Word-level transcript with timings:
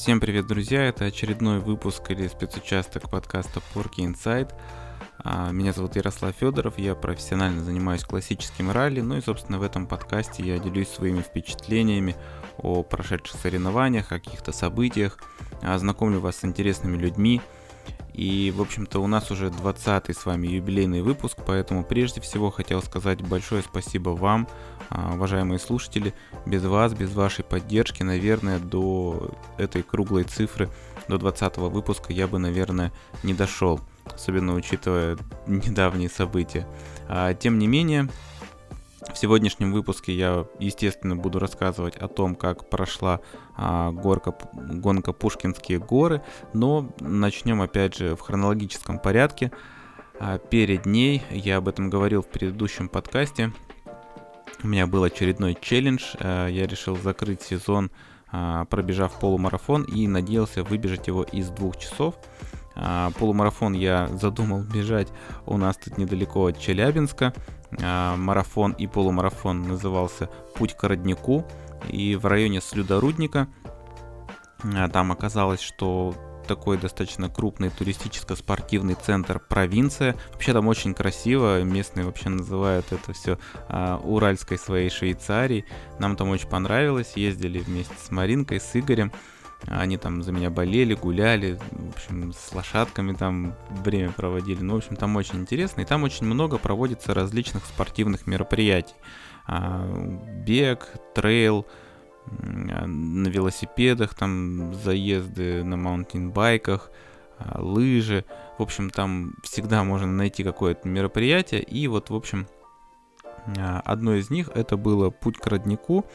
Всем 0.00 0.18
привет, 0.18 0.46
друзья! 0.46 0.84
Это 0.86 1.04
очередной 1.04 1.58
выпуск 1.58 2.10
или 2.10 2.26
спецучасток 2.26 3.10
подкаста 3.10 3.60
Porky 3.74 3.98
Inside. 3.98 4.50
А, 5.18 5.50
меня 5.50 5.74
зовут 5.74 5.94
Ярослав 5.94 6.34
Федоров, 6.34 6.78
я 6.78 6.94
профессионально 6.94 7.62
занимаюсь 7.62 8.02
классическим 8.02 8.70
ралли, 8.70 9.02
ну 9.02 9.18
и, 9.18 9.20
собственно, 9.20 9.58
в 9.58 9.62
этом 9.62 9.86
подкасте 9.86 10.42
я 10.42 10.58
делюсь 10.58 10.88
своими 10.88 11.20
впечатлениями 11.20 12.16
о 12.56 12.82
прошедших 12.82 13.38
соревнованиях, 13.42 14.06
о 14.06 14.18
каких-то 14.18 14.52
событиях, 14.52 15.18
а, 15.60 15.76
знакомлю 15.76 16.18
вас 16.20 16.36
с 16.36 16.44
интересными 16.46 16.96
людьми. 16.96 17.42
И, 18.20 18.52
в 18.54 18.60
общем-то, 18.60 18.98
у 19.00 19.06
нас 19.06 19.30
уже 19.30 19.46
20-й 19.46 20.12
с 20.12 20.26
вами 20.26 20.46
юбилейный 20.46 21.00
выпуск, 21.00 21.38
поэтому 21.46 21.82
прежде 21.82 22.20
всего 22.20 22.50
хотел 22.50 22.82
сказать 22.82 23.22
большое 23.22 23.62
спасибо 23.62 24.10
вам, 24.10 24.46
а, 24.90 25.14
уважаемые 25.14 25.58
слушатели. 25.58 26.12
Без 26.44 26.62
вас, 26.62 26.92
без 26.92 27.14
вашей 27.14 27.46
поддержки, 27.46 28.02
наверное, 28.02 28.58
до 28.58 29.30
этой 29.56 29.82
круглой 29.82 30.24
цифры, 30.24 30.68
до 31.08 31.16
20 31.16 31.70
выпуска 31.70 32.12
я 32.12 32.28
бы, 32.28 32.38
наверное, 32.38 32.92
не 33.22 33.32
дошел, 33.32 33.80
особенно 34.04 34.54
учитывая 34.54 35.16
недавние 35.46 36.10
события. 36.10 36.66
А, 37.08 37.32
тем 37.32 37.58
не 37.58 37.68
менее, 37.68 38.10
в 39.12 39.16
сегодняшнем 39.16 39.72
выпуске 39.72 40.12
я, 40.12 40.46
естественно, 40.58 41.16
буду 41.16 41.38
рассказывать 41.38 41.96
о 41.96 42.08
том, 42.08 42.34
как 42.34 42.68
прошла 42.68 43.20
а, 43.56 43.92
горка, 43.92 44.34
гонка 44.52 45.12
Пушкинские 45.12 45.78
горы, 45.78 46.22
но 46.52 46.92
начнем 47.00 47.62
опять 47.62 47.96
же 47.96 48.16
в 48.16 48.20
хронологическом 48.20 48.98
порядке. 48.98 49.52
А, 50.18 50.38
перед 50.38 50.86
ней, 50.86 51.22
я 51.30 51.56
об 51.56 51.68
этом 51.68 51.90
говорил 51.90 52.22
в 52.22 52.28
предыдущем 52.28 52.88
подкасте, 52.88 53.52
у 54.62 54.68
меня 54.68 54.86
был 54.86 55.04
очередной 55.04 55.56
челлендж. 55.58 56.14
Э, 56.18 56.48
я 56.50 56.66
решил 56.66 56.96
закрыть 56.96 57.42
сезон, 57.42 57.90
э, 58.32 58.64
пробежав 58.68 59.18
полумарафон 59.18 59.84
и 59.84 60.06
надеялся 60.06 60.62
выбежать 60.62 61.06
его 61.06 61.22
из 61.22 61.48
двух 61.48 61.78
часов. 61.78 62.14
Э, 62.76 63.10
полумарафон 63.18 63.72
я 63.72 64.08
задумал 64.08 64.62
бежать 64.62 65.08
у 65.46 65.56
нас 65.56 65.76
тут 65.78 65.96
недалеко 65.96 66.46
от 66.46 66.58
Челябинска. 66.58 67.32
Марафон 67.78 68.72
и 68.72 68.86
полумарафон 68.86 69.62
назывался 69.62 70.28
«Путь 70.54 70.74
к 70.74 70.84
роднику». 70.84 71.44
И 71.88 72.16
в 72.16 72.26
районе 72.26 72.60
Слюдорудника 72.60 73.48
там 74.92 75.12
оказалось, 75.12 75.60
что 75.60 76.14
такой 76.50 76.78
достаточно 76.78 77.28
крупный 77.28 77.70
туристическо-спортивный 77.70 78.94
центр 78.94 79.38
провинция. 79.38 80.16
Вообще 80.32 80.52
там 80.52 80.66
очень 80.66 80.94
красиво, 80.94 81.62
местные 81.62 82.04
вообще 82.04 82.28
называют 82.28 82.86
это 82.90 83.12
все 83.12 83.38
а, 83.68 84.00
уральской 84.02 84.58
своей 84.58 84.90
Швейцарией. 84.90 85.64
Нам 86.00 86.16
там 86.16 86.28
очень 86.30 86.48
понравилось, 86.48 87.12
ездили 87.14 87.60
вместе 87.60 87.94
с 88.04 88.10
Маринкой, 88.10 88.60
с 88.60 88.74
Игорем. 88.74 89.12
Они 89.66 89.98
там 89.98 90.22
за 90.22 90.32
меня 90.32 90.50
болели, 90.50 90.94
гуляли, 90.94 91.58
в 91.70 91.90
общем, 91.94 92.32
с 92.32 92.52
лошадками 92.54 93.12
там 93.12 93.54
время 93.68 94.10
проводили. 94.10 94.62
Ну, 94.62 94.74
в 94.74 94.76
общем, 94.78 94.96
там 94.96 95.16
очень 95.16 95.40
интересно. 95.40 95.82
И 95.82 95.84
там 95.84 96.02
очень 96.02 96.26
много 96.26 96.58
проводится 96.58 97.14
различных 97.14 97.66
спортивных 97.66 98.26
мероприятий. 98.26 98.94
А, 99.46 99.86
бег, 100.46 100.88
трейл, 101.14 101.66
на 102.26 103.28
велосипедах, 103.28 104.14
там 104.14 104.74
заезды 104.74 105.64
на 105.64 105.76
маунтинбайках, 105.76 106.90
а, 107.38 107.60
лыжи. 107.60 108.24
В 108.58 108.62
общем, 108.62 108.90
там 108.90 109.34
всегда 109.42 109.84
можно 109.84 110.06
найти 110.06 110.44
какое-то 110.44 110.88
мероприятие. 110.88 111.62
И 111.62 111.86
вот, 111.88 112.10
в 112.10 112.14
общем, 112.14 112.46
а, 113.58 113.80
одно 113.84 114.14
из 114.14 114.30
них 114.30 114.50
это 114.54 114.76
было 114.76 115.10
путь 115.10 115.38
к 115.38 115.46
роднику. 115.46 116.06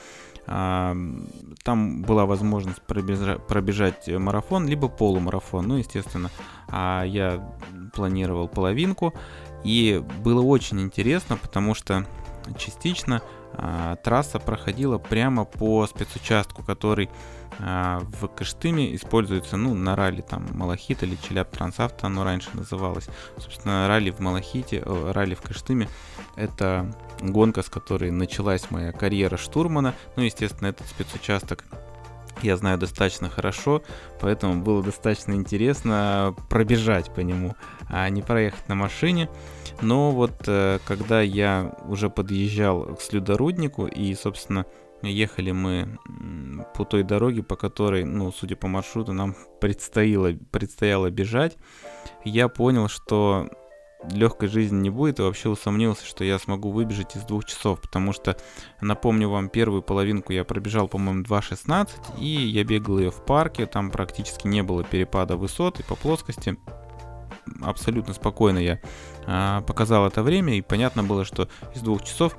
А, 0.48 0.96
там 1.64 2.02
была 2.02 2.26
возможность 2.26 2.82
пробежать, 2.82 3.46
пробежать 3.48 4.08
марафон, 4.08 4.68
либо 4.68 4.88
полумарафон. 4.88 5.68
Ну, 5.68 5.78
естественно, 5.78 6.30
я 6.70 7.56
планировал 7.94 8.48
половинку. 8.48 9.14
И 9.64 10.04
было 10.24 10.42
очень 10.44 10.80
интересно, 10.82 11.38
потому 11.38 11.74
что 11.74 12.06
частично 12.58 13.22
а, 13.54 13.96
трасса 13.98 14.40
проходила 14.40 14.98
прямо 14.98 15.46
по 15.46 15.88
спецучастку, 15.88 16.64
который 16.64 17.10
а, 17.60 18.02
в 18.22 18.28
Кыштыме 18.28 18.96
используется, 18.96 19.58
ну, 19.58 19.74
на 19.74 19.96
ралли 19.96 20.22
там 20.22 20.46
Малахит 20.52 21.04
или 21.04 21.18
Челяб 21.28 21.50
Трансавто, 21.50 22.08
оно 22.08 22.24
раньше 22.24 22.50
называлось. 22.54 23.08
Собственно, 23.38 23.88
ралли 23.88 24.12
в 24.12 24.20
Малахите, 24.20 24.84
ралли 24.86 25.36
в 25.36 25.42
Кыштыме— 25.42 25.88
это 26.36 26.94
гонка, 27.22 27.62
с 27.62 27.70
которой 27.70 28.12
началась 28.12 28.70
моя 28.72 28.92
карьера 28.92 29.38
штурмана. 29.38 29.94
Ну, 30.16 30.24
естественно, 30.24 30.68
этот 30.68 30.88
спецучасток 30.88 31.64
я 32.42 32.58
знаю 32.58 32.78
достаточно 32.78 33.30
хорошо, 33.30 33.82
поэтому 34.20 34.62
было 34.62 34.84
достаточно 34.84 35.34
интересно 35.34 36.36
пробежать 36.50 37.14
по 37.14 37.22
нему, 37.22 37.56
а 37.88 38.10
не 38.10 38.22
проехать 38.22 38.68
на 38.68 38.76
машине. 38.76 39.30
Но 39.82 40.12
вот 40.12 40.44
э, 40.48 40.80
когда 40.86 41.22
я 41.22 41.76
уже 41.88 42.10
подъезжал 42.10 42.96
к 42.96 43.02
слюдоруднику 43.02 43.88
и, 43.88 44.14
собственно, 44.16 44.66
ехали 45.02 45.52
мы 45.52 45.98
по 46.74 46.86
той 46.86 47.04
дороге, 47.04 47.44
по 47.44 47.56
которой, 47.56 48.04
ну, 48.04 48.32
судя 48.32 48.56
по 48.56 48.68
маршруту, 48.68 49.14
нам 49.14 49.36
предстояло, 49.62 50.34
предстояло 50.52 51.10
бежать, 51.10 51.58
я 52.24 52.48
понял, 52.48 52.88
что 52.88 53.50
легкой 54.12 54.50
жизни 54.50 54.82
не 54.82 54.90
будет, 54.90 55.20
и 55.20 55.22
вообще 55.22 55.50
усомнился, 55.50 56.06
что 56.06 56.24
я 56.24 56.40
смогу 56.40 56.72
выбежать 56.72 57.16
из 57.16 57.24
двух 57.24 57.46
часов, 57.46 57.82
потому 57.82 58.14
что, 58.14 58.38
напомню 58.82 59.30
вам, 59.30 59.50
первую 59.50 59.82
половинку 59.82 60.34
я 60.34 60.44
пробежал, 60.44 60.88
по-моему, 60.88 61.24
2.16, 61.24 62.20
и 62.20 62.28
я 62.28 62.64
бегал 62.64 63.00
ее 63.00 63.12
в 63.12 63.24
парке, 63.26 63.66
там 63.66 63.92
практически 63.92 64.48
не 64.48 64.64
было 64.64 64.84
перепада 64.84 65.38
высот, 65.38 65.80
и 65.80 65.84
по 65.84 65.96
плоскости 65.96 66.58
абсолютно 67.62 68.14
спокойно 68.14 68.58
я 68.60 68.80
а, 69.26 69.62
показал 69.62 70.08
это 70.08 70.24
время, 70.24 70.58
и 70.58 70.62
понятно 70.62 71.04
было, 71.04 71.26
что 71.26 71.48
из 71.74 71.82
двух 71.82 72.04
часов 72.04 72.36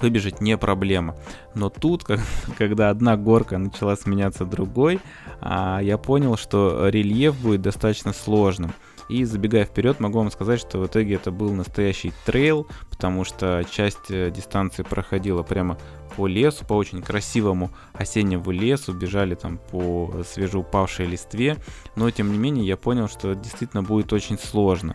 выбежать 0.00 0.40
не 0.40 0.56
проблема. 0.56 1.16
Но 1.54 1.70
тут, 1.70 2.04
как, 2.04 2.20
когда 2.58 2.90
одна 2.90 3.16
горка 3.16 3.58
начала 3.58 3.96
сменяться 3.96 4.44
другой, 4.44 5.00
я 5.40 5.98
понял, 5.98 6.36
что 6.36 6.88
рельеф 6.88 7.36
будет 7.36 7.62
достаточно 7.62 8.12
сложным. 8.12 8.72
И 9.08 9.24
забегая 9.24 9.64
вперед, 9.64 10.00
могу 10.00 10.18
вам 10.18 10.30
сказать, 10.30 10.60
что 10.60 10.78
в 10.78 10.86
итоге 10.86 11.14
это 11.14 11.30
был 11.30 11.52
настоящий 11.52 12.12
трейл, 12.26 12.68
потому 12.90 13.24
что 13.24 13.64
часть 13.70 14.10
э, 14.10 14.30
дистанции 14.30 14.82
проходила 14.82 15.42
прямо 15.42 15.78
по 16.14 16.26
лесу, 16.26 16.66
по 16.66 16.74
очень 16.74 17.00
красивому 17.00 17.70
осеннему 17.94 18.50
лесу, 18.50 18.92
бежали 18.92 19.34
там 19.34 19.58
по 19.70 20.12
свежеупавшей 20.30 21.06
листве, 21.06 21.56
но 21.96 22.10
тем 22.10 22.32
не 22.32 22.38
менее 22.38 22.66
я 22.66 22.76
понял, 22.76 23.08
что 23.08 23.34
действительно 23.34 23.82
будет 23.82 24.12
очень 24.12 24.38
сложно. 24.38 24.94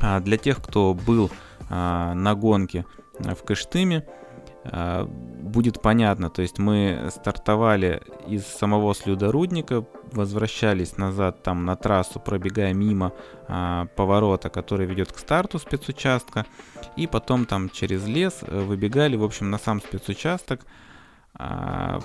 А 0.00 0.18
для 0.18 0.36
тех, 0.36 0.60
кто 0.60 0.92
был 0.92 1.30
а, 1.70 2.14
на 2.14 2.34
гонке 2.34 2.84
в 3.20 3.44
Кыштыме, 3.44 4.04
а, 4.08 4.23
будет 4.64 5.82
понятно. 5.82 6.30
То 6.30 6.42
есть 6.42 6.58
мы 6.58 7.08
стартовали 7.10 8.02
из 8.26 8.46
самого 8.46 8.94
слюдорудника, 8.94 9.84
возвращались 10.12 10.96
назад 10.96 11.42
там 11.42 11.64
на 11.64 11.76
трассу, 11.76 12.20
пробегая 12.20 12.72
мимо 12.72 13.12
а, 13.48 13.86
поворота, 13.96 14.48
который 14.48 14.86
ведет 14.86 15.12
к 15.12 15.18
старту 15.18 15.58
спецучастка, 15.58 16.46
и 16.96 17.06
потом 17.06 17.46
там 17.46 17.68
через 17.68 18.06
лес 18.06 18.40
э, 18.42 18.60
выбегали, 18.60 19.16
в 19.16 19.24
общем, 19.24 19.50
на 19.50 19.58
сам 19.58 19.80
спецучасток, 19.80 20.60
а, 21.34 22.00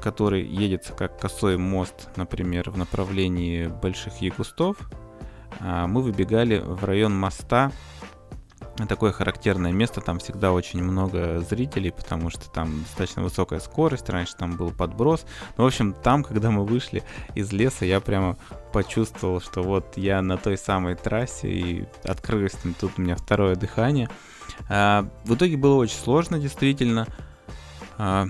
который 0.00 0.44
едется 0.44 0.92
как 0.92 1.18
косой 1.18 1.56
мост, 1.56 2.10
например, 2.16 2.70
в 2.70 2.76
направлении 2.76 3.66
Больших 3.66 4.18
Ягустов. 4.18 4.76
А, 5.60 5.86
мы 5.86 6.02
выбегали 6.02 6.58
в 6.58 6.84
район 6.84 7.18
моста 7.18 7.72
такое 8.84 9.12
характерное 9.12 9.72
место, 9.72 10.00
там 10.00 10.18
всегда 10.18 10.52
очень 10.52 10.82
много 10.82 11.40
зрителей, 11.40 11.90
потому 11.90 12.28
что 12.28 12.50
там 12.50 12.82
достаточно 12.82 13.22
высокая 13.22 13.60
скорость, 13.60 14.10
раньше 14.10 14.36
там 14.36 14.56
был 14.56 14.70
подброс. 14.70 15.24
Ну, 15.56 15.64
в 15.64 15.66
общем, 15.66 15.94
там, 15.94 16.22
когда 16.22 16.50
мы 16.50 16.66
вышли 16.66 17.02
из 17.34 17.52
леса, 17.52 17.86
я 17.86 18.00
прямо 18.00 18.36
почувствовал, 18.72 19.40
что 19.40 19.62
вот 19.62 19.96
я 19.96 20.20
на 20.20 20.36
той 20.36 20.58
самой 20.58 20.96
трассе, 20.96 21.48
и 21.48 21.88
открылось 22.04 22.56
тут 22.78 22.92
у 22.98 23.02
меня 23.02 23.16
второе 23.16 23.56
дыхание. 23.56 24.10
А, 24.68 25.08
в 25.24 25.34
итоге 25.34 25.56
было 25.56 25.76
очень 25.76 25.96
сложно, 25.96 26.38
действительно. 26.38 27.06
А, 27.96 28.26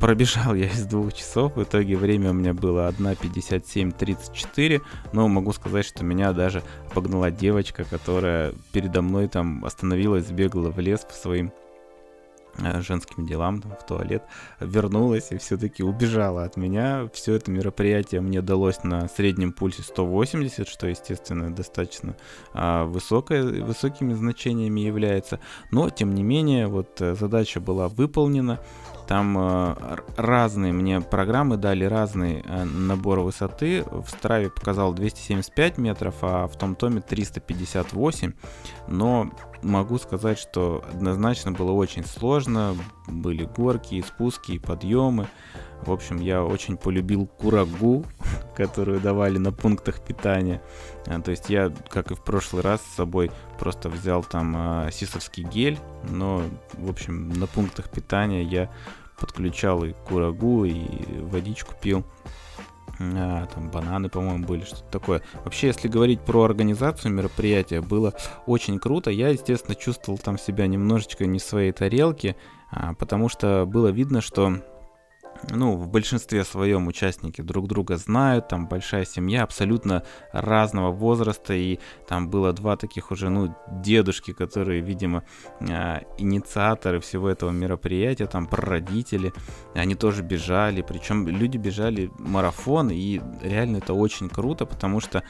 Пробежал 0.00 0.54
я 0.54 0.66
из 0.66 0.86
двух 0.86 1.12
часов, 1.12 1.56
в 1.56 1.62
итоге 1.62 1.94
время 1.94 2.30
у 2.30 2.32
меня 2.32 2.54
было 2.54 2.88
1.57.34, 2.88 4.80
но 5.12 5.28
могу 5.28 5.52
сказать, 5.52 5.84
что 5.84 6.04
меня 6.04 6.32
даже 6.32 6.62
обогнала 6.90 7.30
девочка, 7.30 7.84
которая 7.84 8.54
передо 8.72 9.02
мной 9.02 9.28
там 9.28 9.62
остановилась, 9.62 10.30
бегала 10.30 10.70
в 10.70 10.78
лес 10.78 11.00
по 11.00 11.12
своим 11.12 11.52
Э, 12.58 12.80
женским 12.80 13.26
делам 13.26 13.62
там, 13.62 13.72
в 13.72 13.86
туалет, 13.86 14.22
вернулась 14.60 15.30
и 15.30 15.38
все-таки 15.38 15.82
убежала 15.82 16.44
от 16.44 16.56
меня. 16.56 17.08
Все 17.12 17.34
это 17.34 17.50
мероприятие 17.50 18.20
мне 18.20 18.42
далось 18.42 18.82
на 18.82 19.08
среднем 19.08 19.52
пульсе 19.52 19.82
180, 19.82 20.68
что, 20.68 20.86
естественно, 20.86 21.54
достаточно 21.54 22.16
а, 22.52 22.84
высокое, 22.84 23.62
высокими 23.62 24.14
значениями 24.14 24.80
является. 24.80 25.40
Но, 25.70 25.90
тем 25.90 26.14
не 26.14 26.22
менее, 26.22 26.66
вот 26.66 27.00
э, 27.00 27.14
задача 27.14 27.60
была 27.60 27.88
выполнена. 27.88 28.60
Там 29.10 29.36
э, 29.36 29.74
разные 30.16 30.72
мне 30.72 31.00
программы 31.00 31.56
дали 31.56 31.84
разный 31.84 32.44
э, 32.46 32.62
набор 32.62 33.18
высоты. 33.18 33.82
В 33.82 34.08
Страве 34.08 34.50
показал 34.50 34.94
275 34.94 35.78
метров, 35.78 36.14
а 36.22 36.46
в 36.46 36.56
том 36.56 36.76
томе 36.76 37.00
358. 37.00 38.34
Но 38.86 39.32
могу 39.62 39.98
сказать, 39.98 40.38
что 40.38 40.84
однозначно 40.92 41.50
было 41.50 41.72
очень 41.72 42.04
сложно. 42.04 42.76
Были 43.08 43.46
горки, 43.46 43.96
и 43.96 44.02
спуски, 44.02 44.52
и 44.52 44.58
подъемы. 44.60 45.26
В 45.82 45.90
общем, 45.90 46.18
я 46.18 46.44
очень 46.44 46.76
полюбил 46.76 47.26
курагу, 47.26 48.04
которую 48.56 49.00
давали 49.00 49.38
на 49.38 49.50
пунктах 49.50 50.02
питания. 50.02 50.62
А, 51.08 51.20
то 51.20 51.32
есть 51.32 51.50
я, 51.50 51.72
как 51.88 52.12
и 52.12 52.14
в 52.14 52.22
прошлый 52.22 52.62
раз, 52.62 52.80
с 52.80 52.94
собой 52.94 53.32
просто 53.58 53.88
взял 53.88 54.22
там 54.22 54.88
сисовский 54.92 55.42
гель, 55.42 55.80
но, 56.08 56.44
в 56.74 56.88
общем, 56.88 57.30
на 57.30 57.48
пунктах 57.48 57.90
питания 57.90 58.44
я 58.44 58.70
подключал 59.20 59.84
и 59.84 59.92
курагу, 60.08 60.64
и 60.64 60.84
водичку 61.20 61.74
пил. 61.80 62.04
А, 62.98 63.46
там 63.46 63.70
бананы, 63.70 64.08
по-моему, 64.08 64.44
были, 64.44 64.64
что-то 64.64 64.90
такое. 64.90 65.22
Вообще, 65.44 65.68
если 65.68 65.88
говорить 65.88 66.20
про 66.20 66.42
организацию 66.42 67.12
мероприятия, 67.12 67.80
было 67.80 68.14
очень 68.46 68.78
круто. 68.78 69.10
Я, 69.10 69.28
естественно, 69.28 69.74
чувствовал 69.74 70.18
там 70.18 70.38
себя 70.38 70.66
немножечко 70.66 71.26
не 71.26 71.38
своей 71.38 71.72
тарелке, 71.72 72.36
а, 72.70 72.94
потому 72.94 73.28
что 73.28 73.64
было 73.66 73.88
видно, 73.88 74.20
что 74.20 74.60
ну, 75.48 75.76
в 75.76 75.88
большинстве 75.88 76.44
своем 76.44 76.86
участники 76.86 77.40
друг 77.40 77.68
друга 77.68 77.96
знают, 77.96 78.48
там 78.48 78.68
большая 78.68 79.04
семья 79.04 79.42
абсолютно 79.42 80.02
разного 80.32 80.90
возраста, 80.90 81.54
и 81.54 81.78
там 82.08 82.28
было 82.28 82.52
два 82.52 82.76
таких 82.76 83.10
уже, 83.10 83.28
ну, 83.30 83.54
дедушки, 83.70 84.32
которые, 84.32 84.80
видимо, 84.80 85.24
э, 85.60 86.00
инициаторы 86.18 87.00
всего 87.00 87.28
этого 87.28 87.50
мероприятия, 87.50 88.26
там 88.26 88.46
прародители, 88.46 89.32
они 89.74 89.94
тоже 89.94 90.22
бежали, 90.22 90.82
причем 90.82 91.26
люди 91.28 91.56
бежали 91.56 92.10
марафон, 92.18 92.90
и 92.90 93.20
реально 93.42 93.78
это 93.78 93.94
очень 93.94 94.28
круто, 94.28 94.66
потому 94.66 95.00
что 95.00 95.18
а, 95.18 95.22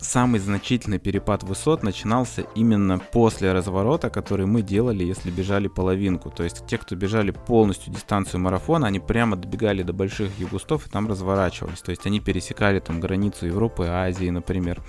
самый 0.00 0.40
значительный 0.40 0.98
перепад 0.98 1.42
высот 1.42 1.82
начинался 1.82 2.42
именно 2.54 2.98
после 2.98 3.52
разворота, 3.52 4.10
который 4.10 4.46
мы 4.46 4.62
делали, 4.62 5.04
если 5.04 5.30
бежали 5.30 5.68
половинку. 5.68 6.30
То 6.30 6.42
есть 6.42 6.66
те, 6.66 6.78
кто 6.78 6.96
бежали 6.96 7.30
полностью 7.30 7.92
дистанцию 7.92 8.40
марафона, 8.40 8.86
они 8.86 9.00
прямо 9.00 9.36
добегали 9.36 9.82
до 9.82 9.92
больших 9.92 10.38
югустов 10.38 10.86
и 10.86 10.90
там 10.90 11.08
разворачивались. 11.08 11.80
То 11.80 11.90
есть 11.90 12.06
они 12.06 12.20
пересекали 12.20 12.80
там 12.80 13.00
границу 13.00 13.46
Европы 13.46 13.86
Азии, 13.86 14.30
например. 14.30 14.80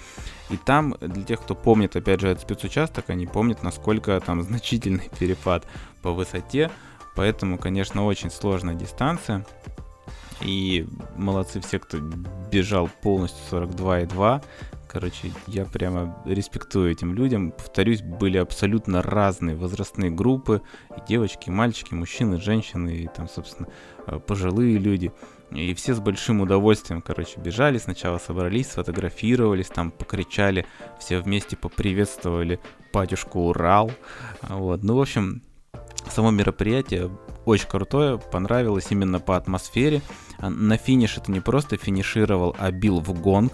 И 0.50 0.58
там, 0.58 0.96
для 1.00 1.24
тех, 1.24 1.42
кто 1.42 1.56
помнит, 1.56 1.96
опять 1.96 2.22
же, 2.22 2.30
этот 2.30 2.44
спецучасток, 2.44 3.10
они 3.10 3.28
помнят, 3.28 3.64
насколько 3.64 4.20
там 4.20 4.42
значительный 4.42 5.10
перепад 5.20 5.68
по 6.02 6.12
высоте. 6.12 6.72
Поэтому, 7.16 7.58
конечно, 7.58 8.06
очень 8.06 8.32
сложная 8.32 8.74
дистанция. 8.74 9.46
И 10.44 10.86
молодцы 11.16 11.62
все, 11.62 11.80
кто 11.80 12.00
бежал 12.52 12.90
полностью 13.02 13.40
42,2. 13.52 14.44
Короче, 14.88 15.32
я 15.48 15.66
прямо 15.66 16.22
респектую 16.26 16.92
этим 16.92 17.16
людям. 17.16 17.52
Повторюсь, 17.52 18.02
были 18.02 18.38
абсолютно 18.38 19.02
разные 19.02 19.56
возрастные 19.56 20.12
группы. 20.12 20.62
И 20.96 21.02
девочки, 21.08 21.50
и 21.50 21.52
мальчики, 21.52 21.94
мужчины, 21.94 22.40
женщины, 22.40 22.98
и 22.98 23.08
там, 23.08 23.28
собственно, 23.28 23.70
э, 24.06 24.20
пожилые 24.20 24.78
люди. 24.78 25.12
И 25.50 25.74
все 25.74 25.94
с 25.94 26.00
большим 26.00 26.42
удовольствием, 26.42 27.02
короче, 27.02 27.40
бежали. 27.40 27.78
Сначала 27.78 28.18
собрались, 28.18 28.72
сфотографировались, 28.72 29.68
там 29.68 29.92
покричали, 29.92 30.66
все 31.00 31.20
вместе 31.20 31.56
поприветствовали 31.56 32.60
батюшку 32.92 33.48
Урал. 33.48 33.92
Вот. 34.42 34.84
Ну, 34.84 34.96
в 34.96 35.02
общем, 35.02 35.42
само 36.08 36.32
мероприятие 36.32 37.10
очень 37.46 37.68
крутое, 37.68 38.18
понравилось 38.18 38.88
именно 38.90 39.20
по 39.20 39.36
атмосфере. 39.36 40.02
А, 40.38 40.50
на 40.50 40.78
финиш 40.78 41.18
это 41.18 41.32
не 41.32 41.40
просто 41.40 41.78
финишировал, 41.78 42.56
а 42.58 42.72
бил 42.72 43.00
в 43.00 43.14
гонг. 43.20 43.54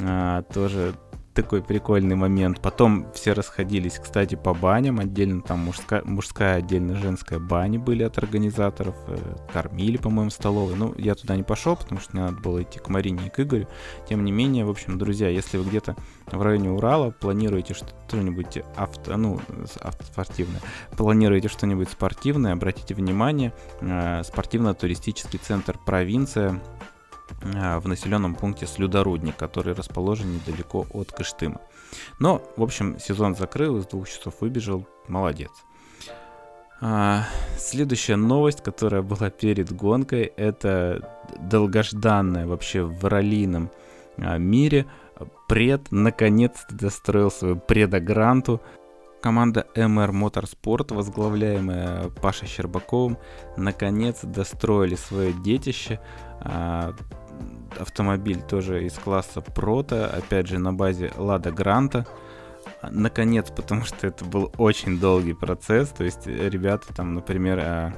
А, 0.00 0.42
тоже 0.42 0.94
такой 1.34 1.62
прикольный 1.62 2.16
момент. 2.16 2.60
Потом 2.60 3.06
все 3.14 3.32
расходились, 3.32 3.98
кстати, 3.98 4.34
по 4.34 4.54
баням. 4.54 5.00
Отдельно 5.00 5.40
там 5.40 5.60
мужская, 5.60 6.02
мужская 6.04 6.56
отдельно 6.56 6.96
женская 6.96 7.38
бани 7.38 7.78
были 7.78 8.02
от 8.02 8.18
организаторов. 8.18 8.94
Э, 9.08 9.18
кормили, 9.52 9.96
по-моему, 9.96 10.30
столовой. 10.30 10.74
Ну, 10.76 10.94
я 10.96 11.14
туда 11.14 11.36
не 11.36 11.42
пошел, 11.42 11.76
потому 11.76 12.00
что 12.00 12.12
мне 12.12 12.24
надо 12.24 12.36
было 12.40 12.62
идти 12.62 12.78
к 12.78 12.88
Марине 12.88 13.26
и 13.26 13.30
к 13.30 13.40
Игорю. 13.40 13.66
Тем 14.08 14.24
не 14.24 14.32
менее, 14.32 14.64
в 14.64 14.70
общем, 14.70 14.98
друзья, 14.98 15.28
если 15.28 15.58
вы 15.58 15.64
где-то 15.64 15.96
в 16.26 16.42
районе 16.42 16.70
Урала 16.70 17.10
планируете 17.10 17.74
что-нибудь 17.74 18.58
авто, 18.76 19.16
ну, 19.16 19.40
спортивное, 20.00 20.60
планируете 20.96 21.48
что-нибудь 21.48 21.90
спортивное, 21.90 22.52
обратите 22.52 22.94
внимание, 22.94 23.52
э, 23.80 24.22
спортивно-туристический 24.24 25.38
центр 25.38 25.78
«Провинция» 25.84 26.60
в 27.42 27.88
населенном 27.88 28.34
пункте 28.34 28.66
Слюдорудник, 28.66 29.36
который 29.36 29.74
расположен 29.74 30.34
недалеко 30.34 30.86
от 30.92 31.12
Кыштыма. 31.12 31.60
Но, 32.18 32.42
в 32.56 32.62
общем, 32.62 32.98
сезон 32.98 33.34
закрыл, 33.34 33.78
из 33.78 33.86
двух 33.86 34.08
часов 34.08 34.34
выбежал, 34.40 34.86
молодец. 35.08 35.50
А, 36.84 37.26
следующая 37.58 38.16
новость, 38.16 38.60
которая 38.60 39.02
была 39.02 39.30
перед 39.30 39.72
гонкой, 39.72 40.32
это 40.36 41.16
долгожданная 41.38 42.46
вообще 42.46 42.82
в 42.82 43.04
раллином 43.04 43.70
а, 44.18 44.36
мире. 44.36 44.86
Пред 45.46 45.92
наконец-то 45.92 46.74
достроил 46.74 47.30
свою 47.30 47.56
предогранту. 47.56 48.60
Команда 49.20 49.68
MR 49.76 50.10
Motorsport, 50.10 50.92
возглавляемая 50.92 52.08
Пашей 52.20 52.48
Щербаковым, 52.48 53.16
наконец 53.56 54.18
достроили 54.22 54.96
свое 54.96 55.32
детище. 55.32 56.00
А, 56.44 56.94
автомобиль 57.78 58.42
тоже 58.42 58.84
из 58.84 58.94
класса 58.94 59.40
Proto, 59.40 60.04
опять 60.04 60.48
же 60.48 60.58
на 60.58 60.72
базе 60.72 61.12
Лада 61.16 61.50
Гранта. 61.50 62.06
Наконец, 62.90 63.50
потому 63.50 63.84
что 63.84 64.06
это 64.06 64.24
был 64.24 64.52
очень 64.58 64.98
долгий 64.98 65.34
процесс, 65.34 65.90
то 65.90 66.04
есть 66.04 66.26
ребята 66.26 66.92
там, 66.94 67.14
например, 67.14 67.58
а, 67.60 67.92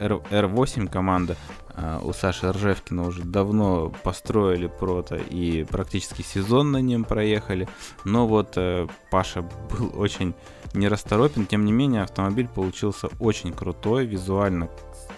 R8 0.00 0.88
команда 0.88 1.36
а, 1.74 2.00
у 2.02 2.12
Саши 2.12 2.50
Ржевкина 2.50 3.06
уже 3.06 3.22
давно 3.22 3.92
построили 4.02 4.66
прото 4.66 5.16
и 5.16 5.64
практически 5.64 6.22
сезон 6.22 6.72
на 6.72 6.78
нем 6.78 7.04
проехали. 7.04 7.68
Но 8.04 8.26
вот 8.26 8.54
э, 8.56 8.86
Паша 9.10 9.42
был 9.42 9.92
очень 9.94 10.34
нерасторопен. 10.74 11.46
Тем 11.46 11.64
не 11.64 11.72
менее, 11.72 12.02
автомобиль 12.02 12.48
получился 12.48 13.08
очень 13.18 13.52
крутой, 13.52 14.06
визуально 14.06 14.68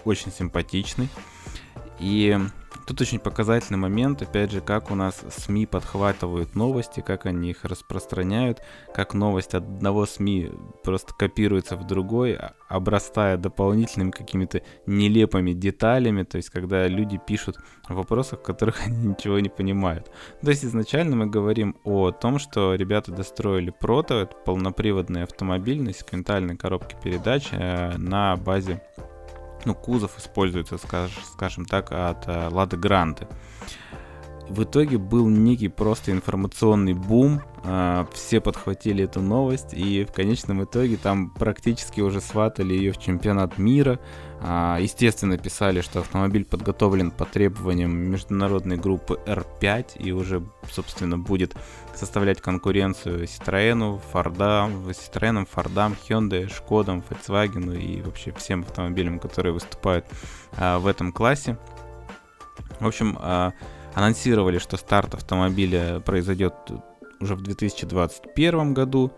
очень 0.05 0.31
симпатичный. 0.31 1.09
И 1.99 2.37
Тут 2.85 2.99
очень 2.99 3.19
показательный 3.19 3.79
момент, 3.79 4.21
опять 4.21 4.51
же, 4.51 4.59
как 4.59 4.91
у 4.91 4.95
нас 4.95 5.23
СМИ 5.29 5.67
подхватывают 5.67 6.53
новости, 6.53 6.99
как 6.99 7.25
они 7.25 7.51
их 7.51 7.63
распространяют, 7.63 8.61
как 8.93 9.13
новость 9.13 9.53
одного 9.53 10.05
СМИ 10.05 10.51
просто 10.83 11.13
копируется 11.13 11.77
в 11.77 11.87
другой, 11.87 12.33
а, 12.33 12.53
обрастая 12.67 13.37
дополнительными 13.37 14.11
какими-то 14.11 14.63
нелепыми 14.85 15.53
деталями, 15.53 16.23
то 16.23 16.37
есть 16.37 16.49
когда 16.49 16.87
люди 16.87 17.17
пишут 17.25 17.57
в 17.87 17.93
вопросах, 17.93 18.39
в 18.39 18.43
которых 18.43 18.81
они 18.85 19.07
ничего 19.07 19.39
не 19.39 19.49
понимают. 19.49 20.11
То 20.41 20.49
есть 20.49 20.65
изначально 20.65 21.15
мы 21.15 21.27
говорим 21.27 21.77
о 21.85 22.11
том, 22.11 22.37
что 22.37 22.75
ребята 22.75 23.11
достроили 23.11 23.69
прото, 23.69 24.21
это 24.21 24.35
полноприводный 24.45 25.23
автомобиль 25.23 25.81
на 25.81 25.93
секвентальной 25.93 26.57
коробке 26.57 26.97
передач 27.01 27.47
э, 27.51 27.95
на 27.97 28.35
базе 28.35 28.81
ну, 29.65 29.75
кузов 29.75 30.17
используется, 30.17 30.77
скажем 30.77 31.65
так, 31.65 31.91
от 31.91 32.27
э, 32.27 32.49
Лады 32.49 32.77
Гранты. 32.77 33.27
В 34.49 34.63
итоге 34.63 34.97
был 34.97 35.29
некий 35.29 35.69
просто 35.69 36.11
информационный 36.11 36.93
бум, 36.93 37.41
а, 37.63 38.05
все 38.13 38.41
подхватили 38.41 39.05
эту 39.05 39.21
новость, 39.21 39.73
и 39.73 40.03
в 40.03 40.11
конечном 40.11 40.63
итоге 40.65 40.97
там 40.97 41.29
практически 41.29 42.01
уже 42.01 42.19
сватали 42.19 42.73
ее 42.73 42.91
в 42.91 42.97
чемпионат 42.97 43.57
мира. 43.57 43.99
А, 44.41 44.77
естественно, 44.81 45.37
писали, 45.37 45.79
что 45.79 46.01
автомобиль 46.01 46.43
подготовлен 46.43 47.11
по 47.11 47.23
требованиям 47.23 47.95
международной 47.95 48.75
группы 48.75 49.17
R5 49.25 49.99
и 49.99 50.11
уже, 50.11 50.43
собственно, 50.69 51.17
будет 51.17 51.55
составлять 51.95 52.41
конкуренцию 52.41 53.23
Citroёn, 53.23 54.01
Ford, 54.11 54.37
Citroёn, 54.91 55.47
Ford, 55.47 55.95
Hyundai, 56.07 56.53
Шкодам, 56.53 57.03
Volkswagen 57.09 57.77
и 57.77 58.01
вообще 58.01 58.31
всем 58.33 58.61
автомобилям, 58.61 59.19
которые 59.19 59.53
выступают 59.53 60.05
а, 60.57 60.79
в 60.79 60.87
этом 60.87 61.11
классе. 61.11 61.57
В 62.79 62.87
общем, 62.87 63.17
анонсировали, 63.93 64.57
что 64.57 64.77
старт 64.77 65.13
автомобиля 65.13 65.99
произойдет 65.99 66.53
уже 67.19 67.35
в 67.35 67.41
2021 67.41 68.73
году. 68.73 69.11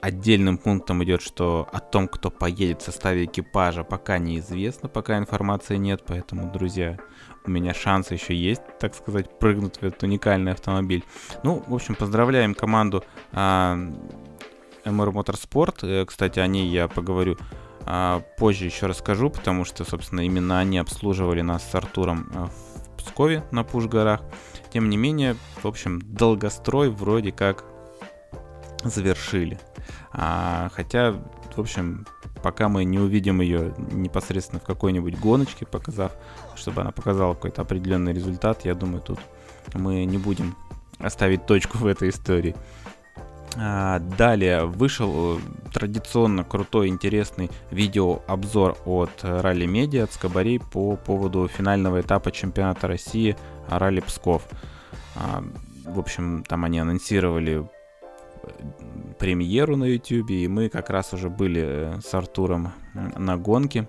Отдельным 0.00 0.58
пунктом 0.58 1.02
идет, 1.04 1.22
что 1.22 1.66
о 1.72 1.80
том, 1.80 2.06
кто 2.06 2.30
поедет 2.30 2.82
в 2.82 2.84
составе 2.84 3.24
экипажа, 3.24 3.82
пока 3.82 4.18
неизвестно, 4.18 4.88
пока 4.90 5.16
информации 5.16 5.76
нет, 5.76 6.02
поэтому, 6.06 6.52
друзья, 6.52 6.98
у 7.46 7.50
меня 7.50 7.74
шанс 7.74 8.10
еще 8.10 8.34
есть, 8.34 8.62
так 8.78 8.94
сказать, 8.94 9.38
прыгнуть 9.38 9.76
в 9.78 9.82
этот 9.82 10.02
уникальный 10.02 10.52
автомобиль. 10.52 11.04
Ну, 11.42 11.62
в 11.66 11.74
общем, 11.74 11.94
поздравляем 11.94 12.54
команду 12.54 13.04
а, 13.32 13.76
MR 14.84 15.12
Motorsport. 15.12 15.78
Э, 15.82 16.04
кстати, 16.04 16.38
о 16.38 16.46
ней 16.46 16.68
я 16.68 16.88
поговорю 16.88 17.36
а, 17.86 18.22
позже 18.36 18.66
еще 18.66 18.86
расскажу, 18.86 19.30
потому 19.30 19.64
что, 19.64 19.84
собственно, 19.84 20.20
именно 20.20 20.58
они 20.58 20.78
обслуживали 20.78 21.40
нас 21.40 21.68
с 21.68 21.74
Артуром 21.74 22.30
а, 22.34 22.46
в 22.46 22.96
Пскове 22.96 23.44
на 23.50 23.64
Пуш-горах. 23.64 24.22
Тем 24.72 24.88
не 24.88 24.96
менее, 24.96 25.36
в 25.62 25.66
общем, 25.66 26.00
долгострой 26.00 26.90
вроде 26.90 27.32
как 27.32 27.64
завершили. 28.84 29.58
А, 30.12 30.70
хотя, 30.72 31.14
в 31.60 31.64
общем, 31.64 32.06
пока 32.42 32.68
мы 32.68 32.84
не 32.84 32.98
увидим 32.98 33.40
ее 33.40 33.74
непосредственно 33.92 34.60
в 34.60 34.64
какой-нибудь 34.64 35.18
гоночке, 35.18 35.66
показав, 35.66 36.12
чтобы 36.56 36.80
она 36.80 36.90
показала 36.90 37.34
какой-то 37.34 37.62
определенный 37.62 38.12
результат, 38.12 38.64
я 38.64 38.74
думаю, 38.74 39.02
тут 39.02 39.18
мы 39.74 40.04
не 40.04 40.18
будем 40.18 40.56
оставить 40.98 41.46
точку 41.46 41.78
в 41.78 41.86
этой 41.86 42.08
истории. 42.08 42.56
А, 43.56 43.98
далее 43.98 44.64
вышел 44.64 45.36
э, 45.36 45.40
традиционно 45.72 46.44
крутой, 46.44 46.88
интересный 46.88 47.50
видеообзор 47.70 48.78
от 48.84 49.10
Ралли 49.22 49.66
Медиа, 49.66 50.04
от 50.04 50.12
Скобарей 50.12 50.60
по 50.60 50.96
поводу 50.96 51.48
финального 51.48 52.00
этапа 52.00 52.30
чемпионата 52.30 52.86
России 52.86 53.36
Ралли 53.68 54.00
Псков. 54.00 54.42
А, 55.16 55.42
в 55.84 55.98
общем, 55.98 56.44
там 56.46 56.64
они 56.64 56.78
анонсировали 56.78 57.68
премьеру 59.20 59.76
на 59.76 59.84
YouTube, 59.84 60.30
и 60.30 60.48
мы 60.48 60.68
как 60.70 60.90
раз 60.90 61.12
уже 61.12 61.28
были 61.28 61.62
э, 61.62 62.00
с 62.00 62.12
Артуром 62.14 62.72
на 62.94 63.36
гонке 63.36 63.86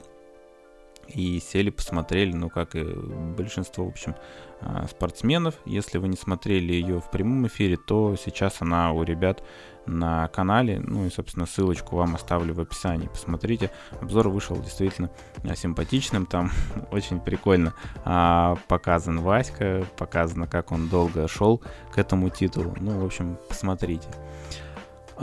и 1.08 1.40
сели, 1.40 1.70
посмотрели, 1.70 2.34
ну, 2.34 2.50
как 2.50 2.76
и 2.76 2.84
большинство, 2.84 3.86
в 3.86 3.90
общем, 3.90 4.16
а, 4.62 4.88
спортсменов. 4.88 5.56
Если 5.66 5.98
вы 5.98 6.08
не 6.08 6.18
смотрели 6.18 6.74
ее 6.74 7.00
в 7.00 7.10
прямом 7.10 7.48
эфире, 7.48 7.78
то 7.78 8.16
сейчас 8.16 8.62
она 8.62 8.92
у 8.92 9.04
ребят 9.04 9.44
на 9.86 10.28
канале. 10.28 10.80
Ну 10.80 11.06
и, 11.06 11.10
собственно, 11.10 11.46
ссылочку 11.46 11.96
вам 11.96 12.16
оставлю 12.16 12.54
в 12.54 12.60
описании. 12.60 13.08
Посмотрите. 13.08 13.72
Обзор 14.00 14.30
вышел 14.30 14.58
действительно 14.58 15.10
а, 15.44 15.56
симпатичным. 15.56 16.26
Там 16.26 16.52
очень 16.92 17.20
прикольно 17.20 17.74
а, 18.06 18.58
показан 18.68 19.20
Васька, 19.20 19.86
показано, 19.98 20.48
как 20.48 20.72
он 20.72 20.88
долго 20.88 21.28
шел 21.28 21.62
к 21.94 21.98
этому 21.98 22.30
титулу. 22.30 22.76
Ну, 22.80 23.00
в 23.00 23.06
общем, 23.06 23.38
посмотрите. 23.50 24.08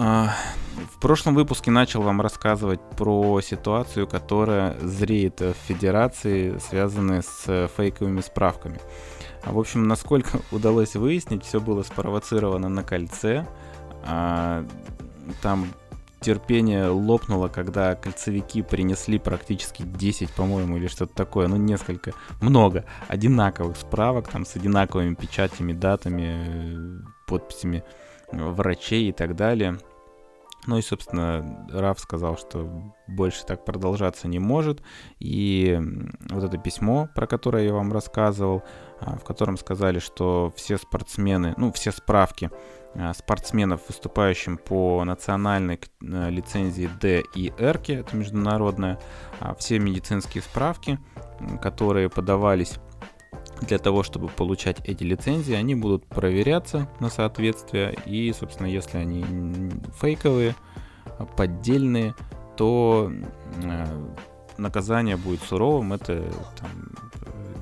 А, 0.01 0.33
в 0.95 1.01
прошлом 1.01 1.35
выпуске 1.35 1.73
начал 1.73 2.03
вам 2.03 2.21
рассказывать 2.21 2.79
про 2.97 3.41
ситуацию, 3.41 4.07
которая 4.07 4.79
зреет 4.79 5.41
в 5.41 5.55
Федерации, 5.67 6.57
связанная 6.59 7.23
с 7.23 7.69
фейковыми 7.77 8.21
справками. 8.21 8.79
А, 9.43 9.53
в 9.53 9.59
общем, 9.59 9.89
насколько 9.89 10.39
удалось 10.53 10.95
выяснить, 10.95 11.45
все 11.45 11.61
было 11.61 11.83
спровоцировано 11.83 12.69
на 12.69 12.85
кольце. 12.85 13.45
А, 14.07 14.65
там 15.43 15.67
терпение 16.21 16.87
лопнуло, 16.87 17.49
когда 17.49 17.97
кольцевики 17.97 18.63
принесли 18.63 19.19
практически 19.19 19.83
10, 19.83 20.31
по-моему, 20.31 20.77
или 20.77 20.87
что-то 20.87 21.13
такое, 21.13 21.49
ну 21.49 21.57
несколько, 21.57 22.13
много 22.41 22.85
одинаковых 23.09 23.77
справок, 23.77 24.29
там 24.29 24.47
с 24.47 24.55
одинаковыми 24.55 25.15
печатями, 25.15 25.73
датами, 25.73 27.03
подписями 27.27 27.83
врачей 28.31 29.09
и 29.09 29.13
так 29.13 29.35
далее. 29.35 29.79
Ну 30.69 30.77
и, 30.77 30.83
собственно, 30.83 31.67
Раф 31.73 31.99
сказал, 31.99 32.37
что 32.37 32.71
больше 33.07 33.47
так 33.47 33.65
продолжаться 33.65 34.29
не 34.29 34.39
может. 34.39 34.83
И 35.19 35.81
вот 36.29 36.45
это 36.45 36.59
письмо, 36.59 37.09
про 37.15 37.27
которое 37.27 37.65
я 37.65 37.73
вам 37.73 37.91
рассказывал, 37.91 38.63
а, 39.01 39.17
в 39.17 39.25
котором 39.25 39.57
сказали, 39.57 39.99
что 39.99 40.53
все 40.57 40.77
спортсмены, 40.77 41.55
ну, 41.57 41.73
все 41.73 41.91
справки 41.91 42.51
а, 42.95 43.15
спортсменов, 43.15 43.81
выступающим 43.89 44.59
по 44.59 45.03
национальной 45.05 45.81
э, 46.03 46.29
лицензии 46.29 46.91
D 47.01 47.23
и 47.35 47.51
R, 47.59 47.81
это 47.89 48.15
международная, 48.15 49.01
а, 49.41 49.55
все 49.55 49.79
медицинские 49.79 50.43
справки, 50.43 50.99
которые 51.63 52.11
подавались 52.11 52.75
для 53.61 53.79
того, 53.79 54.03
чтобы 54.03 54.29
получать 54.29 54.79
эти 54.85 55.03
лицензии, 55.05 55.55
они 55.55 55.75
будут 55.75 56.07
проверяться 56.07 56.89
на 57.01 57.11
соответствие. 57.11 57.97
И, 58.07 58.33
собственно, 58.33 58.67
если 58.67 58.99
они 58.99 59.25
фейковые, 60.01 60.55
поддельные, 61.37 62.15
то 62.57 63.13
э, 63.63 63.87
наказание 64.57 65.17
будет 65.17 65.43
суровым. 65.43 65.93
Это 65.93 66.25
там, 66.59 66.71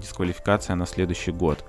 дисквалификация 0.00 0.76
на 0.76 0.86
следующий 0.86 1.32
год. 1.32 1.64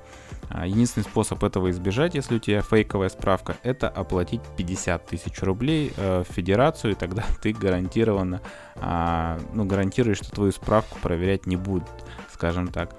А 0.49 0.65
единственный 0.65 1.03
способ 1.03 1.43
этого 1.43 1.69
избежать, 1.71 2.15
если 2.15 2.35
у 2.35 2.39
тебя 2.39 2.61
фейковая 2.61 3.09
справка, 3.09 3.57
это 3.63 3.89
оплатить 3.89 4.41
50 4.55 5.05
тысяч 5.05 5.41
рублей 5.41 5.93
э, 5.97 6.23
в 6.23 6.33
федерацию, 6.33 6.91
и 6.91 6.95
тогда 6.95 7.25
ты 7.41 7.53
гарантированно, 7.53 8.41
э, 8.75 9.39
ну, 9.53 9.65
гарантируешь, 9.65 10.17
что 10.17 10.31
твою 10.31 10.51
справку 10.51 10.97
проверять 11.01 11.45
не 11.45 11.57
будут, 11.57 11.89
скажем 12.31 12.67
так. 12.69 12.95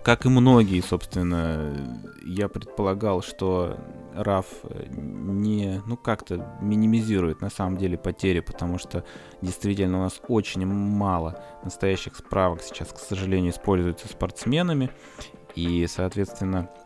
Э, 0.00 0.04
как 0.04 0.26
и 0.26 0.28
многие, 0.28 0.80
собственно, 0.80 1.74
я 2.24 2.48
предполагал, 2.48 3.22
что 3.22 3.76
RAF 4.14 4.46
не, 4.90 5.80
ну, 5.86 5.96
как-то 5.96 6.58
минимизирует 6.60 7.40
на 7.40 7.50
самом 7.50 7.76
деле 7.76 7.96
потери, 7.96 8.40
потому 8.40 8.78
что 8.78 9.04
действительно 9.40 9.98
у 9.98 10.02
нас 10.02 10.20
очень 10.28 10.66
мало 10.66 11.42
настоящих 11.64 12.16
справок 12.16 12.62
сейчас, 12.62 12.88
к 12.88 12.98
сожалению, 12.98 13.52
используются 13.52 14.08
спортсменами, 14.08 14.90
и, 15.54 15.86
соответственно, 15.88 16.70
Э, 16.74 16.79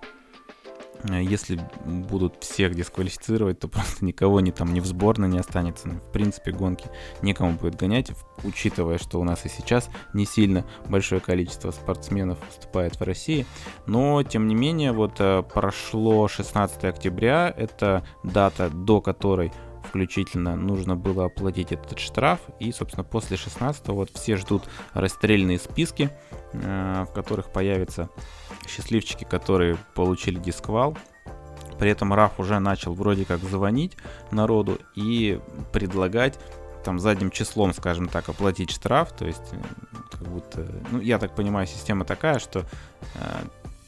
если 1.04 1.60
будут 1.84 2.42
всех 2.42 2.74
дисквалифицировать, 2.74 3.60
то 3.60 3.68
просто 3.68 4.04
никого 4.04 4.40
ни 4.40 4.50
там 4.50 4.72
ни 4.72 4.80
в 4.80 4.86
сборной 4.86 5.28
не 5.28 5.38
останется. 5.38 5.88
В 5.88 6.12
принципе, 6.12 6.52
гонки 6.52 6.86
некому 7.22 7.52
будет 7.52 7.76
гонять, 7.76 8.12
учитывая, 8.42 8.98
что 8.98 9.20
у 9.20 9.24
нас 9.24 9.44
и 9.44 9.48
сейчас 9.48 9.90
не 10.12 10.24
сильно 10.26 10.64
большое 10.88 11.20
количество 11.20 11.70
спортсменов 11.70 12.38
выступает 12.46 12.98
в 12.98 13.02
России. 13.02 13.46
Но, 13.86 14.22
тем 14.22 14.48
не 14.48 14.54
менее, 14.54 14.92
вот 14.92 15.16
э, 15.18 15.42
прошло 15.42 16.28
16 16.28 16.84
октября, 16.84 17.52
это 17.56 18.06
дата, 18.22 18.70
до 18.70 19.00
которой 19.00 19.52
включительно 19.84 20.56
нужно 20.56 20.96
было 20.96 21.26
оплатить 21.26 21.72
этот 21.72 21.98
штраф. 21.98 22.40
И, 22.58 22.72
собственно, 22.72 23.04
после 23.04 23.36
16 23.36 23.88
вот 23.88 24.10
все 24.10 24.36
ждут 24.36 24.64
расстрельные 24.92 25.58
списки, 25.58 26.10
э, 26.52 27.04
в 27.08 27.12
которых 27.12 27.52
появятся 27.52 28.08
счастливчики, 28.68 29.24
которые 29.24 29.76
получили 29.94 30.38
дисквал. 30.38 30.96
При 31.78 31.90
этом 31.90 32.14
Раф 32.14 32.38
уже 32.38 32.58
начал 32.60 32.94
вроде 32.94 33.24
как 33.24 33.40
звонить 33.40 33.96
народу 34.30 34.78
и 34.94 35.40
предлагать 35.72 36.38
там 36.84 36.98
задним 36.98 37.30
числом, 37.30 37.72
скажем 37.72 38.08
так, 38.08 38.28
оплатить 38.28 38.70
штраф. 38.70 39.12
То 39.12 39.26
есть, 39.26 39.52
э, 39.52 39.56
как 40.10 40.28
будто, 40.28 40.66
ну, 40.90 41.00
я 41.00 41.18
так 41.18 41.34
понимаю, 41.34 41.66
система 41.66 42.04
такая, 42.04 42.38
что 42.38 42.60
э, 42.60 42.64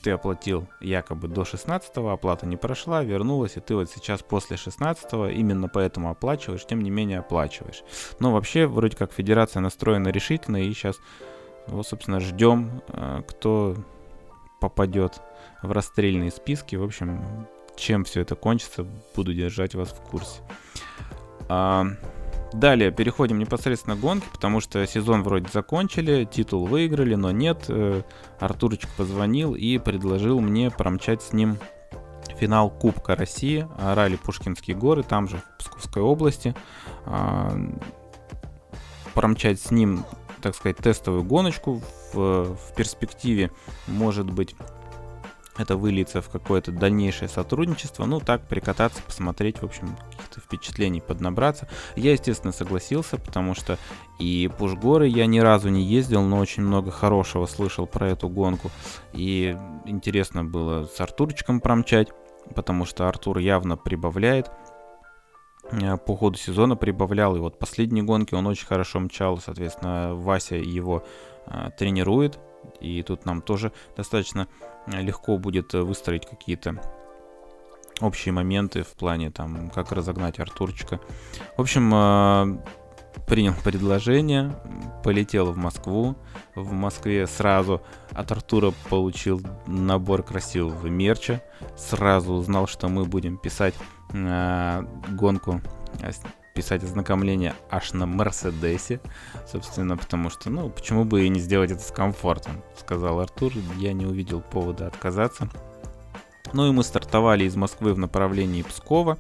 ты 0.03 0.13
оплатил 0.13 0.67
якобы 0.81 1.29
до 1.29 1.45
16 1.45 1.97
оплата 1.97 2.47
не 2.47 2.57
прошла, 2.57 3.03
вернулась, 3.03 3.57
и 3.57 3.61
ты 3.61 3.75
вот 3.75 3.91
сейчас 3.91 4.23
после 4.23 4.57
16 4.57 5.13
именно 5.37 5.69
поэтому 5.69 6.11
оплачиваешь, 6.11 6.65
тем 6.65 6.81
не 6.81 6.91
менее 6.91 7.19
оплачиваешь. 7.19 7.83
Но 8.21 8.33
вообще, 8.33 8.67
вроде 8.67 8.97
как 8.97 9.13
федерация 9.13 9.61
настроена 9.61 10.09
решительно, 10.09 10.59
и 10.59 10.73
сейчас, 10.73 10.97
вот, 11.67 11.87
собственно, 11.87 12.21
ждем, 12.21 12.83
э, 12.89 13.23
кто 13.29 13.77
попадет 14.61 15.21
в 15.63 15.73
расстрельные 15.73 16.31
списки. 16.31 16.77
В 16.77 16.83
общем, 16.83 17.47
чем 17.77 18.05
все 18.05 18.21
это 18.23 18.35
кончится, 18.35 18.87
буду 19.15 19.35
держать 19.35 19.75
вас 19.75 19.91
в 19.91 20.01
курсе. 20.11 20.41
А, 21.49 21.87
Далее 22.53 22.91
переходим 22.91 23.39
непосредственно 23.39 23.97
к 23.97 24.01
гонке, 24.01 24.27
потому 24.33 24.61
что 24.61 24.87
сезон 24.87 25.23
вроде 25.23 25.49
закончили, 25.53 26.25
титул 26.25 26.67
выиграли, 26.67 27.15
но 27.15 27.31
нет. 27.31 27.67
Э, 27.69 28.03
Артурочек 28.39 28.89
позвонил 28.97 29.55
и 29.55 29.79
предложил 29.79 30.41
мне 30.41 30.71
промчать 30.71 31.23
с 31.23 31.33
ним 31.33 31.59
финал 32.39 32.71
Кубка 32.71 33.17
России, 33.17 33.67
ралли 33.79 34.17
Пушкинские 34.17 34.77
горы, 34.77 35.03
там 35.03 35.29
же 35.29 35.39
в 35.39 35.59
Псковской 35.59 36.03
области. 36.03 36.55
А, 37.05 37.53
промчать 39.13 39.61
с 39.61 39.71
ним, 39.71 40.05
так 40.47 40.55
сказать, 40.55 40.77
тестовую 40.77 41.25
гоночку 41.25 41.83
в, 42.13 42.55
в 42.55 42.75
перспективе, 42.77 43.51
может 43.89 44.31
быть, 44.31 44.55
это 45.59 45.77
выльется 45.77 46.23
в 46.23 46.29
какое-то 46.29 46.71
дальнейшее 46.71 47.29
сотрудничество. 47.29 48.05
Ну, 48.05 48.21
так, 48.21 48.47
прикататься, 48.47 49.03
посмотреть, 49.03 49.61
в 49.61 49.65
общем, 49.65 49.97
каких-то 49.97 50.41
впечатлений 50.41 51.01
поднабраться. 51.01 51.69
Я, 51.97 52.13
естественно, 52.13 52.53
согласился, 52.53 53.17
потому 53.17 53.55
что 53.55 53.79
и 54.21 54.49
Пушгоры 54.57 55.09
я 55.09 55.27
ни 55.27 55.41
разу 55.41 55.69
не 55.69 55.83
ездил, 55.83 56.23
но 56.23 56.39
очень 56.39 56.63
много 56.63 56.91
хорошего 56.91 57.47
слышал 57.47 57.87
про 57.87 58.11
эту 58.11 58.29
гонку. 58.29 58.71
И 59.13 59.57
интересно 59.85 60.45
было 60.45 60.87
с 60.87 61.01
Артурчиком 61.01 61.61
промчать, 61.61 62.09
потому 62.55 62.85
что 62.85 63.09
Артур 63.09 63.39
явно 63.39 63.77
прибавляет 63.77 64.51
по 66.07 66.17
ходу 66.17 66.39
сезона 66.39 66.77
прибавлял. 66.77 67.37
И 67.37 67.41
вот 67.41 67.59
последние 67.59 68.05
гонки 68.05 68.35
он 68.35 68.47
очень 68.47 68.67
хорошо 68.67 69.01
мчал. 69.01 69.39
Соответственно, 69.39 70.15
Вася 70.15 70.57
его 70.57 71.05
э, 71.47 71.71
тренирует. 71.79 72.39
И 72.81 73.03
тут 73.03 73.25
нам 73.25 73.43
тоже 73.43 73.73
достаточно 73.97 74.49
легко 74.87 75.39
будет 75.39 75.73
выстроить 75.73 76.27
какие-то 76.27 76.81
общие 78.01 78.33
моменты 78.33 78.83
в 78.83 78.89
плане 78.89 79.31
там, 79.31 79.71
как 79.71 79.93
разогнать 79.93 80.39
Артурчика. 80.39 81.01
В 81.57 81.61
общем, 81.61 82.61
принял 83.27 83.55
предложение, 83.65 84.55
полетел 85.03 85.53
в 85.53 85.57
Москву. 85.57 86.17
В 86.55 86.73
Москве 86.73 87.27
сразу 87.27 87.83
от 88.13 88.31
Артура 88.31 88.73
получил 88.91 89.41
набор 89.67 90.23
красивого 90.23 90.87
мерча. 90.87 91.43
Сразу 91.77 92.35
узнал, 92.35 92.67
что 92.67 92.89
мы 92.89 93.05
будем 93.05 93.39
писать 93.39 93.75
э, 94.27 94.87
гонку, 95.11 95.61
э, 96.01 96.11
писать 96.55 96.83
ознакомление 96.83 97.55
аж 97.71 97.93
на 97.93 98.07
Мерседесе. 98.07 99.01
Собственно, 99.47 99.97
потому 99.97 100.31
что, 100.31 100.51
ну, 100.51 100.71
почему 100.71 101.05
бы 101.05 101.27
и 101.27 101.29
не 101.29 101.41
сделать 101.41 101.71
это 101.71 101.83
с 101.83 101.91
комфортом, 101.91 102.63
сказал 102.79 103.21
Артур. 103.21 103.53
Я 103.77 103.93
не 103.93 104.07
увидел 104.07 104.41
повода 104.41 104.87
отказаться. 104.87 105.49
Ну 106.53 106.69
и 106.69 106.73
мы 106.73 106.83
стартовали 106.83 107.45
из 107.45 107.57
Москвы 107.57 107.93
в 107.93 107.99
направлении 107.99 108.63
Пскова. 108.63 109.19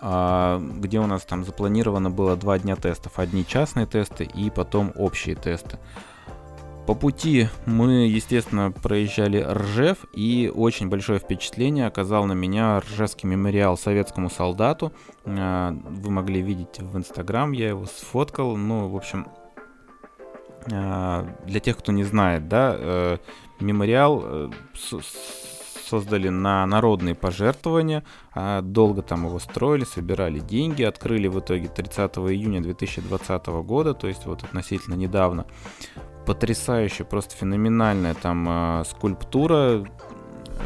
А, 0.00 0.60
где 0.60 1.00
у 1.00 1.06
нас 1.06 1.22
там 1.24 1.44
запланировано 1.44 2.10
было 2.10 2.36
два 2.36 2.58
дня 2.58 2.76
тестов. 2.76 3.18
Одни 3.18 3.44
частные 3.46 3.86
тесты 3.86 4.24
и 4.24 4.50
потом 4.50 4.92
общие 4.96 5.34
тесты. 5.34 5.78
По 6.88 6.94
пути 6.94 7.48
мы, 7.66 8.06
естественно, 8.06 8.72
проезжали 8.72 9.42
Ржев, 9.46 10.06
и 10.14 10.50
очень 10.54 10.88
большое 10.88 11.18
впечатление 11.18 11.86
оказал 11.86 12.24
на 12.24 12.32
меня 12.32 12.80
Ржевский 12.80 13.28
мемориал 13.28 13.76
советскому 13.76 14.30
солдату. 14.30 14.90
А, 15.26 15.70
вы 15.70 16.10
могли 16.10 16.40
видеть 16.40 16.78
в 16.78 16.96
Инстаграм, 16.96 17.52
я 17.52 17.68
его 17.68 17.84
сфоткал. 17.84 18.56
Ну, 18.56 18.88
в 18.88 18.96
общем, 18.96 19.28
а, 20.72 21.28
для 21.44 21.60
тех, 21.60 21.76
кто 21.76 21.92
не 21.92 22.04
знает, 22.04 22.48
да, 22.48 22.74
э, 22.78 23.18
мемориал 23.60 24.22
э, 24.24 24.50
создали 25.88 26.28
на 26.28 26.64
народные 26.66 27.14
пожертвования. 27.14 28.02
А 28.32 28.62
долго 28.62 29.02
там 29.02 29.26
его 29.26 29.38
строили, 29.38 29.84
собирали 29.84 30.40
деньги, 30.40 30.82
открыли 30.82 31.28
в 31.28 31.38
итоге 31.40 31.68
30 31.68 32.16
июня 32.30 32.62
2020 32.62 33.46
года, 33.46 33.92
то 33.92 34.08
есть 34.08 34.24
вот 34.24 34.42
относительно 34.42 34.94
недавно. 34.94 35.44
Потрясающая, 36.28 37.06
просто 37.06 37.34
феноменальная 37.34 38.12
там 38.12 38.46
э, 38.80 38.84
скульптура 38.84 39.84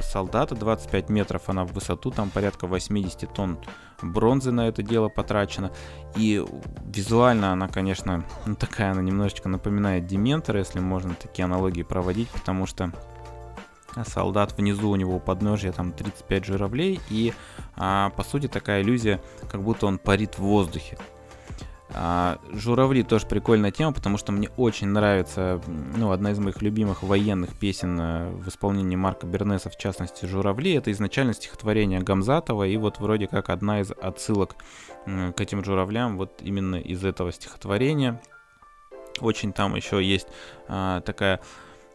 солдата 0.00 0.57
25 0.57 1.09
метров, 1.09 1.42
она 1.47 1.64
в 1.64 1.73
высоту, 1.73 2.11
там 2.11 2.31
порядка 2.31 2.66
80 2.66 3.33
тонн 3.33 3.59
бронзы 4.02 4.50
на 4.50 4.66
это 4.66 4.83
дело 4.83 5.09
потрачено. 5.09 5.71
И 6.16 6.45
визуально 6.85 7.52
она, 7.52 7.69
конечно, 7.69 8.25
ну, 8.45 8.57
такая, 8.57 8.90
она 8.90 9.02
немножечко 9.02 9.49
напоминает 9.49 10.07
Дементора, 10.07 10.59
если 10.59 10.81
можно 10.81 11.14
такие 11.14 11.45
аналогии 11.45 11.83
проводить, 11.83 12.28
потому 12.31 12.66
что 12.66 12.90
солдат 14.07 14.57
внизу 14.57 14.90
у 14.90 14.97
него 14.97 15.16
у 15.16 15.21
подножья 15.21 15.71
там 15.71 15.92
35 15.92 16.45
журавлей 16.47 16.99
и 17.11 17.35
а, 17.76 18.11
по 18.11 18.25
сути 18.25 18.49
такая 18.49 18.83
иллюзия 18.83 19.21
как 19.50 19.62
будто 19.62 19.87
он 19.87 19.99
парит 19.99 20.38
в 20.38 20.42
воздухе 20.42 20.99
а, 21.95 22.39
журавли 22.53 23.03
тоже 23.03 23.27
прикольная 23.27 23.71
тема 23.71 23.93
потому 23.93 24.19
что 24.19 24.33
мне 24.33 24.49
очень 24.57 24.89
нравится 24.89 25.61
ну 25.97 26.11
одна 26.11 26.33
из 26.33 26.39
моих 26.39 26.63
любимых 26.63 27.03
военных 27.03 27.51
песен 27.59 27.99
э, 28.01 28.31
в 28.31 28.49
исполнении 28.49 28.97
Марка 28.97 29.27
Бернеса 29.27 29.71
в 29.71 29.77
частности 29.77 30.27
журавли 30.27 30.73
это 30.73 30.91
изначально 30.93 31.35
стихотворение 31.35 32.01
Гамзатова 32.01 32.67
и 32.67 32.77
вот 32.77 32.99
вроде 32.99 33.27
как 33.27 33.51
одна 33.51 33.81
из 33.81 33.91
отсылок 33.91 34.57
к 35.05 35.41
этим 35.41 35.65
журавлям 35.65 36.17
вот 36.17 36.41
именно 36.43 36.77
из 36.77 37.05
этого 37.05 37.33
стихотворения. 37.33 38.21
Очень 39.21 39.53
там 39.53 39.75
еще 39.75 40.03
есть 40.03 40.29
а, 40.69 41.01
такая 41.01 41.41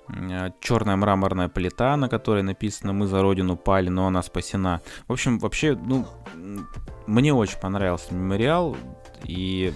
Э, 0.10 0.51
черная 0.62 0.96
мраморная 0.96 1.50
плита, 1.50 1.96
на 1.98 2.10
которой 2.10 2.44
написано 2.44 2.94
«Мы 2.94 3.08
за 3.08 3.22
родину 3.22 3.58
пали, 3.58 3.89
но 3.89 4.08
она 4.08 4.22
спасена». 4.24 4.82
В 5.08 5.13
общем, 5.13 5.39
вообще, 5.39 5.75
ну, 5.75 6.06
мне 7.08 7.34
очень 7.34 7.60
понравился 7.60 8.13
мемориал, 8.13 8.78
и 9.23 9.73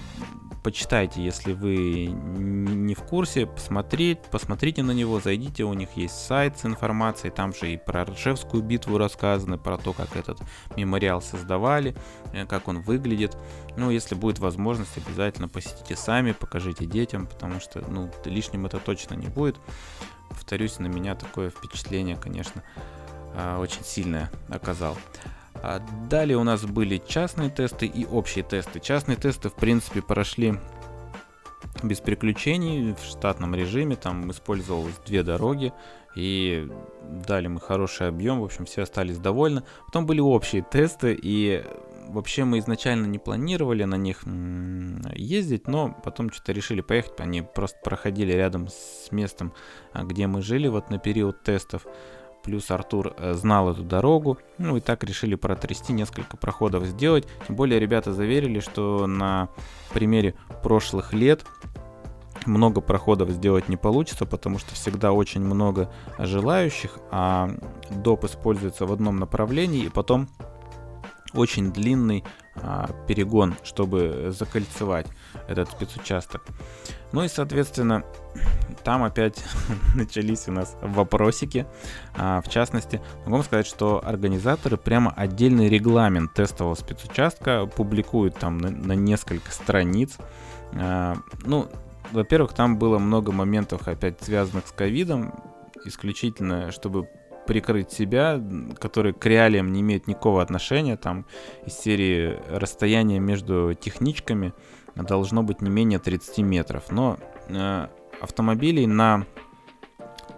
почитайте, 0.64 1.24
если 1.24 1.54
вы 1.54 2.06
не 2.06 2.94
в 2.94 3.02
курсе, 3.04 3.48
посмотреть, 3.48 4.20
посмотрите 4.32 4.84
на 4.84 4.92
него, 4.92 5.20
зайдите, 5.20 5.64
у 5.64 5.74
них 5.74 5.90
есть 5.96 6.16
сайт 6.16 6.60
с 6.60 6.66
информацией, 6.66 7.32
там 7.32 7.54
же 7.54 7.74
и 7.74 7.78
про 7.78 8.06
Ржевскую 8.06 8.62
битву 8.62 8.98
рассказано, 8.98 9.58
про 9.58 9.78
то, 9.78 9.94
как 9.94 10.16
этот 10.16 10.40
мемориал 10.76 11.22
создавали, 11.22 11.96
э, 12.34 12.46
как 12.46 12.68
он 12.68 12.82
выглядит. 12.82 13.36
Ну, 13.76 13.90
если 13.90 14.16
будет 14.16 14.40
возможность, 14.40 14.98
обязательно 14.98 15.48
посетите 15.48 15.96
сами, 15.96 16.34
покажите 16.34 16.86
детям, 16.86 17.26
потому 17.26 17.60
что, 17.60 17.84
ну, 17.90 18.12
лишним 18.26 18.66
это 18.66 18.80
точно 18.80 19.16
не 19.16 19.28
будет 19.28 19.58
повторюсь, 20.32 20.80
на 20.80 20.88
меня 20.88 21.16
такое 21.16 21.50
впечатление, 21.50 22.16
конечно, 22.16 22.64
а, 23.36 23.60
очень 23.60 23.84
сильное 23.84 24.32
оказал. 24.50 24.98
А 25.64 25.80
далее 26.10 26.38
у 26.38 26.44
нас 26.44 26.66
были 26.66 27.02
частные 27.06 27.50
тесты 27.50 27.86
и 27.86 28.06
общие 28.06 28.44
тесты. 28.44 28.80
Частные 28.80 29.16
тесты, 29.16 29.50
в 29.50 29.56
принципе, 29.56 30.02
прошли 30.02 30.56
без 31.84 32.00
приключений 32.00 32.94
в 32.94 33.04
штатном 33.04 33.56
режиме. 33.56 33.96
Там 33.96 34.32
использовалось 34.32 34.96
две 35.06 35.24
дороги 35.24 35.74
и 36.16 36.68
дали 37.28 37.48
мы 37.48 37.60
хороший 37.60 38.08
объем. 38.08 38.42
В 38.42 38.44
общем, 38.44 38.66
все 38.66 38.84
остались 38.84 39.18
довольны. 39.18 39.64
Потом 39.86 40.06
были 40.06 40.20
общие 40.20 40.64
тесты 40.64 41.18
и 41.22 41.64
вообще 42.08 42.44
мы 42.44 42.60
изначально 42.60 43.06
не 43.06 43.20
планировали 43.20 43.84
на 43.84 43.96
них 43.96 44.24
ездить, 45.16 45.68
но 45.68 45.96
потом 46.04 46.32
что-то 46.32 46.52
решили 46.52 46.82
поехать. 46.82 47.20
Они 47.20 47.42
просто 47.42 47.78
проходили 47.84 48.34
рядом 48.34 48.68
с 48.68 49.12
местом, 49.12 49.54
а, 49.94 50.04
где 50.04 50.28
мы 50.28 50.42
жили 50.42 50.68
вот 50.68 50.90
на 50.90 50.98
период 50.98 51.44
тестов. 51.44 51.86
Плюс 52.44 52.72
Артур 52.72 53.14
э, 53.18 53.34
знал 53.34 53.72
эту 53.72 53.84
дорогу. 53.84 54.38
Ну 54.58 54.78
и 54.78 54.80
так 54.80 55.04
решили 55.04 55.36
протрясти, 55.36 55.94
несколько 55.94 56.38
проходов 56.38 56.86
сделать. 56.86 57.28
Тем 57.48 57.56
более 57.56 57.80
ребята 57.80 58.14
заверили, 58.14 58.60
что 58.60 59.06
на 59.08 59.50
примере 59.94 60.34
прошлых 60.64 61.14
лет 61.14 61.46
много 62.46 62.82
проходов 62.82 63.30
сделать 63.30 63.70
не 63.70 63.78
получится, 63.78 64.26
потому 64.26 64.58
что 64.58 64.74
всегда 64.74 65.12
очень 65.12 65.42
много 65.42 65.92
желающих, 66.18 66.98
а 67.12 67.52
доп 67.90 68.26
используется 68.26 68.86
в 68.86 68.92
одном 68.92 69.18
направлении, 69.18 69.86
и 69.86 69.90
потом 69.90 70.30
очень 71.34 71.72
длинный 71.72 72.24
а, 72.56 72.90
перегон, 73.08 73.56
чтобы 73.64 74.34
закольцевать 74.38 75.08
этот 75.48 75.70
спецучасток. 75.72 76.44
Ну 77.12 77.24
и, 77.24 77.28
соответственно, 77.28 78.04
там 78.84 79.04
опять 79.04 79.44
начались 79.96 80.48
у 80.48 80.52
нас 80.52 80.76
вопросики. 80.82 81.66
А, 82.16 82.42
в 82.42 82.50
частности, 82.50 83.02
могу 83.20 83.38
вам 83.38 83.44
сказать, 83.44 83.68
что 83.68 84.02
организаторы 84.06 84.78
прямо 84.78 85.12
отдельный 85.12 85.70
регламент 85.70 86.34
тестового 86.34 86.76
спецучастка 86.76 87.66
публикуют 87.66 88.38
там 88.38 88.58
на, 88.58 88.70
на 88.70 88.94
несколько 88.94 89.52
страниц. 89.52 90.18
А, 90.74 91.18
ну, 91.44 91.70
во-первых, 92.12 92.54
там 92.54 92.78
было 92.78 93.00
много 93.00 93.32
моментов 93.32 93.88
опять 93.88 94.22
связанных 94.22 94.68
с 94.68 94.72
ковидом, 94.72 95.34
исключительно, 95.86 96.72
чтобы 96.72 97.10
прикрыть 97.48 97.92
себя, 97.92 98.42
которые 98.80 99.14
к 99.14 99.26
реалиям 99.26 99.72
не 99.72 99.82
имеют 99.82 100.08
никакого 100.08 100.42
отношения, 100.42 100.98
там 100.98 101.26
из 101.66 101.74
серии 101.74 102.40
расстояние 102.50 103.20
между 103.20 103.74
техничками 103.74 104.54
должно 104.96 105.44
быть 105.44 105.62
не 105.62 105.70
менее 105.70 106.00
30 106.00 106.40
метров. 106.40 106.92
Но 106.92 107.18
э, 107.48 107.88
автомобилей 108.20 108.88
на 108.88 109.26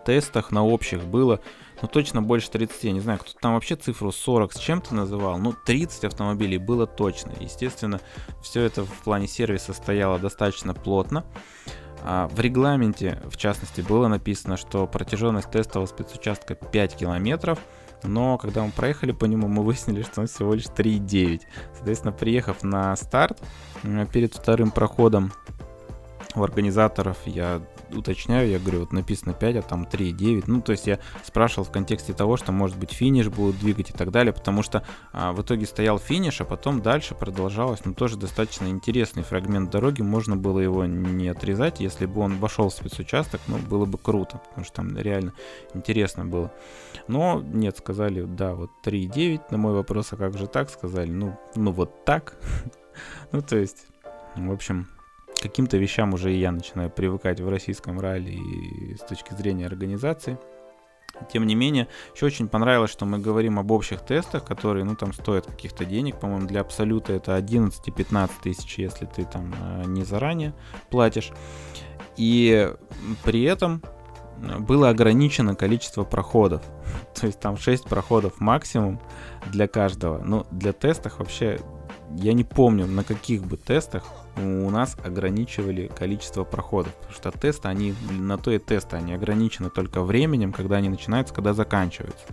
тестах, 0.06 0.52
на 0.52 0.66
общих 0.66 1.04
было 1.04 1.40
ну 1.84 1.90
точно 1.90 2.22
больше 2.22 2.50
30, 2.50 2.84
я 2.86 2.92
не 2.94 3.02
знаю, 3.02 3.20
кто 3.20 3.32
там 3.40 3.56
вообще 3.56 3.76
цифру 3.76 4.12
40 4.14 4.54
с 4.54 4.58
чем-то 4.58 4.96
называл, 4.96 5.38
ну 5.38 5.54
30 5.66 6.06
автомобилей 6.06 6.58
было 6.58 6.88
точно. 6.88 7.34
Естественно, 7.42 8.00
все 8.42 8.62
это 8.62 8.86
в 8.86 9.04
плане 9.04 9.28
сервиса 9.28 9.74
стояло 9.74 10.18
достаточно 10.18 10.74
плотно. 10.74 11.26
В 12.04 12.40
регламенте, 12.40 13.22
в 13.30 13.38
частности, 13.38 13.82
было 13.82 14.08
написано, 14.08 14.58
что 14.58 14.86
протяженность 14.88 15.50
тестового 15.50 15.88
спецучастка 15.88 16.56
5 16.56 16.96
километров, 16.96 17.60
но 18.04 18.38
когда 18.38 18.64
мы 18.64 18.72
проехали 18.72 19.14
по 19.14 19.24
нему, 19.24 19.48
мы 19.48 19.64
выяснили, 19.64 20.02
что 20.02 20.22
он 20.22 20.28
всего 20.28 20.54
лишь 20.54 20.66
3,9. 20.66 21.42
Соответственно, 21.76 22.12
приехав 22.12 22.62
на 22.62 22.94
старт 22.98 23.42
перед 24.12 24.34
вторым 24.34 24.72
проходом, 24.72 25.32
у 26.36 26.44
организаторов 26.44 27.18
я 27.26 27.62
уточняю, 27.94 28.50
я 28.50 28.60
говорю, 28.60 28.82
вот 28.82 28.92
написано 28.92 29.34
5, 29.34 29.56
а 29.58 29.62
там 29.62 29.84
3,9. 29.84 30.46
Ну, 30.48 30.62
то 30.62 30.72
есть 30.72 30.88
я 30.88 31.00
спрашивал 31.24 31.66
в 31.66 31.72
контексте 31.72 32.14
того, 32.14 32.38
что, 32.38 32.52
может 32.52 32.78
быть, 32.78 32.92
финиш 32.92 33.28
будут 33.28 33.60
двигать 33.60 33.92
и 33.92 33.94
так 33.94 34.12
далее, 34.12 34.34
потому 34.34 34.64
что 34.64 34.84
а, 35.12 35.32
в 35.32 35.42
итоге 35.42 35.66
стоял 35.66 36.00
финиш, 36.00 36.42
а 36.42 36.46
потом 36.46 36.82
дальше 36.82 37.16
продолжалось, 37.16 37.86
ну, 37.86 37.94
тоже 37.94 38.18
достаточно 38.18 38.68
интересный 38.68 39.24
фрагмент 39.24 39.70
дороги, 39.70 40.02
можно 40.02 40.36
было 40.36 40.60
его 40.60 40.86
не 40.86 41.28
отрезать, 41.28 41.80
если 41.80 42.06
бы 42.06 42.22
он 42.22 42.38
вошел 42.38 42.70
в 42.70 42.74
спецучасток, 42.74 43.42
ну, 43.48 43.58
было 43.58 43.86
бы 43.86 43.98
круто, 43.98 44.42
потому 44.50 44.66
что 44.66 44.78
там 44.78 44.98
реально 44.98 45.34
интересно 45.74 46.26
было. 46.26 46.52
Но 47.08 47.42
нет, 47.46 47.78
сказали, 47.78 48.24
да, 48.24 48.56
вот 48.56 48.72
3,9, 48.84 49.42
на 49.52 49.58
мой 49.58 49.74
вопрос, 49.74 50.14
а 50.14 50.16
как 50.16 50.38
же 50.38 50.48
так, 50.48 50.70
сказали, 50.70 51.12
ну, 51.12 51.38
ну 51.56 51.72
вот 51.72 52.06
так, 52.06 52.38
Ну, 53.32 53.42
то 53.42 53.58
есть, 53.58 53.88
в 54.36 54.52
общем, 54.52 54.88
каким-то 55.44 55.78
вещам 55.78 56.14
уже 56.14 56.34
и 56.34 56.40
я 56.40 56.52
начинаю 56.52 56.90
привыкать 56.90 57.42
в 57.42 57.50
российском 57.50 58.00
ралли 58.00 58.32
и 58.32 58.96
с 58.96 59.02
точки 59.02 59.34
зрения 59.34 59.66
организации. 59.66 60.40
Тем 61.32 61.46
не 61.46 61.54
менее, 61.54 61.88
еще 62.16 62.26
очень 62.26 62.48
понравилось, 62.48 62.90
что 62.90 63.06
мы 63.06 63.20
говорим 63.20 63.60
об 63.60 63.70
общих 63.72 64.02
тестах, 64.02 64.46
которые, 64.46 64.84
ну, 64.84 64.96
там 64.96 65.14
стоят 65.14 65.46
каких-то 65.46 65.86
денег. 65.86 66.20
По-моему, 66.20 66.48
для 66.48 66.62
Абсолюта 66.62 67.14
это 67.14 67.38
11-15 67.38 68.32
тысяч, 68.42 68.80
если 68.80 69.06
ты 69.06 69.26
там 69.26 69.54
э, 69.54 69.84
не 69.86 70.04
заранее 70.04 70.54
платишь. 70.90 71.32
И 72.18 72.74
при 73.24 73.44
этом 73.44 73.84
было 74.60 74.90
ограничено 74.90 75.56
количество 75.56 76.04
проходов. 76.04 76.64
То 77.20 77.28
есть 77.28 77.40
там 77.40 77.58
6 77.58 77.84
проходов 77.84 78.40
максимум 78.40 79.00
для 79.46 79.68
каждого. 79.68 80.20
Ну, 80.24 80.48
для 80.52 80.74
тестов 80.74 81.20
вообще 81.20 81.60
я 82.18 82.34
не 82.34 82.44
помню, 82.44 82.88
на 82.88 83.04
каких 83.04 83.44
бы 83.44 83.58
тестах 83.58 84.04
у 84.38 84.70
нас 84.70 84.98
ограничивали 85.04 85.88
количество 85.88 86.44
проходов. 86.44 86.94
Потому 86.96 87.14
что 87.14 87.32
тесты, 87.32 87.68
они 87.68 87.94
на 88.12 88.38
то 88.38 88.52
и 88.52 88.60
тесты, 88.60 88.98
они 88.98 89.14
ограничены 89.14 89.70
только 89.70 90.02
временем, 90.02 90.52
когда 90.52 90.78
они 90.78 90.90
начинаются, 90.90 91.34
когда 91.34 91.54
заканчиваются. 91.54 92.26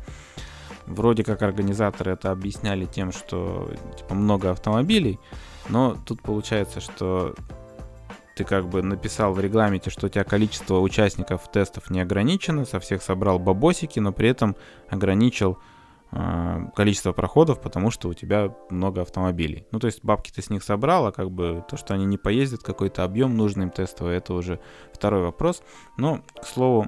Вроде 0.87 1.25
как 1.25 1.43
организаторы 1.43 2.13
это 2.13 2.31
объясняли 2.31 2.85
тем, 2.85 3.13
что 3.13 3.71
типа 3.97 4.15
много 4.15 4.51
автомобилей, 4.51 5.21
но 5.69 5.97
тут 6.05 6.21
получается, 6.23 6.81
что 6.81 7.35
ты 8.35 8.45
как 8.45 8.69
бы 8.69 8.83
написал 8.83 9.33
в 9.33 9.41
регламенте, 9.41 9.91
что 9.91 10.07
у 10.07 10.09
тебя 10.09 10.25
количество 10.25 10.81
участников 10.81 11.51
тестов 11.53 11.91
не 11.91 12.01
ограничено, 12.01 12.65
со 12.65 12.81
всех 12.81 13.03
собрал 13.03 13.39
бабосики, 13.39 14.01
но 14.01 14.13
при 14.13 14.31
этом 14.31 14.57
ограничил 14.89 15.59
количество 16.75 17.13
проходов, 17.13 17.61
потому 17.61 17.91
что 17.91 18.09
у 18.09 18.15
тебя 18.15 18.55
много 18.69 19.03
автомобилей. 19.03 19.67
Ну, 19.71 19.79
то 19.79 19.87
есть 19.87 20.05
бабки 20.05 20.33
ты 20.33 20.43
с 20.43 20.51
них 20.51 20.65
собрал, 20.65 21.07
а 21.07 21.13
как 21.13 21.31
бы 21.31 21.65
то, 21.69 21.77
что 21.77 21.95
они 21.95 22.05
не 22.05 22.19
поездят, 22.19 22.63
какой-то 22.63 23.05
объем 23.05 23.37
нужный 23.37 23.65
им 23.65 23.71
тестовый, 23.71 24.17
это 24.17 24.35
уже 24.35 24.61
второй 24.93 25.23
вопрос. 25.23 25.63
Но, 25.97 26.21
к 26.41 26.47
слову, 26.47 26.87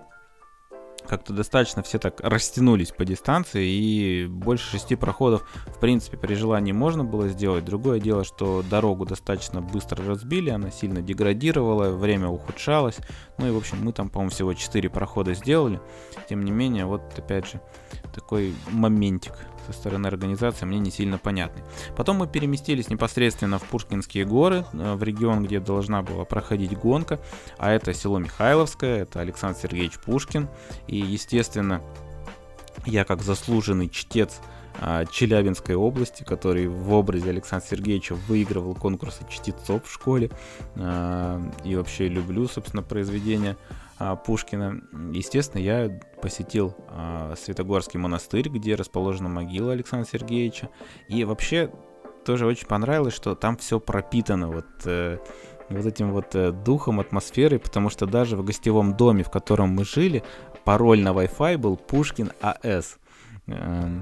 как-то 1.08 1.32
достаточно 1.32 1.82
все 1.82 1.98
так 1.98 2.20
растянулись 2.20 2.90
по 2.90 3.04
дистанции, 3.04 3.68
и 3.68 4.26
больше 4.26 4.70
шести 4.70 4.96
проходов, 4.96 5.46
в 5.66 5.78
принципе, 5.78 6.16
при 6.16 6.34
желании 6.34 6.72
можно 6.72 7.04
было 7.04 7.28
сделать. 7.28 7.64
Другое 7.64 8.00
дело, 8.00 8.24
что 8.24 8.62
дорогу 8.68 9.04
достаточно 9.04 9.60
быстро 9.60 10.04
разбили, 10.04 10.50
она 10.50 10.70
сильно 10.70 11.02
деградировала, 11.02 11.90
время 11.90 12.28
ухудшалось. 12.28 12.98
Ну 13.38 13.48
и, 13.48 13.50
в 13.50 13.56
общем, 13.56 13.78
мы 13.82 13.92
там, 13.92 14.08
по-моему, 14.10 14.30
всего 14.30 14.54
четыре 14.54 14.88
прохода 14.88 15.34
сделали. 15.34 15.80
Тем 16.28 16.44
не 16.44 16.50
менее, 16.50 16.86
вот, 16.86 17.02
опять 17.16 17.50
же, 17.50 17.60
такой 18.14 18.54
моментик 18.70 19.32
со 19.66 19.72
стороны 19.72 20.06
организации 20.06 20.64
мне 20.66 20.78
не 20.78 20.90
сильно 20.90 21.18
понятный. 21.18 21.62
Потом 21.96 22.16
мы 22.18 22.26
переместились 22.26 22.88
непосредственно 22.88 23.58
в 23.58 23.64
Пушкинские 23.64 24.24
горы, 24.24 24.64
э, 24.72 24.94
в 24.94 25.02
регион, 25.02 25.44
где 25.44 25.60
должна 25.60 26.02
была 26.02 26.24
проходить 26.24 26.76
гонка, 26.76 27.20
а 27.58 27.70
это 27.70 27.92
село 27.94 28.18
Михайловское, 28.18 29.02
это 29.02 29.20
Александр 29.20 29.58
Сергеевич 29.60 29.98
Пушкин, 29.98 30.48
и, 30.86 30.96
естественно, 30.96 31.82
я 32.86 33.04
как 33.04 33.22
заслуженный 33.22 33.88
чтец 33.88 34.40
а, 34.80 35.04
Челябинской 35.04 35.74
области, 35.74 36.22
который 36.22 36.66
в 36.66 36.92
образе 36.92 37.30
Александра 37.30 37.68
Сергеевича 37.68 38.14
выигрывал 38.14 38.74
конкурсы 38.74 39.24
чтецов 39.28 39.84
в 39.86 39.92
школе. 39.92 40.30
А, 40.76 41.40
и 41.64 41.76
вообще 41.76 42.08
люблю, 42.08 42.48
собственно, 42.48 42.82
произведения 42.82 43.56
Пушкина. 43.98 44.80
Естественно, 45.12 45.60
я 45.60 46.00
посетил 46.20 46.74
а, 46.88 47.34
Святогорский 47.36 47.98
монастырь, 47.98 48.48
где 48.48 48.74
расположена 48.74 49.28
могила 49.28 49.72
Александра 49.72 50.08
Сергеевича. 50.10 50.68
И 51.08 51.24
вообще 51.24 51.70
тоже 52.24 52.46
очень 52.46 52.66
понравилось, 52.66 53.14
что 53.14 53.34
там 53.34 53.56
все 53.56 53.80
пропитано 53.80 54.48
вот, 54.48 54.66
э, 54.84 55.18
вот 55.68 55.86
этим 55.86 56.12
вот 56.12 56.34
э, 56.34 56.52
духом, 56.52 57.00
атмосферой, 57.00 57.58
потому 57.58 57.90
что 57.90 58.06
даже 58.06 58.36
в 58.36 58.44
гостевом 58.44 58.96
доме, 58.96 59.24
в 59.24 59.30
котором 59.30 59.70
мы 59.70 59.84
жили, 59.84 60.22
пароль 60.64 61.00
на 61.00 61.10
Wi-Fi 61.10 61.58
был 61.58 61.76
Пушкин 61.76 62.32
АС. 62.40 62.98
Э, 63.46 64.00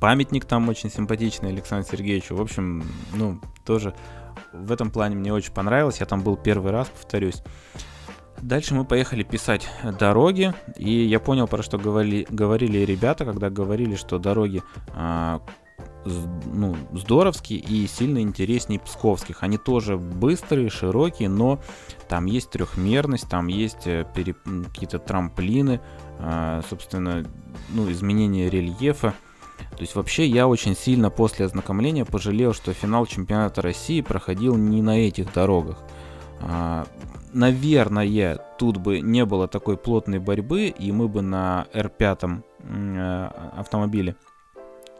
памятник 0.00 0.44
там 0.44 0.68
очень 0.68 0.90
симпатичный 0.90 1.50
Александру 1.50 1.90
Сергеевичу. 1.90 2.36
В 2.36 2.40
общем, 2.40 2.84
ну, 3.12 3.40
тоже 3.66 3.94
в 4.52 4.72
этом 4.72 4.90
плане 4.90 5.16
мне 5.16 5.32
очень 5.32 5.52
понравилось. 5.52 6.00
Я 6.00 6.06
там 6.06 6.22
был 6.22 6.36
первый 6.36 6.72
раз, 6.72 6.88
повторюсь. 6.88 7.42
Дальше 8.42 8.74
мы 8.74 8.84
поехали 8.84 9.22
писать 9.22 9.68
дороги, 9.98 10.54
и 10.76 10.90
я 10.90 11.20
понял, 11.20 11.46
про 11.46 11.62
что 11.62 11.78
говорили, 11.78 12.26
говорили 12.30 12.78
ребята, 12.78 13.24
когда 13.24 13.50
говорили, 13.50 13.96
что 13.96 14.18
дороги 14.18 14.62
а, 14.94 15.42
ну, 16.04 16.76
здоровские 16.92 17.58
и 17.58 17.86
сильно 17.86 18.20
интереснее 18.20 18.80
псковских. 18.80 19.42
Они 19.42 19.58
тоже 19.58 19.96
быстрые, 19.96 20.70
широкие, 20.70 21.28
но 21.28 21.60
там 22.08 22.26
есть 22.26 22.50
трехмерность, 22.50 23.28
там 23.28 23.48
есть 23.48 23.86
э, 23.86 24.06
пере... 24.14 24.34
какие-то 24.34 24.98
трамплины, 24.98 25.80
а, 26.18 26.62
собственно, 26.68 27.24
ну, 27.70 27.90
изменение 27.90 28.48
рельефа. 28.48 29.14
То 29.72 29.80
есть 29.80 29.94
вообще 29.94 30.26
я 30.26 30.48
очень 30.48 30.74
сильно 30.74 31.10
после 31.10 31.44
ознакомления 31.44 32.04
пожалел, 32.06 32.54
что 32.54 32.72
финал 32.72 33.04
чемпионата 33.04 33.60
России 33.60 34.00
проходил 34.00 34.56
не 34.56 34.80
на 34.80 34.98
этих 34.98 35.32
дорогах. 35.32 35.78
А, 36.40 36.86
наверное, 37.32 38.38
тут 38.58 38.76
бы 38.76 39.00
не 39.00 39.24
было 39.24 39.48
такой 39.48 39.76
плотной 39.76 40.18
борьбы, 40.18 40.66
и 40.66 40.92
мы 40.92 41.08
бы 41.08 41.22
на 41.22 41.66
R5 41.72 42.42
э, 42.58 43.30
автомобиле 43.56 44.16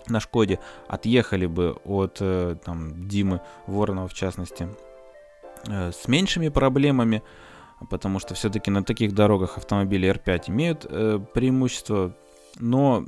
на 0.09 0.21
Шкоде 0.21 0.59
отъехали 0.89 1.47
бы 1.47 1.77
от 1.85 2.19
э, 2.21 2.57
там, 2.65 3.09
Димы 3.09 3.41
Воронова, 3.67 4.09
в 4.09 4.15
частности, 4.15 4.69
э, 5.69 5.93
с 5.93 6.09
меньшими 6.09 6.49
проблемами, 6.49 7.23
потому 7.91 8.19
что 8.19 8.35
все-таки 8.35 8.71
на 8.71 8.83
таких 8.83 9.15
дорогах 9.15 9.57
автомобили 9.59 10.11
R5 10.11 10.45
имеют 10.49 10.83
преимущество, 11.33 12.15
но 12.59 13.05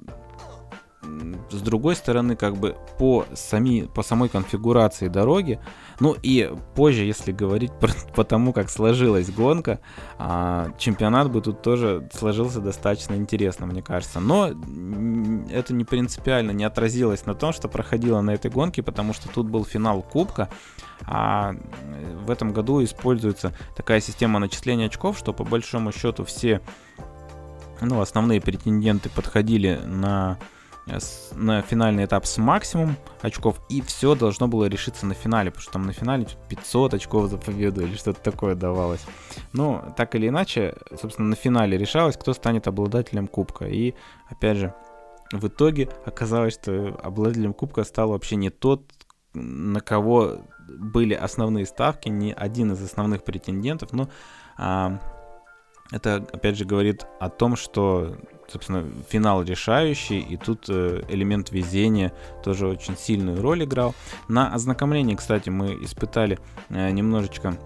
с 1.51 1.61
другой 1.61 1.97
стороны, 1.97 2.37
как 2.37 2.57
бы 2.57 2.77
по, 2.99 3.27
сами, 3.35 3.89
по 3.95 4.03
самой 4.03 4.29
конфигурации 4.29 5.09
дороги, 5.09 5.61
ну 6.01 6.17
и 6.23 6.51
позже, 6.75 7.05
если 7.05 7.33
говорить 7.33 7.73
про, 7.81 7.93
по 8.15 8.25
тому, 8.25 8.53
как 8.53 8.71
сложилась 8.71 9.31
гонка, 9.31 9.81
а, 10.19 10.73
чемпионат 10.79 11.31
бы 11.31 11.41
тут 11.41 11.63
тоже 11.63 12.09
сложился 12.13 12.61
достаточно 12.61 13.15
интересно, 13.15 13.67
мне 13.67 13.83
кажется. 13.83 14.21
Но 14.21 14.49
это 15.51 15.75
не 15.75 15.85
принципиально 15.85 16.53
не 16.53 16.65
отразилось 16.65 17.27
на 17.27 17.35
том, 17.35 17.53
что 17.53 17.69
проходило 17.69 18.21
на 18.21 18.31
этой 18.31 18.51
гонке, 18.51 18.83
потому 18.83 19.13
что 19.13 19.29
тут 19.29 19.49
был 19.49 19.65
финал 19.65 20.03
Кубка, 20.03 20.49
а 21.05 21.55
в 22.25 22.31
этом 22.31 22.53
году 22.53 22.83
используется 22.83 23.53
такая 23.77 24.01
система 24.01 24.39
начисления 24.39 24.87
очков, 24.87 25.19
что 25.19 25.33
по 25.33 25.45
большому 25.45 25.93
счету 25.93 26.25
все 26.25 26.61
ну, 27.81 28.01
основные 28.01 28.41
претенденты 28.41 29.09
подходили 29.11 29.81
на 29.85 30.39
на 30.87 31.63
финальный 31.63 32.05
этап 32.05 32.27
с 32.27 32.39
максимум 32.39 32.97
очков, 33.21 33.61
и 33.69 33.81
все 33.81 34.15
должно 34.15 34.49
было 34.49 34.65
решиться 34.65 35.07
на 35.07 35.15
финале, 35.15 35.51
потому 35.51 35.63
что 35.63 35.73
там 35.73 35.83
на 35.87 35.93
финале 35.93 36.27
500 36.49 36.95
очков 36.95 37.31
за 37.31 37.39
победу 37.39 37.83
или 37.83 37.95
что-то 37.95 38.21
такое 38.21 38.55
давалось. 38.55 39.05
Но 39.53 39.95
так 39.97 40.15
или 40.15 40.29
иначе, 40.29 40.75
собственно, 41.01 41.29
на 41.29 41.37
финале 41.37 41.79
решалось, 41.79 42.17
кто 42.17 42.33
станет 42.33 42.67
обладателем 42.67 43.29
кубка. 43.29 43.67
И, 43.67 43.95
опять 44.29 44.59
же, 44.59 44.75
в 45.31 45.47
итоге 45.47 45.89
оказалось, 46.05 46.55
что 46.55 46.99
обладателем 47.03 47.55
кубка 47.55 47.85
стал 47.85 48.11
вообще 48.11 48.37
не 48.37 48.51
тот, 48.51 48.83
на 49.35 49.81
кого 49.81 50.39
были 50.69 51.15
основные 51.15 51.65
ставки, 51.65 52.09
не 52.09 52.33
один 52.33 52.73
из 52.73 52.83
основных 52.83 53.25
претендентов, 53.25 53.93
но 53.93 54.09
а, 54.59 55.01
это, 55.91 56.17
опять 56.33 56.57
же, 56.57 56.65
говорит 56.65 57.07
о 57.21 57.29
том, 57.29 57.57
что 57.57 58.17
собственно, 58.49 58.85
финал 59.09 59.43
решающий, 59.43 60.21
и 60.21 60.37
тут 60.37 60.67
э, 60.69 61.03
элемент 61.09 61.51
везения 61.51 62.13
тоже 62.43 62.67
очень 62.67 62.97
сильную 62.97 63.41
роль 63.41 63.65
играл. 63.65 63.95
На 64.29 64.53
ознакомлении, 64.53 65.15
кстати, 65.15 65.49
мы 65.51 65.75
испытали 65.83 66.39
э, 66.69 66.91
немножечко 66.91 67.57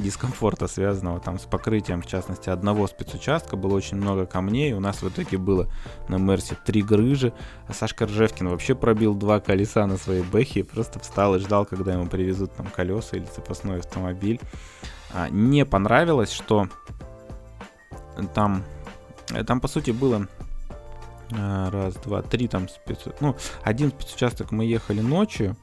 дискомфорта, 0.00 0.66
связанного 0.66 1.20
там 1.20 1.38
с 1.38 1.42
покрытием, 1.42 2.02
в 2.02 2.06
частности, 2.06 2.50
одного 2.50 2.86
спецучастка. 2.86 3.56
Было 3.56 3.74
очень 3.74 3.96
много 3.96 4.26
камней. 4.26 4.72
У 4.72 4.80
нас 4.80 5.02
в 5.02 5.08
итоге 5.08 5.38
было 5.38 5.68
на 6.08 6.16
Мерсе 6.16 6.56
три 6.64 6.82
грыжи. 6.82 7.32
А 7.66 7.72
Сашка 7.72 8.06
Ржевкин 8.06 8.48
вообще 8.48 8.74
пробил 8.74 9.14
два 9.14 9.40
колеса 9.40 9.86
на 9.86 9.96
своей 9.96 10.22
бэхе. 10.22 10.64
Просто 10.64 10.98
встал 10.98 11.36
и 11.36 11.38
ждал, 11.38 11.64
когда 11.66 11.92
ему 11.92 12.06
привезут 12.06 12.54
там 12.54 12.66
колеса 12.66 13.16
или 13.16 13.26
запасной 13.34 13.78
автомобиль. 13.78 14.40
А, 15.12 15.28
не 15.28 15.64
понравилось, 15.64 16.30
что 16.30 16.68
там 18.34 18.64
там, 19.46 19.60
по 19.60 19.68
сути, 19.68 19.90
было 19.90 20.28
э, 21.30 21.68
раз, 21.70 21.94
два, 21.96 22.22
три 22.22 22.48
там 22.48 22.68
спец... 22.68 23.00
Ну, 23.20 23.36
один 23.62 23.90
спецучасток 23.90 24.52
мы 24.52 24.64
ехали 24.64 25.00
ночью, 25.00 25.56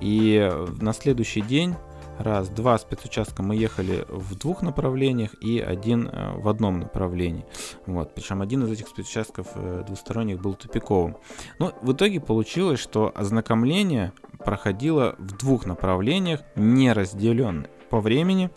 и 0.00 0.50
на 0.80 0.92
следующий 0.92 1.40
день 1.40 1.74
раз, 2.18 2.48
два 2.48 2.78
спецучастка 2.78 3.42
мы 3.42 3.56
ехали 3.56 4.06
в 4.08 4.36
двух 4.36 4.62
направлениях 4.62 5.34
и 5.42 5.60
один 5.60 6.08
э, 6.08 6.38
в 6.38 6.48
одном 6.48 6.80
направлении. 6.80 7.44
Вот, 7.86 8.14
причем 8.14 8.42
один 8.42 8.64
из 8.64 8.70
этих 8.72 8.88
спецучастков 8.88 9.48
двусторонних 9.86 10.40
был 10.40 10.54
тупиковым. 10.54 11.16
Но 11.58 11.72
в 11.82 11.92
итоге 11.92 12.20
получилось, 12.20 12.80
что 12.80 13.12
ознакомление 13.14 14.12
проходила 14.38 15.14
в 15.18 15.36
двух 15.36 15.66
направлениях, 15.66 16.40
не 16.54 16.92
разделенные 16.92 17.68
по 17.90 18.00
времени. 18.00 18.50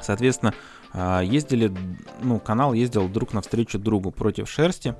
Соответственно, 0.00 0.54
ездили, 0.94 1.72
ну, 2.20 2.38
канал 2.38 2.72
ездил 2.72 3.08
друг 3.08 3.32
навстречу 3.32 3.78
другу 3.78 4.10
против 4.10 4.48
шерсти, 4.50 4.94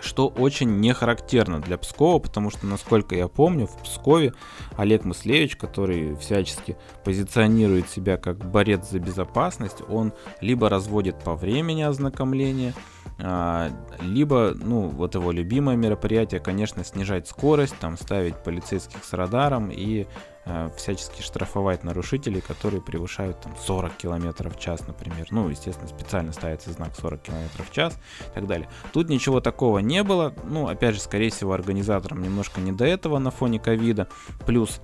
что 0.00 0.28
очень 0.28 0.80
не 0.80 0.92
характерно 0.94 1.60
для 1.60 1.78
Пскова, 1.78 2.18
потому 2.18 2.50
что, 2.50 2.66
насколько 2.66 3.14
я 3.14 3.28
помню, 3.28 3.66
в 3.66 3.76
Пскове 3.82 4.32
Олег 4.76 5.04
Мыслевич, 5.04 5.56
который 5.56 6.16
всячески 6.16 6.76
позиционирует 7.04 7.88
себя 7.88 8.16
как 8.16 8.38
борец 8.50 8.90
за 8.90 8.98
безопасность, 8.98 9.82
он 9.88 10.12
либо 10.40 10.68
разводит 10.68 11.22
по 11.22 11.34
времени 11.34 11.82
ознакомления, 11.82 12.74
а, 13.20 13.70
либо, 14.00 14.52
ну, 14.54 14.88
вот 14.88 15.14
его 15.14 15.32
любимое 15.32 15.76
мероприятие, 15.76 16.40
конечно, 16.40 16.84
снижать 16.84 17.26
скорость, 17.26 17.76
там, 17.80 17.96
ставить 17.96 18.36
полицейских 18.36 19.04
с 19.04 19.12
радаром 19.12 19.70
и 19.70 20.06
всячески 20.76 21.22
штрафовать 21.22 21.84
нарушителей, 21.84 22.40
которые 22.40 22.80
превышают 22.80 23.40
там 23.40 23.54
40 23.56 23.96
км 23.96 24.48
в 24.48 24.58
час, 24.58 24.86
например. 24.86 25.26
Ну, 25.30 25.48
естественно, 25.48 25.88
специально 25.88 26.32
ставится 26.32 26.72
знак 26.72 26.94
40 26.96 27.22
км 27.22 27.62
в 27.62 27.70
час 27.72 27.98
и 28.20 28.34
так 28.34 28.46
далее. 28.46 28.68
Тут 28.92 29.08
ничего 29.08 29.40
такого 29.40 29.78
не 29.78 30.02
было. 30.02 30.34
Ну, 30.44 30.68
опять 30.68 30.94
же, 30.94 31.00
скорее 31.00 31.30
всего, 31.30 31.52
организаторам 31.52 32.22
немножко 32.22 32.60
не 32.60 32.72
до 32.72 32.84
этого 32.84 33.18
на 33.18 33.30
фоне 33.30 33.58
ковида. 33.58 34.08
Плюс 34.46 34.80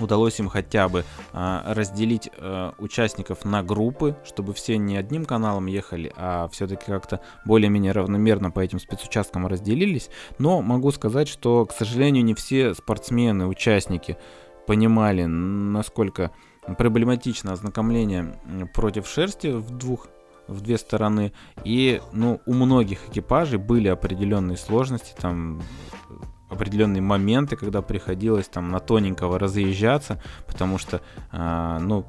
удалось 0.00 0.38
им 0.38 0.48
хотя 0.48 0.88
бы 0.88 1.04
а, 1.32 1.74
разделить 1.74 2.30
а, 2.38 2.74
участников 2.78 3.44
на 3.44 3.62
группы, 3.62 4.16
чтобы 4.24 4.54
все 4.54 4.78
не 4.78 4.96
одним 4.96 5.24
каналом 5.24 5.66
ехали, 5.66 6.12
а 6.16 6.48
все-таки 6.48 6.86
как-то 6.86 7.20
более-менее 7.44 7.92
равномерно 7.92 8.50
по 8.50 8.60
этим 8.60 8.78
спецучасткам 8.78 9.46
разделились. 9.46 10.10
Но 10.38 10.62
могу 10.62 10.90
сказать, 10.90 11.28
что, 11.28 11.66
к 11.66 11.72
сожалению, 11.72 12.24
не 12.24 12.34
все 12.34 12.74
спортсмены, 12.74 13.46
участники 13.46 14.16
понимали, 14.66 15.24
насколько 15.24 16.30
проблематично 16.78 17.52
ознакомление 17.52 18.40
против 18.74 19.06
шерсти 19.06 19.48
в 19.48 19.70
двух 19.70 20.08
в 20.48 20.60
две 20.60 20.78
стороны. 20.78 21.32
И 21.64 22.00
ну, 22.12 22.40
у 22.46 22.54
многих 22.54 23.08
экипажей 23.08 23.58
были 23.58 23.88
определенные 23.88 24.56
сложности, 24.56 25.14
там 25.20 25.62
определенные 26.48 27.02
моменты, 27.02 27.56
когда 27.56 27.82
приходилось 27.82 28.48
там 28.48 28.70
на 28.70 28.80
тоненького 28.80 29.38
разъезжаться, 29.38 30.22
потому 30.46 30.78
что, 30.78 31.00
э, 31.32 31.78
ну, 31.80 32.06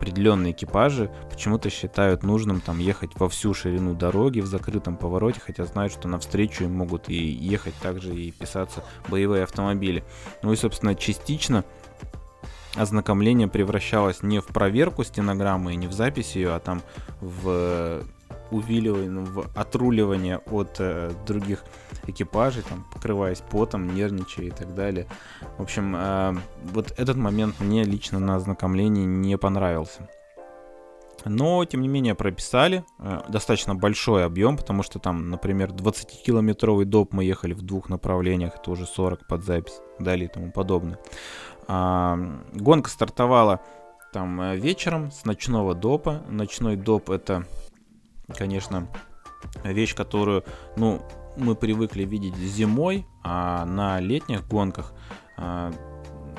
определенные 0.00 0.52
экипажи 0.52 1.10
почему-то 1.30 1.68
считают 1.68 2.22
нужным 2.22 2.62
там 2.62 2.78
ехать 2.78 3.10
во 3.16 3.28
всю 3.28 3.52
ширину 3.52 3.94
дороги 3.94 4.40
в 4.40 4.46
закрытом 4.46 4.96
повороте, 4.96 5.40
хотя 5.40 5.66
знают, 5.66 5.92
что 5.92 6.08
навстречу 6.08 6.64
им 6.64 6.74
могут 6.74 7.10
и 7.10 7.14
ехать 7.14 7.74
также 7.82 8.14
и 8.14 8.30
писаться 8.30 8.82
боевые 9.08 9.42
автомобили. 9.42 10.02
Ну 10.42 10.52
и, 10.52 10.56
собственно, 10.56 10.94
частично 10.94 11.64
ознакомление 12.76 13.46
превращалось 13.46 14.22
не 14.22 14.40
в 14.40 14.46
проверку 14.46 15.04
стенограммы 15.04 15.74
и 15.74 15.76
не 15.76 15.86
в 15.86 15.92
запись 15.92 16.34
ее, 16.34 16.54
а 16.54 16.60
там 16.60 16.80
в 17.20 18.02
увиливание, 18.50 19.24
в 19.24 19.46
отруливание 19.54 20.38
от 20.38 20.76
э, 20.78 21.12
других 21.26 21.62
экипажей, 22.06 22.62
там, 22.62 22.86
покрываясь 22.92 23.42
потом, 23.50 23.94
нервничая 23.94 24.46
и 24.46 24.50
так 24.50 24.74
далее. 24.74 25.06
В 25.58 25.62
общем, 25.62 25.94
э, 25.96 26.34
вот 26.72 26.92
этот 26.96 27.16
момент 27.16 27.60
мне 27.60 27.84
лично 27.84 28.18
на 28.18 28.36
ознакомлении 28.36 29.04
не 29.04 29.36
понравился. 29.38 30.08
Но, 31.24 31.64
тем 31.64 31.82
не 31.82 31.88
менее, 31.88 32.14
прописали 32.14 32.84
э, 32.98 33.20
достаточно 33.28 33.74
большой 33.74 34.24
объем, 34.24 34.56
потому 34.56 34.82
что 34.82 34.98
там, 34.98 35.28
например, 35.28 35.70
20-километровый 35.70 36.86
доп 36.86 37.12
мы 37.12 37.24
ехали 37.24 37.52
в 37.52 37.62
двух 37.62 37.88
направлениях, 37.88 38.54
это 38.56 38.70
уже 38.70 38.86
40 38.86 39.26
под 39.26 39.44
запись, 39.44 39.80
далее 39.98 40.26
и 40.26 40.32
тому 40.32 40.50
подобное. 40.50 40.98
А, 41.68 42.18
гонка 42.54 42.90
стартовала 42.90 43.60
там 44.12 44.40
э, 44.40 44.56
вечером 44.56 45.10
с 45.10 45.24
ночного 45.24 45.74
допа. 45.74 46.22
Ночной 46.28 46.76
доп 46.76 47.10
это, 47.10 47.44
конечно, 48.36 48.88
вещь, 49.62 49.94
которую, 49.94 50.44
ну, 50.76 51.02
мы 51.40 51.54
привыкли 51.54 52.04
видеть 52.04 52.36
зимой, 52.36 53.06
а 53.22 53.64
на 53.64 53.98
летних 54.00 54.46
гонках 54.46 54.92
а, 55.36 55.72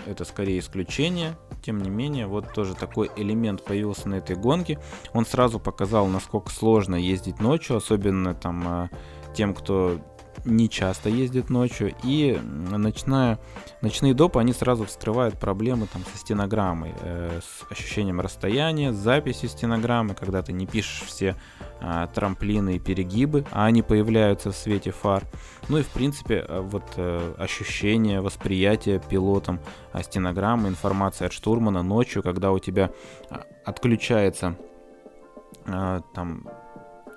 это 0.06 0.26
скорее 0.26 0.60
исключение. 0.60 1.36
Тем 1.62 1.82
не 1.82 1.90
менее, 1.90 2.28
вот 2.28 2.54
тоже 2.54 2.74
такой 2.74 3.12
элемент 3.16 3.64
появился 3.64 4.10
на 4.10 4.16
этой 4.16 4.36
гонке. 4.36 4.80
Он 5.14 5.26
сразу 5.26 5.60
показал, 5.60 6.08
насколько 6.08 6.50
сложно 6.52 6.96
ездить 6.96 7.40
ночью, 7.40 7.78
особенно 7.78 8.34
там 8.34 8.64
а, 8.68 8.90
тем, 9.36 9.54
кто 9.54 10.00
не 10.46 10.70
часто 10.70 11.10
ездит 11.10 11.50
ночью, 11.50 11.94
и 12.04 12.40
ночная, 12.42 13.40
ночные 13.82 14.14
допы, 14.14 14.40
они 14.40 14.54
сразу 14.54 14.86
вскрывают 14.86 15.40
проблемы 15.40 15.88
там 15.92 16.04
со 16.12 16.18
стенограммой, 16.18 16.94
э, 17.02 17.40
с 17.42 17.72
ощущением 17.72 18.22
расстояния, 18.22 18.92
с 18.92 18.96
записью 18.96 19.50
стенограммы, 19.50 20.16
когда 20.16 20.42
ты 20.42 20.54
не 20.54 20.66
пишешь 20.66 21.04
все 21.08 21.36
э, 21.80 22.08
трамплины 22.14 22.76
и 22.76 22.80
перегибы, 22.80 23.46
а 23.52 23.66
они 23.66 23.82
появляются 23.82 24.52
в 24.52 24.56
свете 24.56 24.92
фар. 24.92 25.24
Ну 25.70 25.78
и 25.78 25.84
в 25.84 25.90
принципе 25.90 26.46
э, 26.48 26.60
вот 26.60 26.94
э, 26.96 27.36
ощущение, 27.38 28.22
восприятие 28.22 29.00
пилотом 29.00 29.60
э, 29.94 30.02
стенограммы, 30.02 30.70
информация 30.70 31.28
от 31.28 31.34
штурмана 31.34 31.84
ночью, 31.84 32.24
когда 32.24 32.52
у 32.52 32.60
тебя 32.60 32.92
э, 33.30 33.36
отключается 33.66 34.56
э, 35.66 36.02
там 36.14 36.48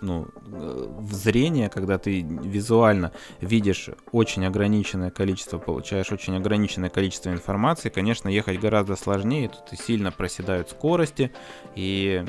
ну, 0.04 0.28
в 0.44 1.12
зрение, 1.12 1.68
когда 1.68 1.98
ты 1.98 2.20
визуально 2.22 3.12
видишь 3.40 3.90
очень 4.12 4.44
ограниченное 4.44 5.10
количество, 5.10 5.58
получаешь 5.58 6.12
очень 6.12 6.36
ограниченное 6.36 6.90
количество 6.90 7.30
информации, 7.30 7.88
конечно, 7.88 8.28
ехать 8.28 8.60
гораздо 8.60 8.96
сложнее, 8.96 9.48
тут 9.48 9.72
и 9.72 9.82
сильно 9.82 10.12
проседают 10.12 10.70
скорости, 10.70 11.32
и, 11.74 12.24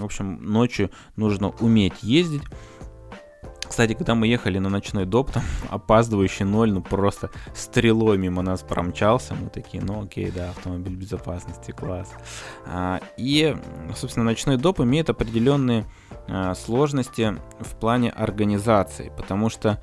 в 0.00 0.04
общем, 0.04 0.42
ночью 0.42 0.90
нужно 1.16 1.50
уметь 1.60 2.02
ездить. 2.02 2.42
Кстати, 3.68 3.92
когда 3.92 4.14
мы 4.14 4.26
ехали 4.26 4.58
на 4.58 4.68
ночной 4.68 5.04
доп, 5.04 5.30
там 5.30 5.42
опаздывающий 5.68 6.44
ноль, 6.44 6.72
ну 6.72 6.82
просто 6.82 7.30
стрелой 7.54 8.18
мимо 8.18 8.42
нас 8.42 8.62
промчался. 8.62 9.34
Мы 9.34 9.50
такие, 9.50 9.82
ну 9.82 10.02
окей, 10.02 10.30
да, 10.30 10.50
автомобиль 10.50 10.94
безопасности, 10.94 11.72
класс. 11.72 12.12
А, 12.66 13.00
и, 13.16 13.56
собственно, 13.94 14.24
ночной 14.24 14.56
доп 14.56 14.80
имеет 14.80 15.10
определенные 15.10 15.86
а, 16.26 16.54
сложности 16.54 17.36
в 17.60 17.78
плане 17.78 18.10
организации, 18.10 19.12
потому 19.16 19.50
что 19.50 19.80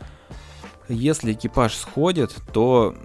если 0.87 1.33
экипаж 1.33 1.75
сходит, 1.75 2.35
то, 2.53 2.95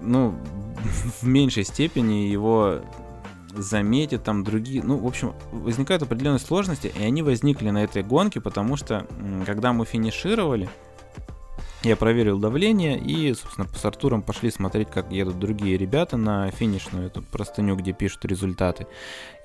ну, 0.00 0.38
в 1.20 1.26
меньшей 1.26 1.64
степени 1.64 2.28
его 2.28 2.80
заметят 3.54 4.24
там 4.24 4.44
другие. 4.44 4.82
Ну, 4.82 4.98
в 4.98 5.06
общем, 5.06 5.34
возникают 5.52 6.02
определенные 6.02 6.38
сложности, 6.38 6.92
и 6.94 7.02
они 7.02 7.22
возникли 7.22 7.70
на 7.70 7.84
этой 7.84 8.02
гонке, 8.02 8.40
потому 8.40 8.76
что, 8.76 9.06
когда 9.46 9.72
мы 9.72 9.84
финишировали, 9.84 10.68
я 11.82 11.94
проверил 11.96 12.38
давление 12.40 12.98
и, 12.98 13.32
собственно, 13.34 13.68
с 13.68 13.84
Артуром 13.84 14.22
пошли 14.22 14.50
смотреть, 14.50 14.90
как 14.90 15.12
едут 15.12 15.38
другие 15.38 15.76
ребята 15.76 16.16
на 16.16 16.50
финишную 16.50 17.06
эту 17.06 17.22
простыню, 17.22 17.76
где 17.76 17.92
пишут 17.92 18.24
результаты. 18.24 18.88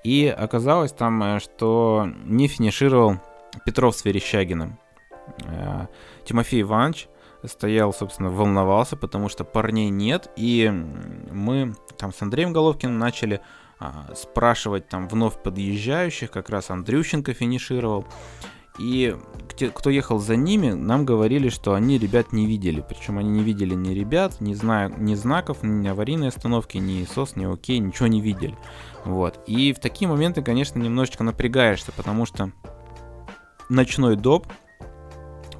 И 0.04 0.28
оказалось 0.28 0.92
там, 0.92 1.22
э, 1.24 1.40
что 1.40 2.08
не 2.26 2.48
финишировал 2.48 3.20
Петров 3.66 3.96
с 3.96 4.04
Верещагиным. 4.04 4.80
Э, 5.46 5.88
Тимофей 6.26 6.64
Иванович 6.64 7.08
стоял, 7.46 7.94
собственно, 7.94 8.30
волновался, 8.30 8.98
потому 8.98 9.30
что 9.30 9.44
парней 9.44 9.90
нет, 9.90 10.32
и 10.36 10.70
мы 11.32 11.76
там 11.98 12.14
с 12.14 12.22
Андреем 12.22 12.52
Головкиным 12.52 12.98
начали 12.98 13.42
спрашивать 14.16 14.88
там 14.88 15.08
вновь 15.08 15.42
подъезжающих, 15.42 16.32
как 16.32 16.50
раз 16.50 16.70
Андрющенко 16.70 17.34
финишировал. 17.34 18.06
И 18.80 19.16
кто 19.76 19.90
ехал 19.92 20.18
за 20.18 20.36
ними, 20.36 20.72
нам 20.72 21.06
говорили, 21.06 21.50
что 21.50 21.76
они 21.76 22.00
ребят 22.00 22.32
не 22.34 22.48
видели. 22.48 22.84
Причем 22.88 23.20
они 23.20 23.30
не 23.30 23.44
видели 23.44 23.76
ни 23.76 23.94
ребят, 23.94 24.42
ни, 24.42 24.54
зна 24.54 24.90
ни 24.90 25.14
знаков, 25.14 25.60
ни 25.62 25.88
аварийной 25.88 26.30
остановки, 26.30 26.78
ни 26.78 27.06
СОС, 27.06 27.36
ни 27.36 27.46
ОК, 27.46 27.70
ничего 27.70 28.08
не 28.08 28.20
видели. 28.20 28.58
Вот. 29.06 29.40
И 29.46 29.74
в 29.74 29.80
такие 29.80 30.08
моменты, 30.08 30.42
конечно, 30.42 30.80
немножечко 30.80 31.24
напрягаешься, 31.24 31.92
потому 31.92 32.26
что 32.26 32.52
ночной 33.70 34.16
доп 34.16 34.48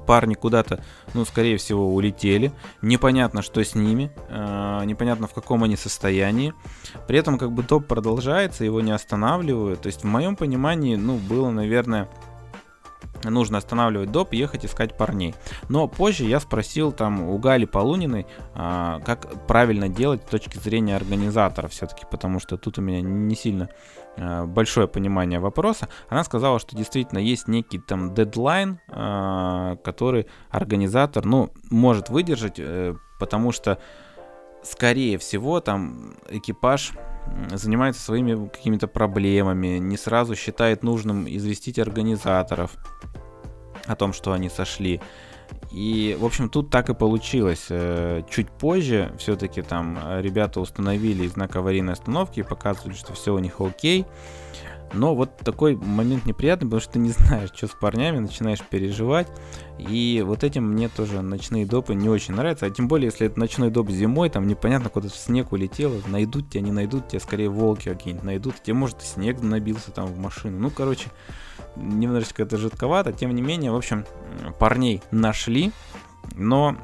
парни 0.04 0.34
куда-то, 0.34 0.82
ну, 1.14 1.24
скорее 1.24 1.56
всего, 1.56 1.94
улетели. 1.94 2.52
Непонятно, 2.82 3.42
что 3.42 3.62
с 3.62 3.74
ними, 3.74 4.10
э, 4.28 4.82
непонятно, 4.84 5.26
в 5.26 5.34
каком 5.34 5.64
они 5.64 5.76
состоянии. 5.76 6.54
При 7.06 7.18
этом, 7.18 7.38
как 7.38 7.52
бы, 7.52 7.62
топ 7.62 7.86
продолжается, 7.86 8.64
его 8.64 8.80
не 8.80 8.92
останавливают. 8.92 9.82
То 9.82 9.86
есть, 9.88 10.02
в 10.02 10.06
моем 10.06 10.36
понимании, 10.36 10.96
ну, 10.96 11.16
было, 11.16 11.50
наверное, 11.50 12.08
нужно 13.30 13.58
останавливать 13.58 14.10
доп 14.10 14.32
ехать 14.32 14.64
искать 14.64 14.96
парней. 14.96 15.34
Но 15.68 15.88
позже 15.88 16.24
я 16.24 16.40
спросил 16.40 16.92
там 16.92 17.22
у 17.22 17.38
Гали 17.38 17.64
Полуниной, 17.64 18.26
а, 18.54 19.00
как 19.00 19.46
правильно 19.46 19.88
делать 19.88 20.22
с 20.26 20.30
точки 20.30 20.58
зрения 20.58 20.96
организатора 20.96 21.68
все-таки, 21.68 22.04
потому 22.10 22.40
что 22.40 22.56
тут 22.56 22.78
у 22.78 22.82
меня 22.82 23.00
не 23.00 23.34
сильно 23.34 23.68
а, 24.16 24.46
большое 24.46 24.88
понимание 24.88 25.40
вопроса. 25.40 25.88
Она 26.08 26.24
сказала, 26.24 26.58
что 26.58 26.76
действительно 26.76 27.18
есть 27.18 27.48
некий 27.48 27.78
там 27.78 28.14
дедлайн, 28.14 28.80
а, 28.88 29.76
который 29.76 30.26
организатор, 30.50 31.24
ну, 31.24 31.50
может 31.70 32.08
выдержать, 32.08 32.56
а, 32.58 32.96
потому 33.18 33.52
что 33.52 33.78
скорее 34.62 35.18
всего, 35.18 35.60
там 35.60 36.14
экипаж 36.28 36.92
занимается 37.52 38.00
своими 38.00 38.48
какими-то 38.48 38.86
проблемами, 38.86 39.78
не 39.78 39.96
сразу 39.96 40.34
считает 40.34 40.82
нужным 40.82 41.26
известить 41.28 41.78
организаторов 41.78 42.72
о 43.86 43.96
том, 43.96 44.12
что 44.12 44.32
они 44.32 44.48
сошли. 44.48 45.00
И, 45.72 46.16
в 46.18 46.24
общем, 46.24 46.48
тут 46.48 46.70
так 46.70 46.88
и 46.88 46.94
получилось. 46.94 47.66
Э, 47.68 48.22
чуть 48.30 48.50
позже 48.50 49.12
все-таки 49.18 49.62
там 49.62 49.98
ребята 50.20 50.60
установили 50.60 51.26
знак 51.26 51.56
аварийной 51.56 51.92
остановки 51.92 52.40
и 52.40 52.42
показывали, 52.44 52.94
что 52.94 53.12
все 53.12 53.34
у 53.34 53.38
них 53.38 53.60
окей. 53.60 54.06
Но 54.94 55.14
вот 55.14 55.36
такой 55.38 55.76
момент 55.76 56.26
неприятный, 56.26 56.66
потому 56.66 56.80
что 56.80 56.92
ты 56.94 56.98
не 56.98 57.10
знаешь, 57.10 57.50
что 57.54 57.66
с 57.66 57.70
парнями, 57.70 58.18
начинаешь 58.18 58.62
переживать. 58.62 59.28
И 59.78 60.22
вот 60.24 60.44
этим 60.44 60.64
мне 60.72 60.88
тоже 60.88 61.20
ночные 61.20 61.66
допы 61.66 61.94
не 61.94 62.08
очень 62.08 62.34
нравятся. 62.34 62.66
А 62.66 62.70
тем 62.70 62.88
более, 62.88 63.06
если 63.06 63.26
это 63.26 63.38
ночной 63.38 63.70
доп 63.70 63.90
зимой, 63.90 64.30
там 64.30 64.46
непонятно, 64.46 64.88
куда 64.88 65.08
в 65.08 65.16
снег 65.16 65.52
улетело. 65.52 66.00
Найдут 66.06 66.50
тебя, 66.50 66.62
не 66.62 66.72
найдут 66.72 67.08
тебя, 67.08 67.20
скорее 67.20 67.48
волки 67.48 67.88
какие-нибудь 67.88 68.24
найдут. 68.24 68.62
Тебе, 68.62 68.74
может, 68.74 69.02
и 69.02 69.06
снег 69.06 69.42
набился 69.42 69.90
там 69.90 70.06
в 70.06 70.18
машину. 70.18 70.58
Ну, 70.58 70.70
короче, 70.70 71.10
немножечко 71.76 72.42
это 72.42 72.56
жидковато. 72.56 73.12
Тем 73.12 73.34
не 73.34 73.42
менее, 73.42 73.72
в 73.72 73.76
общем, 73.76 74.04
парней 74.58 75.02
нашли. 75.10 75.72
Но 76.36 76.76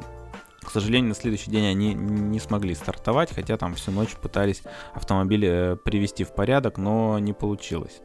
к 0.63 0.71
сожалению, 0.71 1.09
на 1.11 1.15
следующий 1.15 1.51
день 1.51 1.67
они 1.67 1.95
не 1.95 2.39
смогли 2.39 2.75
стартовать, 2.75 3.35
хотя 3.35 3.57
там 3.57 3.75
всю 3.75 3.93
ночь 3.93 4.15
пытались 4.17 4.63
автомобиль 4.93 5.45
э, 5.47 5.77
привести 5.77 6.25
в 6.25 6.35
порядок, 6.35 6.79
но 6.79 7.19
не 7.19 7.33
получилось. 7.33 8.01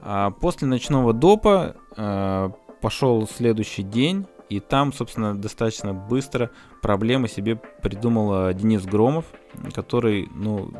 А 0.00 0.30
после 0.30 0.66
ночного 0.68 1.12
допа 1.12 1.76
э, 1.96 2.50
пошел 2.80 3.28
следующий 3.28 3.82
день, 3.82 4.26
и 4.50 4.60
там, 4.60 4.92
собственно, 4.92 5.34
достаточно 5.34 5.94
быстро 5.94 6.50
проблемы 6.82 7.28
себе 7.28 7.56
придумал 7.56 8.48
э, 8.48 8.54
Денис 8.54 8.84
Громов, 8.84 9.24
который, 9.74 10.28
ну, 10.34 10.70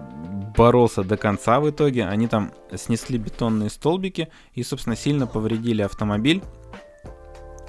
боролся 0.57 1.03
до 1.03 1.17
конца 1.17 1.61
в 1.61 1.71
итоге. 1.71 2.07
Они 2.07 2.29
там 2.29 2.53
снесли 2.75 3.19
бетонные 3.19 3.71
столбики 3.71 4.29
и, 4.53 4.63
собственно, 4.63 4.97
сильно 4.97 5.27
повредили 5.27 5.83
автомобиль. 5.83 6.43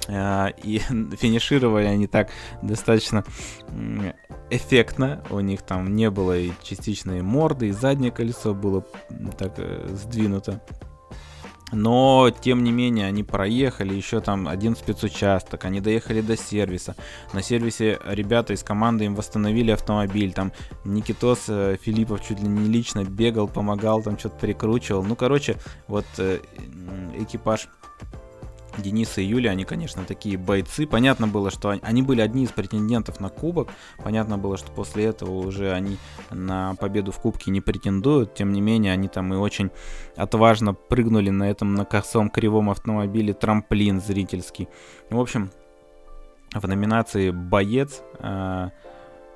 А, 0.08 0.48
и 0.48 0.78
финишировали 1.18 1.86
они 1.86 2.08
так 2.08 2.30
достаточно 2.62 3.24
эффектно. 4.50 5.24
У 5.30 5.40
них 5.40 5.62
там 5.62 5.96
не 5.96 6.10
было 6.10 6.38
и 6.38 6.52
частичной 6.64 7.22
морды, 7.22 7.68
и 7.68 7.72
заднее 7.72 8.12
колесо 8.12 8.54
было 8.54 8.86
так 9.38 9.54
э, 9.58 9.88
сдвинуто. 9.94 10.62
Но, 11.72 12.30
тем 12.30 12.64
не 12.64 12.72
менее, 12.72 13.08
они 13.08 13.24
проехали 13.24 13.94
еще 13.94 14.22
там 14.22 14.48
один 14.48 14.76
спецучасток, 14.76 15.66
они 15.66 15.82
доехали 15.82 16.22
до 16.22 16.38
сервиса. 16.38 16.96
На 17.34 17.42
сервисе 17.42 18.00
ребята 18.06 18.54
из 18.54 18.64
команды 18.64 19.06
им 19.06 19.16
восстановили 19.16 19.72
автомобиль. 19.72 20.32
Там 20.32 20.52
Никитос 20.84 21.46
э, 21.48 21.78
Филиппов 21.82 22.26
чуть 22.26 22.40
ли 22.40 22.48
не 22.48 22.70
лично 22.70 23.04
бегал, 23.04 23.48
помогал, 23.48 24.04
там 24.04 24.18
что-то 24.18 24.38
прикручивал. 24.38 25.04
Ну, 25.04 25.16
короче, 25.16 25.58
вот 25.88 26.06
э, 26.20 26.40
экипаж 27.18 27.68
Денис 28.78 29.18
и 29.18 29.24
Юля, 29.24 29.52
они, 29.52 29.66
конечно, 29.66 30.04
такие 30.04 30.38
бойцы. 30.38 30.88
Понятно 30.88 31.28
было, 31.28 31.52
что 31.52 31.78
они 31.82 32.02
были 32.02 32.22
одни 32.22 32.44
из 32.44 32.52
претендентов 32.52 33.20
на 33.20 33.30
кубок. 33.30 33.70
Понятно 34.04 34.38
было, 34.38 34.58
что 34.58 34.72
после 34.72 35.06
этого 35.06 35.32
уже 35.32 35.72
они 35.72 35.98
на 36.32 36.76
победу 36.76 37.12
в 37.12 37.20
кубке 37.20 37.52
не 37.52 37.62
претендуют. 37.62 38.34
Тем 38.34 38.52
не 38.52 38.62
менее, 38.62 38.94
они 38.94 39.08
там 39.08 39.34
и 39.34 39.38
очень 39.38 39.72
отважно 40.16 40.74
прыгнули 40.74 41.30
на 41.30 41.50
этом 41.50 41.76
на 41.76 41.86
косом 41.86 42.30
кривом 42.30 42.70
автомобиле 42.70 43.34
трамплин 43.34 44.02
зрительский. 44.02 44.68
В 45.10 45.20
общем, 45.20 45.52
в 46.54 46.68
номинации 46.68 47.32
«Боец» 47.32 48.02
э, 48.20 48.70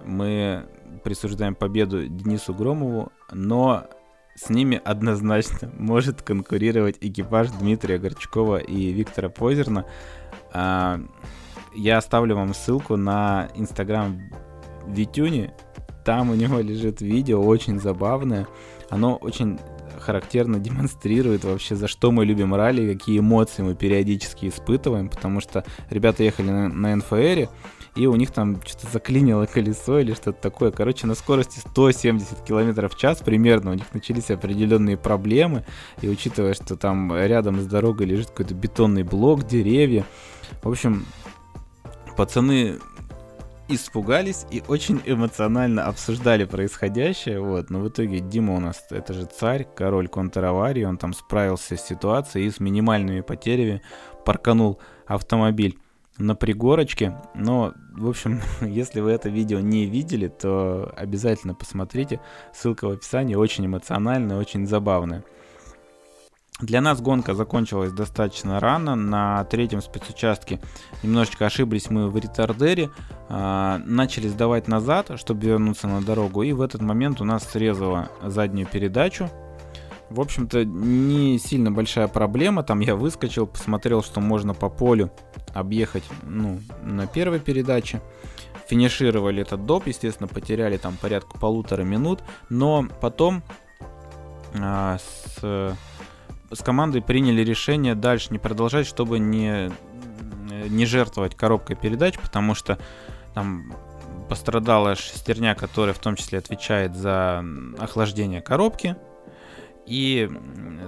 мы 0.06 0.66
присуждаем 1.04 1.56
победу 1.56 2.08
Денису 2.08 2.54
Громову, 2.54 3.12
но 3.32 3.86
с 4.42 4.50
ними 4.50 4.82
однозначно 4.84 5.70
может 5.78 6.22
конкурировать 6.22 6.98
экипаж 7.02 7.50
Дмитрия 7.52 7.98
Горчакова 7.98 8.58
и 8.58 8.92
Виктора 8.92 9.30
Позерна. 9.30 9.86
А, 10.54 11.02
я 11.76 11.98
оставлю 11.98 12.36
вам 12.36 12.54
ссылку 12.54 12.96
на 12.96 13.50
инстаграм 13.56 14.22
Витюни. 14.88 15.52
Там 16.06 16.30
у 16.30 16.36
него 16.36 16.60
лежит 16.60 17.02
видео, 17.02 17.42
очень 17.42 17.80
забавное. 17.82 18.48
Оно 18.90 19.18
очень 19.18 19.60
характерно 20.00 20.58
демонстрирует 20.58 21.44
вообще, 21.44 21.76
за 21.76 21.90
что 21.90 22.12
мы 22.12 22.26
любим 22.26 22.56
ралли, 22.56 22.94
какие 22.94 23.20
эмоции 23.20 23.62
мы 23.62 23.76
периодически 23.76 24.48
испытываем, 24.48 25.10
потому 25.10 25.42
что 25.42 25.66
ребята 25.90 26.24
ехали 26.24 26.50
на, 26.50 26.70
на 26.70 26.96
НФРе, 26.96 27.50
и 27.96 28.06
у 28.08 28.16
них 28.16 28.32
там 28.32 28.62
что-то 28.66 28.92
заклинило 28.92 29.46
колесо 29.46 30.00
или 30.00 30.14
что-то 30.14 30.42
такое. 30.42 30.72
Короче, 30.72 31.08
на 31.08 31.16
скорости 31.16 31.60
170 31.60 32.42
км 32.46 32.88
в 32.88 32.96
час 32.96 33.20
примерно 33.20 33.72
у 33.72 33.74
них 33.74 33.94
начались 33.94 34.32
определенные 34.32 34.98
проблемы, 34.98 35.66
и 36.02 36.10
учитывая, 36.10 36.54
что 36.54 36.76
там 36.76 37.16
рядом 37.16 37.60
с 37.60 37.66
дорогой 37.66 38.06
лежит 38.06 38.30
какой-то 38.30 38.54
бетонный 38.54 39.04
блок, 39.04 39.48
деревья, 39.48 40.06
в 40.62 40.70
общем, 40.70 41.06
пацаны 42.16 42.80
испугались 43.70 44.46
и 44.50 44.64
очень 44.68 45.02
эмоционально 45.06 45.86
обсуждали 45.86 46.46
происходящее, 46.46 47.40
вот, 47.40 47.70
но 47.70 47.80
в 47.80 47.88
итоге 47.88 48.20
Дима 48.20 48.56
у 48.56 48.60
нас, 48.60 48.84
это 48.90 49.14
же 49.14 49.26
царь, 49.26 49.68
король 49.76 50.08
контраварии, 50.08 50.84
он 50.84 50.98
там 50.98 51.14
справился 51.14 51.78
с 51.78 51.86
ситуацией 51.86 52.48
и 52.48 52.52
с 52.52 52.60
минимальными 52.60 53.22
потерями 53.22 53.82
парканул 54.26 54.80
автомобиль 55.06 55.80
на 56.20 56.36
пригорочке. 56.36 57.16
Но, 57.34 57.74
в 57.94 58.08
общем, 58.08 58.42
если 58.62 59.00
вы 59.00 59.12
это 59.12 59.30
видео 59.30 59.60
не 59.60 59.86
видели, 59.86 60.28
то 60.28 60.94
обязательно 60.96 61.56
посмотрите. 61.56 62.20
Ссылка 62.54 62.88
в 62.88 62.92
описании. 62.92 63.36
Очень 63.36 63.66
эмоциональная, 63.66 64.38
очень 64.38 64.68
забавная. 64.68 65.24
Для 66.60 66.82
нас 66.82 67.00
гонка 67.00 67.34
закончилась 67.34 67.94
достаточно 67.94 68.60
рано. 68.60 68.96
На 68.96 69.46
третьем 69.46 69.82
спецучастке 69.82 70.60
немножечко 71.04 71.46
ошиблись 71.46 71.90
мы 71.90 72.10
в 72.10 72.18
ретардере. 72.18 72.90
Э, 73.30 73.78
начали 73.86 74.28
сдавать 74.28 74.68
назад, 74.68 75.12
чтобы 75.16 75.48
вернуться 75.48 75.88
на 75.88 76.02
дорогу. 76.02 76.44
И 76.44 76.52
в 76.52 76.62
этот 76.62 76.82
момент 76.82 77.22
у 77.22 77.24
нас 77.24 77.50
срезала 77.50 78.10
заднюю 78.22 78.68
передачу. 78.68 79.30
В 80.10 80.20
общем-то, 80.20 80.66
не 80.66 81.38
сильно 81.38 81.72
большая 81.72 82.08
проблема. 82.08 82.64
Там 82.64 82.80
я 82.80 82.96
выскочил, 82.96 83.46
посмотрел, 83.46 84.02
что 84.02 84.20
можно 84.22 84.54
по 84.54 84.70
полю 84.70 85.12
объехать 85.54 86.04
ну, 86.24 86.60
на 86.84 87.06
первой 87.06 87.40
передаче. 87.40 88.02
Финишировали 88.68 89.44
этот 89.44 89.66
доп, 89.66 89.88
естественно, 89.88 90.28
потеряли 90.28 90.78
там 90.78 90.98
порядка 90.98 91.38
полутора 91.38 91.84
минут. 91.84 92.24
Но 92.50 92.88
потом 93.02 93.44
а, 94.56 94.98
с, 94.98 95.76
с 96.52 96.64
командой 96.64 97.02
приняли 97.02 97.42
решение 97.44 97.94
дальше 97.94 98.30
не 98.32 98.40
продолжать, 98.40 98.88
чтобы 98.88 99.20
не, 99.20 99.72
не 100.70 100.86
жертвовать 100.88 101.36
коробкой 101.36 101.76
передач, 101.76 102.18
потому 102.18 102.56
что 102.56 102.80
там 103.36 103.74
пострадала 104.28 104.96
шестерня, 104.96 105.54
которая 105.54 105.94
в 105.94 106.00
том 106.00 106.16
числе 106.16 106.40
отвечает 106.40 106.96
за 106.96 107.44
охлаждение 107.80 108.42
коробки 108.42 108.96
и, 109.90 110.30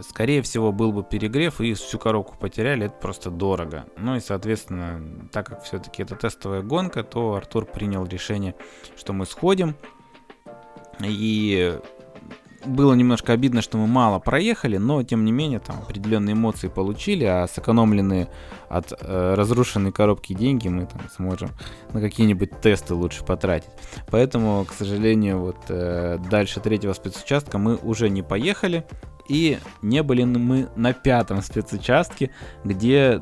скорее 0.07 0.43
всего, 0.43 0.71
был 0.71 0.91
бы 0.91 1.03
перегрев, 1.03 1.59
и 1.59 1.73
всю 1.73 1.97
коробку 1.97 2.37
потеряли, 2.37 2.85
это 2.85 2.95
просто 2.95 3.31
дорого. 3.31 3.85
Ну 3.97 4.15
и, 4.15 4.19
соответственно, 4.19 5.27
так 5.31 5.47
как 5.47 5.63
все-таки 5.63 6.03
это 6.03 6.15
тестовая 6.15 6.61
гонка, 6.61 7.03
то 7.03 7.33
Артур 7.33 7.65
принял 7.65 8.05
решение, 8.05 8.53
что 8.95 9.13
мы 9.13 9.25
сходим. 9.25 9.75
И 10.99 11.79
было 12.65 12.93
немножко 12.93 13.33
обидно, 13.33 13.61
что 13.61 13.77
мы 13.77 13.87
мало 13.87 14.19
проехали, 14.19 14.77
но 14.77 15.03
тем 15.03 15.25
не 15.25 15.31
менее 15.31 15.59
там 15.59 15.77
определенные 15.79 16.33
эмоции 16.33 16.67
получили, 16.67 17.25
а 17.25 17.47
сэкономленные 17.47 18.29
от 18.69 18.93
э, 18.99 19.33
разрушенной 19.35 19.91
коробки 19.91 20.33
деньги 20.33 20.67
мы 20.67 20.85
там 20.85 21.01
сможем 21.15 21.49
на 21.93 22.01
какие-нибудь 22.01 22.61
тесты 22.61 22.93
лучше 22.93 23.23
потратить. 23.23 23.69
Поэтому, 24.09 24.65
к 24.65 24.73
сожалению, 24.73 25.39
вот 25.39 25.57
э, 25.69 26.17
дальше 26.29 26.59
третьего 26.59 26.93
спецучастка 26.93 27.57
мы 27.57 27.75
уже 27.75 28.09
не 28.09 28.21
поехали. 28.21 28.85
И 29.27 29.59
не 29.81 30.03
были 30.03 30.23
мы 30.23 30.67
на 30.75 30.93
пятом 30.93 31.41
спецучастке, 31.41 32.31
где 32.65 33.21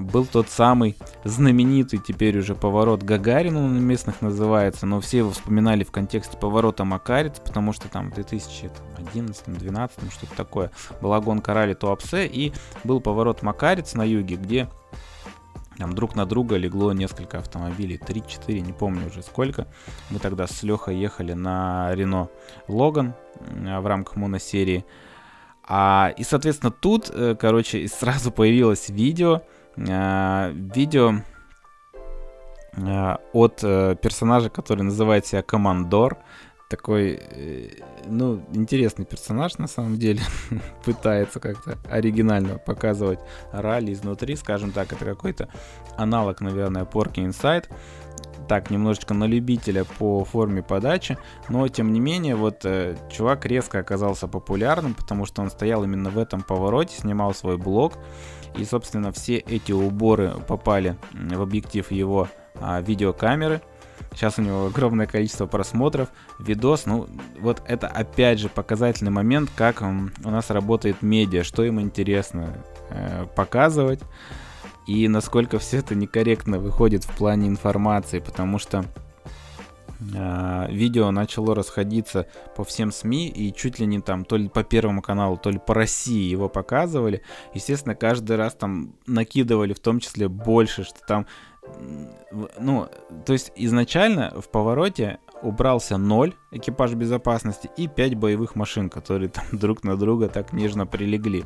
был 0.00 0.26
тот 0.26 0.48
самый 0.48 0.96
знаменитый 1.24 1.98
теперь 1.98 2.38
уже 2.38 2.54
поворот 2.54 3.02
Гагарина, 3.02 3.64
он 3.64 3.82
местных 3.82 4.22
называется, 4.22 4.86
но 4.86 5.00
все 5.00 5.18
его 5.18 5.30
вспоминали 5.30 5.84
в 5.84 5.90
контексте 5.90 6.36
поворота 6.36 6.84
Макарец, 6.84 7.40
потому 7.40 7.72
что 7.72 7.88
там 7.88 8.10
в 8.10 8.18
2011-2012 8.18 9.90
что-то 10.10 10.36
такое 10.36 10.70
была 11.00 11.20
гонка 11.20 11.52
ралли 11.54 11.74
Туапсе, 11.74 12.26
и 12.26 12.52
был 12.84 13.00
поворот 13.00 13.42
Макарец 13.42 13.94
на 13.94 14.04
юге, 14.04 14.36
где 14.36 14.68
там 15.78 15.94
друг 15.94 16.14
на 16.14 16.26
друга 16.26 16.56
легло 16.56 16.92
несколько 16.92 17.38
автомобилей, 17.38 17.96
3-4, 17.96 18.60
не 18.60 18.72
помню 18.72 19.08
уже 19.08 19.22
сколько. 19.22 19.66
Мы 20.10 20.18
тогда 20.20 20.46
с 20.46 20.62
Лехой 20.62 20.96
ехали 20.96 21.32
на 21.32 21.94
Рено 21.94 22.28
Логан 22.68 23.14
в 23.40 23.86
рамках 23.86 24.16
моносерии. 24.16 24.84
А, 25.64 26.12
и, 26.16 26.24
соответственно, 26.24 26.72
тут, 26.72 27.10
э, 27.10 27.36
короче, 27.38 27.86
сразу 27.88 28.30
появилось 28.32 28.88
видео, 28.88 29.42
а, 29.76 30.50
видео 30.52 31.14
э, 32.76 33.16
от 33.32 33.60
э, 33.62 33.96
персонажа, 34.00 34.50
который 34.50 34.82
называет 34.82 35.26
себя 35.26 35.42
Командор. 35.42 36.18
Такой, 36.68 37.20
э, 37.20 37.68
ну, 38.06 38.42
интересный 38.52 39.04
персонаж 39.04 39.58
на 39.58 39.68
самом 39.68 39.98
деле. 39.98 40.20
Пытается 40.84 41.38
как-то 41.38 41.78
оригинально 41.90 42.58
показывать 42.58 43.20
ралли 43.52 43.92
изнутри, 43.92 44.36
скажем 44.36 44.72
так. 44.72 44.92
Это 44.92 45.04
какой-то 45.04 45.48
аналог, 45.96 46.40
наверное, 46.40 46.84
Porky 46.84 47.26
Inside 47.26 47.66
так 48.48 48.70
немножечко 48.70 49.14
на 49.14 49.24
любителя 49.24 49.84
по 49.84 50.24
форме 50.24 50.62
подачи, 50.62 51.18
но 51.48 51.68
тем 51.68 51.92
не 51.92 52.00
менее 52.00 52.36
вот 52.36 52.64
э, 52.64 52.96
чувак 53.10 53.46
резко 53.46 53.78
оказался 53.78 54.28
популярным, 54.28 54.94
потому 54.94 55.26
что 55.26 55.42
он 55.42 55.50
стоял 55.50 55.84
именно 55.84 56.10
в 56.10 56.18
этом 56.18 56.42
повороте, 56.42 56.96
снимал 56.96 57.34
свой 57.34 57.56
блог, 57.56 57.94
и 58.56 58.64
собственно 58.64 59.12
все 59.12 59.36
эти 59.36 59.72
уборы 59.72 60.32
попали 60.46 60.96
в 61.12 61.40
объектив 61.40 61.90
его 61.90 62.28
э, 62.54 62.82
видеокамеры. 62.82 63.62
Сейчас 64.14 64.38
у 64.38 64.42
него 64.42 64.66
огромное 64.66 65.06
количество 65.06 65.46
просмотров. 65.46 66.08
Видос, 66.38 66.84
ну 66.84 67.08
вот 67.40 67.62
это 67.66 67.86
опять 67.86 68.38
же 68.38 68.48
показательный 68.48 69.10
момент, 69.10 69.50
как 69.56 69.82
у 69.82 70.30
нас 70.30 70.50
работает 70.50 71.00
медиа, 71.00 71.44
что 71.44 71.64
им 71.64 71.80
интересно 71.80 72.58
э, 72.90 73.26
показывать 73.34 74.00
и 74.86 75.08
насколько 75.08 75.58
все 75.58 75.78
это 75.78 75.94
некорректно 75.94 76.58
выходит 76.58 77.04
в 77.04 77.16
плане 77.16 77.48
информации, 77.48 78.18
потому 78.18 78.58
что 78.58 78.84
э, 80.14 80.66
видео 80.70 81.10
начало 81.10 81.54
расходиться 81.54 82.26
по 82.56 82.64
всем 82.64 82.90
СМИ 82.90 83.28
и 83.28 83.52
чуть 83.54 83.78
ли 83.78 83.86
не 83.86 84.00
там 84.00 84.24
то 84.24 84.36
ли 84.36 84.48
по 84.48 84.64
Первому 84.64 85.02
каналу, 85.02 85.36
то 85.36 85.50
ли 85.50 85.58
по 85.58 85.74
России 85.74 86.30
его 86.30 86.48
показывали. 86.48 87.22
Естественно, 87.54 87.94
каждый 87.94 88.36
раз 88.36 88.54
там 88.54 88.94
накидывали 89.06 89.72
в 89.72 89.80
том 89.80 90.00
числе 90.00 90.28
больше, 90.28 90.84
что 90.84 91.00
там 91.06 91.26
ну, 92.58 92.88
то 93.24 93.32
есть 93.32 93.52
изначально 93.54 94.32
в 94.40 94.48
повороте 94.48 95.20
убрался 95.42 95.96
0 95.96 96.34
экипаж 96.50 96.94
безопасности 96.94 97.70
и 97.76 97.88
5 97.88 98.14
боевых 98.14 98.56
машин, 98.56 98.88
которые 98.88 99.28
там 99.28 99.44
друг 99.52 99.84
на 99.84 99.96
друга 99.96 100.28
так 100.28 100.52
нежно 100.52 100.86
прилегли. 100.86 101.44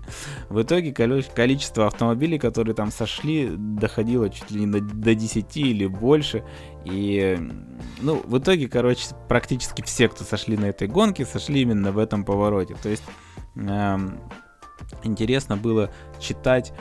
В 0.48 0.62
итоге 0.62 0.92
количество 0.92 1.86
автомобилей, 1.86 2.38
которые 2.38 2.74
там 2.74 2.90
сошли, 2.90 3.48
доходило 3.56 4.28
чуть 4.30 4.50
ли 4.50 4.64
не 4.64 4.80
до 4.80 5.14
10 5.14 5.56
или 5.56 5.86
больше. 5.86 6.44
И, 6.84 7.38
ну, 8.00 8.22
в 8.24 8.38
итоге, 8.38 8.68
короче, 8.68 9.08
практически 9.28 9.82
все, 9.82 10.08
кто 10.08 10.24
сошли 10.24 10.56
на 10.56 10.66
этой 10.66 10.88
гонке, 10.88 11.24
сошли 11.24 11.62
именно 11.62 11.92
в 11.92 11.98
этом 11.98 12.24
повороте. 12.24 12.76
То 12.82 12.88
есть 12.88 13.04
эм, 13.56 14.20
интересно 15.02 15.56
было 15.56 15.90
читать 16.20 16.72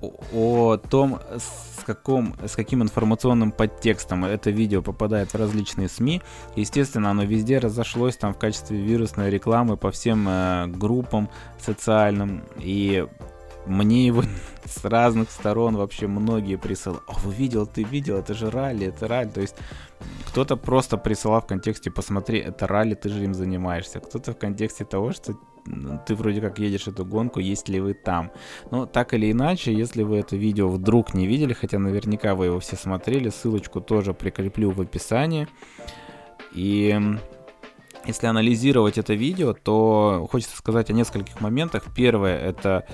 о 0.00 0.76
том, 0.76 1.20
с, 1.36 1.84
каком, 1.84 2.34
с 2.44 2.54
каким 2.54 2.82
информационным 2.82 3.52
подтекстом 3.52 4.24
это 4.24 4.50
видео 4.50 4.82
попадает 4.82 5.32
в 5.32 5.36
различные 5.36 5.88
СМИ. 5.88 6.22
Естественно, 6.56 7.10
оно 7.10 7.24
везде 7.24 7.58
разошлось 7.58 8.16
там 8.16 8.34
в 8.34 8.38
качестве 8.38 8.78
вирусной 8.78 9.30
рекламы 9.30 9.76
по 9.76 9.90
всем 9.90 10.28
э, 10.28 10.66
группам 10.66 11.28
социальным. 11.58 12.42
И 12.58 13.06
мне 13.66 14.06
его 14.06 14.22
с 14.64 14.84
разных 14.84 15.30
сторон 15.30 15.76
вообще 15.76 16.06
многие 16.06 16.56
присылали. 16.56 17.00
О, 17.06 17.14
вы 17.24 17.32
видел, 17.32 17.66
ты 17.66 17.82
видел, 17.82 18.16
это 18.16 18.34
же 18.34 18.50
ралли, 18.50 18.86
это 18.86 19.08
ралли. 19.08 19.28
То 19.28 19.40
есть 19.40 19.56
кто-то 20.28 20.56
просто 20.56 20.96
присылал 20.96 21.40
в 21.40 21.46
контексте, 21.46 21.90
посмотри, 21.90 22.38
это 22.38 22.66
ралли, 22.66 22.94
ты 22.94 23.08
же 23.08 23.24
им 23.24 23.34
занимаешься. 23.34 24.00
Кто-то 24.00 24.32
в 24.32 24.38
контексте 24.38 24.84
того, 24.84 25.12
что 25.12 25.34
ты 26.06 26.14
вроде 26.14 26.40
как 26.40 26.58
едешь 26.58 26.88
эту 26.88 27.04
гонку, 27.04 27.40
есть 27.40 27.68
ли 27.68 27.80
вы 27.80 27.94
там. 27.94 28.30
Но 28.70 28.86
так 28.86 29.14
или 29.14 29.30
иначе, 29.30 29.72
если 29.72 30.02
вы 30.02 30.18
это 30.18 30.36
видео 30.36 30.68
вдруг 30.68 31.14
не 31.14 31.26
видели, 31.26 31.52
хотя 31.52 31.78
наверняка 31.78 32.34
вы 32.34 32.46
его 32.46 32.60
все 32.60 32.76
смотрели, 32.76 33.28
ссылочку 33.30 33.80
тоже 33.80 34.14
прикреплю 34.14 34.70
в 34.70 34.80
описании. 34.80 35.48
И 36.54 36.98
если 38.04 38.26
анализировать 38.26 38.98
это 38.98 39.14
видео, 39.14 39.52
то 39.52 40.26
хочется 40.30 40.56
сказать 40.56 40.90
о 40.90 40.92
нескольких 40.92 41.40
моментах. 41.40 41.84
Первое 41.94 42.38
это 42.38 42.86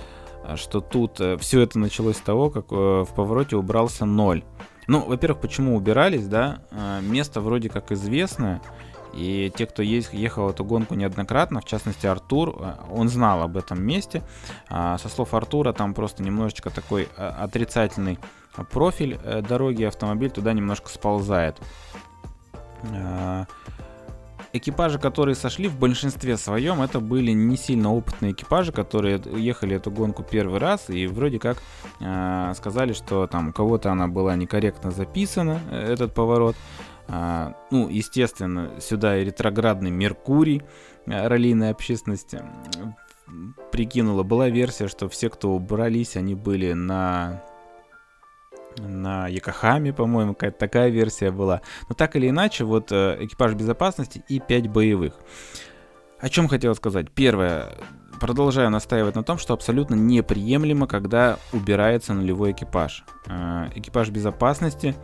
что 0.55 0.79
тут 0.79 1.19
э, 1.19 1.37
все 1.37 1.61
это 1.61 1.79
началось 1.79 2.17
с 2.17 2.21
того, 2.21 2.49
как 2.49 2.65
э, 2.71 2.75
в 2.75 3.09
повороте 3.15 3.55
убрался 3.55 4.05
ноль. 4.05 4.43
Ну, 4.87 5.03
во-первых, 5.03 5.41
почему 5.41 5.75
убирались, 5.75 6.27
да? 6.27 6.59
Э, 6.71 7.01
место 7.01 7.41
вроде 7.41 7.69
как 7.69 7.91
известное, 7.91 8.61
и 9.15 9.51
те, 9.55 9.65
кто 9.65 9.81
ехал 9.81 10.49
эту 10.49 10.65
гонку 10.65 10.95
неоднократно, 10.95 11.61
в 11.61 11.65
частности 11.65 12.05
Артур, 12.05 12.55
э, 12.59 12.73
он 12.91 13.09
знал 13.09 13.41
об 13.41 13.57
этом 13.57 13.81
месте. 13.81 14.23
А, 14.69 14.97
со 14.97 15.09
слов 15.09 15.33
Артура, 15.33 15.73
там 15.73 15.93
просто 15.93 16.23
немножечко 16.23 16.69
такой 16.69 17.07
э, 17.15 17.27
отрицательный 17.27 18.19
профиль 18.71 19.17
э, 19.23 19.41
дороги, 19.41 19.83
автомобиль 19.83 20.31
туда 20.31 20.53
немножко 20.53 20.89
сползает. 20.89 21.57
Экипажи, 24.53 24.99
которые 24.99 25.35
сошли 25.35 25.67
в 25.67 25.77
большинстве 25.77 26.37
своем, 26.37 26.81
это 26.81 27.01
были 27.01 27.31
не 27.31 27.57
сильно 27.57 27.93
опытные 27.93 28.31
экипажи, 28.31 28.71
которые 28.71 29.21
ехали 29.33 29.75
эту 29.75 29.91
гонку 29.91 30.23
первый 30.23 30.59
раз 30.59 30.89
и 30.89 31.07
вроде 31.07 31.39
как 31.39 31.57
э, 31.99 32.53
сказали, 32.55 32.93
что 32.93 33.27
там 33.27 33.49
у 33.49 33.51
кого-то 33.51 33.91
она 33.91 34.07
была 34.07 34.35
некорректно 34.37 34.91
записана, 34.91 35.59
этот 35.71 36.13
поворот. 36.13 36.55
А, 37.07 37.53
ну, 37.71 37.89
естественно, 37.89 38.79
сюда 38.79 39.17
и 39.17 39.25
ретроградный 39.25 39.91
Меркурий 39.91 40.63
а, 41.07 41.29
раллийной 41.29 41.69
общественности 41.69 42.41
прикинула. 43.71 44.23
Была 44.23 44.49
версия, 44.49 44.87
что 44.87 45.09
все, 45.09 45.29
кто 45.29 45.51
убрались, 45.51 46.15
они 46.15 46.35
были 46.35 46.73
на 46.73 47.43
на 48.77 49.27
Якохаме, 49.27 49.93
по-моему, 49.93 50.33
какая-то 50.33 50.57
такая 50.57 50.89
версия 50.89 51.31
была. 51.31 51.61
Но 51.87 51.95
так 51.95 52.15
или 52.15 52.29
иначе, 52.29 52.65
вот 52.65 52.91
э, 52.91 53.17
экипаж 53.21 53.53
безопасности 53.53 54.23
и 54.27 54.39
5 54.39 54.67
боевых. 54.67 55.13
О 56.19 56.29
чем 56.29 56.47
хотел 56.47 56.75
сказать? 56.75 57.11
Первое. 57.11 57.69
Продолжаю 58.19 58.69
настаивать 58.69 59.15
на 59.15 59.23
том, 59.23 59.37
что 59.37 59.53
абсолютно 59.53 59.95
неприемлемо, 59.95 60.87
когда 60.87 61.37
убирается 61.53 62.13
нулевой 62.13 62.51
экипаж. 62.51 63.05
Э, 63.27 63.69
экипаж 63.75 64.09
безопасности 64.09 64.95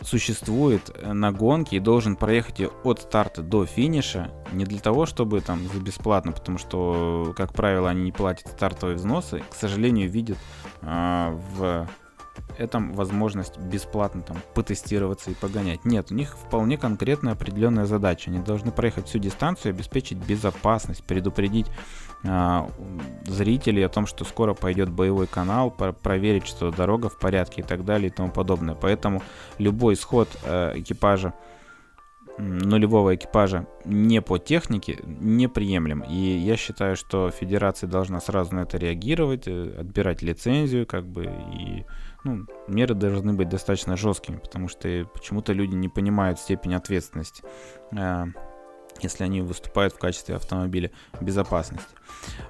существует 0.00 0.90
э, 0.94 1.12
на 1.12 1.32
гонке 1.32 1.76
и 1.76 1.80
должен 1.80 2.16
проехать 2.16 2.60
ее 2.60 2.70
от 2.84 3.00
старта 3.00 3.42
до 3.42 3.66
финиша 3.66 4.30
не 4.52 4.64
для 4.64 4.80
того, 4.80 5.06
чтобы 5.06 5.40
там 5.40 5.66
за 5.72 5.80
бесплатно, 5.80 6.32
потому 6.32 6.58
что, 6.58 7.32
как 7.36 7.52
правило, 7.52 7.90
они 7.90 8.02
не 8.02 8.12
платят 8.12 8.48
стартовые 8.48 8.96
взносы, 8.96 9.42
к 9.50 9.54
сожалению, 9.54 10.10
видят 10.10 10.38
э, 10.82 11.38
в 11.56 11.88
этом 12.58 12.92
возможность 12.92 13.58
бесплатно 13.58 14.22
там 14.22 14.36
потестироваться 14.54 15.30
и 15.30 15.34
погонять. 15.34 15.84
Нет, 15.84 16.10
у 16.10 16.14
них 16.14 16.36
вполне 16.36 16.76
конкретная 16.76 17.32
определенная 17.32 17.86
задача. 17.86 18.30
Они 18.30 18.40
должны 18.40 18.72
проехать 18.72 19.08
всю 19.08 19.18
дистанцию, 19.18 19.70
обеспечить 19.70 20.18
безопасность, 20.18 21.04
предупредить 21.04 21.66
э, 22.24 22.68
зрителей 23.26 23.84
о 23.84 23.88
том, 23.88 24.06
что 24.06 24.24
скоро 24.24 24.54
пойдет 24.54 24.90
боевой 24.90 25.26
канал, 25.26 25.70
про 25.70 25.92
проверить, 25.92 26.46
что 26.46 26.70
дорога 26.70 27.08
в 27.08 27.18
порядке 27.18 27.62
и 27.62 27.64
так 27.64 27.84
далее 27.84 28.08
и 28.08 28.12
тому 28.12 28.30
подобное. 28.30 28.74
Поэтому 28.74 29.22
любой 29.58 29.94
исход 29.94 30.28
э, 30.44 30.72
экипажа 30.76 31.34
нулевого 32.38 33.14
экипажа 33.14 33.66
не 33.84 34.22
по 34.22 34.38
технике 34.38 34.98
неприемлем. 35.04 36.00
И 36.00 36.14
я 36.14 36.56
считаю, 36.56 36.96
что 36.96 37.30
федерация 37.30 37.88
должна 37.88 38.20
сразу 38.20 38.54
на 38.54 38.60
это 38.60 38.78
реагировать, 38.78 39.46
э, 39.46 39.76
отбирать 39.78 40.22
лицензию, 40.22 40.86
как 40.86 41.06
бы, 41.06 41.24
и 41.24 41.84
ну, 42.24 42.46
меры 42.68 42.94
должны 42.94 43.32
быть 43.32 43.48
достаточно 43.48 43.96
жесткими, 43.96 44.36
потому 44.36 44.68
что 44.68 45.06
почему-то 45.12 45.52
люди 45.52 45.74
не 45.74 45.88
понимают 45.88 46.38
степень 46.38 46.74
ответственности, 46.74 47.42
э, 47.92 48.26
если 49.00 49.24
они 49.24 49.40
выступают 49.40 49.94
в 49.94 49.98
качестве 49.98 50.36
автомобиля 50.36 50.90
безопасности. 51.20 51.88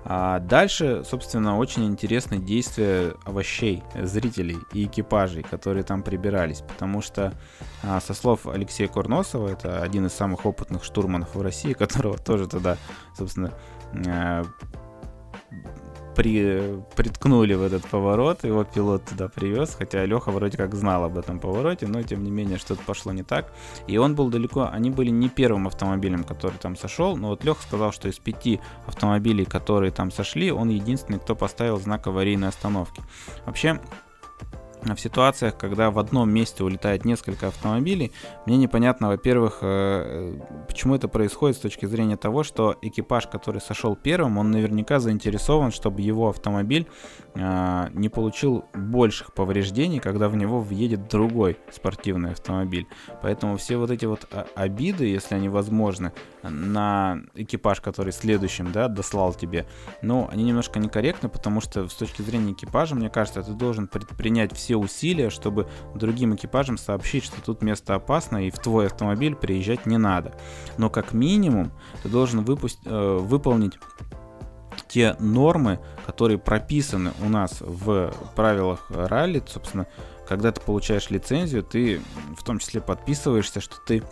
А 0.04 0.38
дальше, 0.40 1.02
собственно, 1.04 1.56
очень 1.56 1.86
интересны 1.86 2.38
действия 2.38 3.14
овощей, 3.24 3.82
зрителей 3.94 4.58
и 4.72 4.86
экипажей, 4.86 5.42
которые 5.42 5.84
там 5.84 6.02
прибирались, 6.02 6.60
потому 6.60 7.00
что, 7.00 7.32
а, 7.82 8.00
со 8.00 8.12
слов 8.12 8.46
Алексея 8.46 8.88
Курносова, 8.88 9.48
это 9.48 9.82
один 9.82 10.06
из 10.06 10.12
самых 10.12 10.44
опытных 10.44 10.84
штурманов 10.84 11.34
в 11.34 11.40
России, 11.40 11.72
которого 11.72 12.18
тоже 12.18 12.46
туда, 12.48 12.76
собственно, 13.16 13.52
э, 13.92 14.44
при, 16.14 16.82
приткнули 16.96 17.54
в 17.54 17.62
этот 17.62 17.88
поворот, 17.88 18.44
его 18.44 18.64
пилот 18.64 19.04
туда 19.04 19.28
привез, 19.28 19.74
хотя 19.78 20.04
Леха 20.04 20.30
вроде 20.30 20.56
как 20.56 20.74
знал 20.74 21.04
об 21.04 21.18
этом 21.18 21.38
повороте, 21.38 21.86
но 21.86 22.02
тем 22.02 22.24
не 22.24 22.30
менее 22.30 22.58
что-то 22.58 22.82
пошло 22.84 23.12
не 23.12 23.22
так. 23.22 23.52
И 23.86 23.96
он 23.98 24.14
был 24.14 24.28
далеко, 24.28 24.68
они 24.70 24.90
были 24.90 25.10
не 25.10 25.28
первым 25.28 25.66
автомобилем, 25.66 26.24
который 26.24 26.58
там 26.58 26.76
сошел, 26.76 27.16
но 27.16 27.28
вот 27.28 27.44
Леха 27.44 27.62
сказал, 27.62 27.92
что 27.92 28.08
из 28.08 28.18
пяти 28.18 28.60
автомобилей, 28.86 29.44
которые 29.44 29.90
там 29.90 30.10
сошли, 30.10 30.52
он 30.52 30.68
единственный, 30.68 31.18
кто 31.18 31.34
поставил 31.34 31.78
знак 31.78 32.06
аварийной 32.06 32.48
остановки. 32.48 33.02
Вообще, 33.46 33.80
в 34.83 35.01
ситуациях, 35.01 35.57
когда 35.57 35.91
в 35.91 35.99
одном 35.99 36.30
месте 36.30 36.64
улетает 36.64 37.05
несколько 37.05 37.49
автомобилей, 37.49 38.12
мне 38.47 38.57
непонятно, 38.57 39.09
во-первых, 39.09 39.59
э, 39.62 40.39
почему 40.66 40.95
это 40.97 41.09
происходит 41.09 41.57
с 41.57 41.61
точки 41.61 41.87
зрения 41.87 42.16
того, 42.16 42.43
что 42.43 42.76
экипаж, 42.83 43.26
который 43.28 43.61
сошел 43.61 43.97
первым, 43.97 44.39
он 44.39 44.51
наверняка 44.51 44.99
заинтересован, 44.99 45.70
чтобы 45.70 46.03
его 46.03 46.28
автомобиль 46.28 46.87
не 47.35 48.09
получил 48.11 48.66
больших 48.74 49.33
повреждений, 49.33 50.01
когда 50.01 50.28
в 50.28 50.37
него 50.37 50.61
въедет 50.61 51.09
другой 51.09 51.57
спортивный 51.70 52.33
автомобиль. 52.33 52.87
Поэтому 53.22 53.57
все 53.57 53.78
вот 53.78 53.91
эти 53.91 54.05
вот 54.05 54.26
а, 54.30 54.47
обиды, 54.55 55.07
если 55.07 55.35
они 55.35 55.49
возможны, 55.49 56.12
на 56.43 57.20
экипаж, 57.35 57.80
который 57.80 58.12
следующим, 58.12 58.72
да, 58.72 58.89
дослал 58.89 59.33
тебе, 59.33 59.66
ну, 60.03 60.28
они 60.30 60.45
немножко 60.45 60.78
некорректны, 60.78 61.28
потому 61.28 61.61
что 61.61 61.89
с 61.89 61.95
точки 61.95 62.22
зрения 62.22 62.53
экипажа, 62.53 62.95
мне 62.95 63.09
кажется, 63.09 63.43
ты 63.43 63.53
должен 63.53 63.89
предпринять 63.89 64.55
все 64.55 64.76
усилия, 64.76 65.30
чтобы 65.30 65.68
другим 65.95 66.35
экипажам 66.35 66.76
сообщить, 66.76 67.24
что 67.24 67.41
тут 67.43 67.62
место 67.62 67.95
опасно 67.95 68.47
и 68.47 68.51
в 68.51 68.59
твой 68.59 68.87
автомобиль 68.87 69.35
приезжать 69.35 69.87
не 69.87 69.97
надо. 69.97 70.35
Но 70.76 70.91
как 70.91 71.12
минимум 71.12 71.72
ты 72.03 72.09
должен 72.09 72.45
выпусть, 72.45 72.80
э, 72.85 73.18
выполнить 73.20 73.78
те 74.93 75.16
нормы, 75.18 75.80
которые 76.05 76.36
прописаны 76.36 77.12
у 77.22 77.28
нас 77.30 77.57
в 77.61 78.12
правилах 78.36 78.90
ралли, 78.90 79.43
собственно, 79.47 79.86
когда 80.28 80.53
ты 80.53 80.61
получаешь 80.61 81.09
лицензию, 81.09 81.62
ты 81.62 82.03
в 82.36 82.45
том 82.45 82.59
числе 82.59 82.82
подписываешься, 82.82 83.62
что 83.62 83.76
ты 83.86 84.03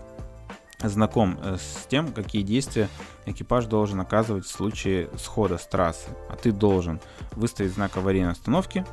знаком 0.83 1.39
э, 1.43 1.59
с 1.59 1.87
тем, 1.87 2.11
какие 2.13 2.41
действия 2.41 2.89
экипаж 3.27 3.67
должен 3.67 4.01
оказывать 4.01 4.47
в 4.47 4.51
случае 4.51 5.11
схода 5.19 5.59
с 5.59 5.67
трассы. 5.67 6.09
А 6.31 6.37
ты 6.37 6.51
должен 6.51 6.99
выставить 7.33 7.75
знак 7.75 7.99
аварийной 7.99 8.33
остановки, 8.33 8.87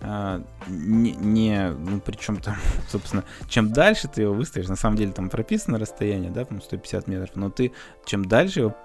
а, 0.00 0.40
не, 0.68 1.12
не 1.12 1.70
ну 1.70 2.00
причем 2.00 2.36
там, 2.36 2.54
собственно, 2.88 3.24
чем 3.48 3.72
дальше 3.72 4.06
ты 4.06 4.22
его 4.22 4.34
выставишь, 4.34 4.68
на 4.68 4.76
самом 4.76 4.96
деле 4.96 5.10
там 5.10 5.28
прописано 5.28 5.80
расстояние, 5.80 6.30
да, 6.30 6.44
там 6.44 6.62
150 6.62 7.08
метров, 7.08 7.34
но 7.34 7.50
ты 7.50 7.72
чем 8.04 8.24
дальше 8.24 8.60
его 8.60 8.76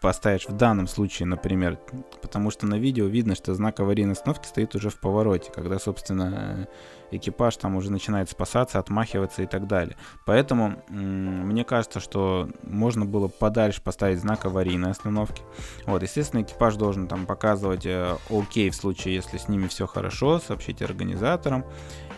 поставишь 0.00 0.46
в 0.46 0.52
данном 0.52 0.86
случае, 0.86 1.26
например, 1.26 1.78
потому 2.22 2.50
что 2.50 2.66
на 2.66 2.76
видео 2.76 3.06
видно, 3.06 3.34
что 3.34 3.54
знак 3.54 3.80
аварийной 3.80 4.12
остановки 4.12 4.46
стоит 4.46 4.74
уже 4.74 4.90
в 4.90 5.00
повороте, 5.00 5.50
когда, 5.52 5.78
собственно, 5.78 6.68
экипаж 7.10 7.56
там 7.56 7.76
уже 7.76 7.90
начинает 7.90 8.30
спасаться, 8.30 8.78
отмахиваться 8.78 9.42
и 9.42 9.46
так 9.46 9.66
далее. 9.66 9.96
Поэтому 10.24 10.82
мне 10.88 11.64
кажется, 11.64 12.00
что 12.00 12.48
можно 12.62 13.04
было 13.04 13.28
подальше 13.28 13.82
поставить 13.82 14.20
знак 14.20 14.44
аварийной 14.44 14.90
остановки. 14.90 15.42
Вот, 15.86 16.02
естественно, 16.02 16.42
экипаж 16.42 16.76
должен 16.76 17.08
там 17.08 17.26
показывать 17.26 17.86
э, 17.86 18.16
окей 18.30 18.70
в 18.70 18.74
случае, 18.74 19.14
если 19.14 19.38
с 19.38 19.48
ними 19.48 19.66
все 19.68 19.86
хорошо, 19.86 20.38
сообщить 20.38 20.82
организаторам. 20.82 21.64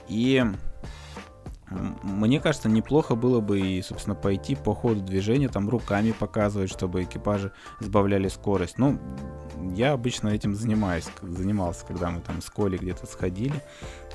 И 0.08 0.44
мне 2.02 2.40
кажется, 2.40 2.68
неплохо 2.68 3.14
было 3.14 3.40
бы 3.40 3.60
и, 3.60 3.82
собственно, 3.82 4.14
пойти 4.14 4.54
по 4.54 4.74
ходу 4.74 5.00
движения, 5.00 5.48
там 5.48 5.68
руками 5.68 6.12
показывать, 6.12 6.70
чтобы 6.70 7.02
экипажи 7.02 7.52
сбавляли 7.80 8.28
скорость. 8.28 8.78
Ну, 8.78 8.98
я 9.74 9.92
обычно 9.92 10.28
этим 10.28 10.54
занимаюсь, 10.54 11.08
занимался, 11.22 11.84
когда 11.86 12.10
мы 12.10 12.20
там 12.20 12.40
с 12.40 12.48
Колей 12.48 12.78
где-то 12.78 13.06
сходили. 13.06 13.62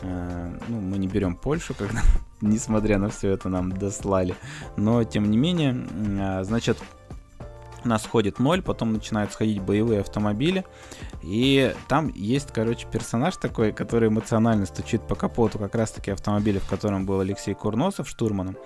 Э, 0.01 0.57
ну, 0.67 0.81
мы 0.81 0.97
не 0.97 1.07
берем 1.07 1.35
Польшу, 1.35 1.73
когда, 1.77 2.01
несмотря 2.41 2.97
на 2.97 3.09
все 3.09 3.29
это, 3.31 3.49
нам 3.49 3.71
дослали. 3.71 4.35
Но, 4.77 5.03
тем 5.03 5.29
не 5.29 5.37
менее, 5.37 5.87
э, 6.19 6.43
значит, 6.43 6.77
у 7.85 7.87
нас 7.87 8.05
ходит 8.05 8.39
ноль, 8.39 8.61
потом 8.61 8.93
начинают 8.93 9.31
сходить 9.31 9.61
боевые 9.61 10.01
автомобили, 10.01 10.65
и 11.21 11.73
там 11.87 12.09
есть, 12.13 12.51
короче, 12.51 12.87
персонаж 12.91 13.37
такой, 13.37 13.71
который 13.71 14.09
эмоционально 14.09 14.65
стучит 14.65 15.07
по 15.07 15.15
капоту 15.15 15.59
как 15.59 15.75
раз-таки 15.75 16.11
автомобиля, 16.11 16.59
в 16.59 16.69
котором 16.69 17.05
был 17.05 17.19
Алексей 17.19 17.53
Курносов 17.53 18.07
штурманом. 18.07 18.57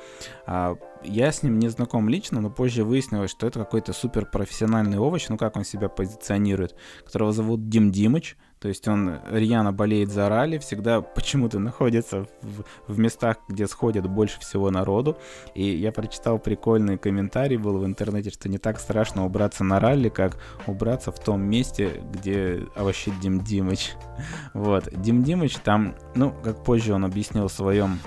А, 0.46 0.76
я 1.04 1.32
с 1.32 1.44
ним 1.44 1.60
не 1.60 1.70
знаком 1.70 2.10
лично, 2.10 2.42
но 2.42 2.50
позже 2.50 2.84
выяснилось, 2.84 3.32
что 3.32 3.48
это 3.48 3.60
какой-то 3.60 3.94
супер 3.94 4.26
профессиональный 4.26 4.98
овощ, 4.98 5.28
ну 5.30 5.38
как 5.38 5.56
он 5.56 5.64
себя 5.64 5.90
позиционирует, 5.90 6.76
которого 7.06 7.32
зовут 7.32 7.70
Дим 7.70 7.92
Димыч. 7.92 8.38
То 8.60 8.70
есть 8.70 8.88
он 8.88 9.20
рьяно 9.30 9.72
болеет 9.72 10.10
за 10.10 10.30
ралли, 10.30 10.58
всегда 10.58 11.02
почему-то 11.02 11.60
находится 11.60 12.26
в, 12.42 12.64
в 12.88 13.00
местах, 13.00 13.38
где 13.48 13.68
сходят 13.68 14.08
больше 14.08 14.40
всего 14.40 14.72
народу. 14.72 15.18
И 15.54 15.64
я 15.64 15.92
прочитал 15.92 16.40
прикольный 16.40 16.98
комментарий 16.98 17.58
был 17.58 17.78
в 17.78 17.86
интернете, 17.86 18.32
что 18.32 18.50
не 18.50 18.58
так 18.58 18.80
страшно 18.80 19.26
убраться 19.26 19.64
на 19.64 19.80
ралли, 19.80 20.10
как 20.10 20.38
убраться 20.66 21.12
в 21.12 21.20
том 21.20 21.42
месте, 21.42 22.02
где 22.12 22.64
вообще 22.76 23.12
Дим 23.22 23.42
Димыч. 23.42 23.94
Вот, 24.54 24.90
Дим 24.92 25.24
Димыч 25.24 25.58
там, 25.58 25.96
ну, 26.16 26.34
как 26.44 26.64
позже 26.64 26.94
он 26.94 27.06
объяснил 27.06 27.48
в 27.48 27.52
своем 27.52 28.00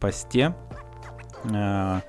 посте, 0.00 0.54
э, 1.44 2.00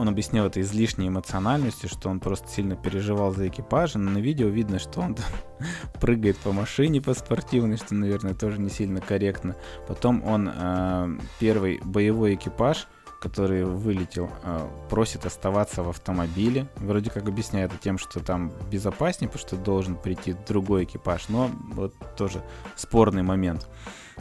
он 0.00 0.08
объяснил 0.08 0.46
это 0.46 0.60
излишней 0.60 1.08
эмоциональностью, 1.08 1.88
что 1.88 2.08
он 2.08 2.20
просто 2.20 2.48
сильно 2.48 2.74
переживал 2.74 3.32
за 3.32 3.48
экипаж. 3.48 3.94
Но 3.94 4.10
на 4.10 4.18
видео 4.18 4.48
видно, 4.48 4.78
что 4.78 5.00
он 5.00 5.16
прыгает 6.00 6.38
по 6.38 6.52
машине 6.52 7.02
по 7.02 7.12
спортивной, 7.12 7.76
что, 7.76 7.94
наверное, 7.94 8.34
тоже 8.34 8.58
не 8.58 8.70
сильно 8.70 9.00
корректно. 9.00 9.56
Потом 9.86 10.24
он 10.24 10.50
э, 10.52 11.18
первый 11.38 11.80
боевой 11.84 12.34
экипаж, 12.34 12.88
который 13.20 13.64
вылетел, 13.64 14.30
э, 14.42 14.68
просит 14.88 15.26
оставаться 15.26 15.82
в 15.82 15.90
автомобиле. 15.90 16.66
Вроде 16.76 17.10
как 17.10 17.28
объясняет 17.28 17.70
это 17.72 17.80
тем, 17.80 17.98
что 17.98 18.20
там 18.20 18.52
безопаснее, 18.70 19.28
потому 19.28 19.46
что 19.46 19.56
должен 19.56 19.96
прийти 19.96 20.34
другой 20.48 20.84
экипаж. 20.84 21.28
Но 21.28 21.50
вот 21.72 21.94
тоже 22.16 22.42
спорный 22.76 23.22
момент. 23.22 23.68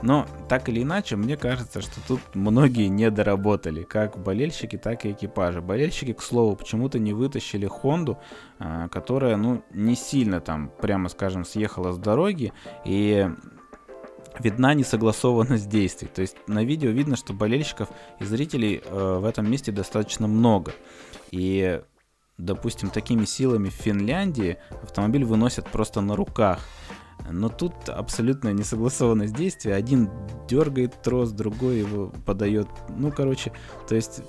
Но 0.02 0.26
так 0.48 0.70
или 0.70 0.84
иначе, 0.84 1.16
мне 1.16 1.38
кажется, 1.38 1.82
что 1.82 2.00
тут 2.08 2.22
многие 2.34 2.88
не 2.88 3.10
доработали, 3.10 3.84
как 3.84 4.18
болельщики, 4.18 4.78
так 4.78 5.06
и 5.06 5.12
экипажи. 5.12 5.62
Болельщики, 5.62 6.14
к 6.14 6.22
слову, 6.22 6.56
почему-то 6.56 7.00
не 7.00 7.14
вытащили 7.14 7.66
Хонду, 7.68 8.18
а, 8.60 8.88
которая, 8.90 9.36
ну, 9.36 9.64
не 9.72 9.96
сильно 9.96 10.40
там, 10.40 10.72
прямо 10.82 11.10
скажем, 11.10 11.44
съехала 11.44 11.92
с 11.92 11.98
дороги, 11.98 12.54
и 12.86 13.30
видна 14.38 14.74
несогласованность 14.74 15.70
действий. 15.70 16.10
То 16.14 16.22
есть 16.22 16.36
на 16.48 16.64
видео 16.64 16.90
видно, 16.90 17.16
что 17.16 17.34
болельщиков 17.34 17.90
и 18.20 18.26
зрителей 18.26 18.82
э, 18.84 19.18
в 19.20 19.26
этом 19.26 19.50
месте 19.50 19.72
достаточно 19.72 20.28
много. 20.28 20.74
И 21.32 21.82
допустим, 22.40 22.90
такими 22.90 23.26
силами 23.26 23.70
в 23.70 23.74
Финляндии 23.74 24.58
автомобиль 24.82 25.26
выносят 25.26 25.70
просто 25.70 26.02
на 26.02 26.16
руках. 26.16 26.60
Но 27.30 27.50
тут 27.50 27.74
абсолютно 27.90 28.50
несогласованность 28.54 29.36
действия. 29.36 29.76
Один 29.76 30.10
дергает 30.48 31.02
трос, 31.02 31.32
другой 31.32 31.80
его 31.80 32.14
подает. 32.26 32.68
Ну, 32.90 33.12
короче, 33.12 33.52
то 33.88 33.96
есть 33.96 34.22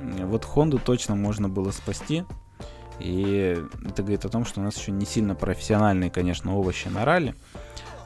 вот 0.00 0.44
Хонду 0.44 0.78
точно 0.78 1.14
можно 1.14 1.48
было 1.48 1.70
спасти. 1.70 2.24
И 2.98 3.62
это 3.86 4.02
говорит 4.02 4.24
о 4.24 4.30
том, 4.30 4.44
что 4.44 4.60
у 4.60 4.64
нас 4.64 4.76
еще 4.76 4.90
не 4.90 5.06
сильно 5.06 5.34
профессиональные, 5.34 6.10
конечно, 6.10 6.56
овощи 6.56 6.88
на 6.88 7.04
ралли. 7.04 7.34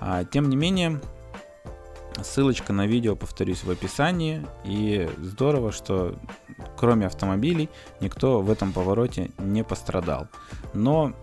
А, 0.00 0.24
тем 0.24 0.48
не 0.48 0.56
менее, 0.56 1.00
ссылочка 2.22 2.72
на 2.72 2.86
видео, 2.86 3.16
повторюсь, 3.16 3.64
в 3.64 3.70
описании. 3.70 4.46
И 4.64 5.08
здорово, 5.18 5.72
что 5.72 6.18
кроме 6.76 7.06
автомобилей 7.06 7.68
никто 8.00 8.40
в 8.40 8.50
этом 8.50 8.72
повороте 8.72 9.30
не 9.38 9.64
пострадал. 9.64 10.28
Но, 10.72 11.14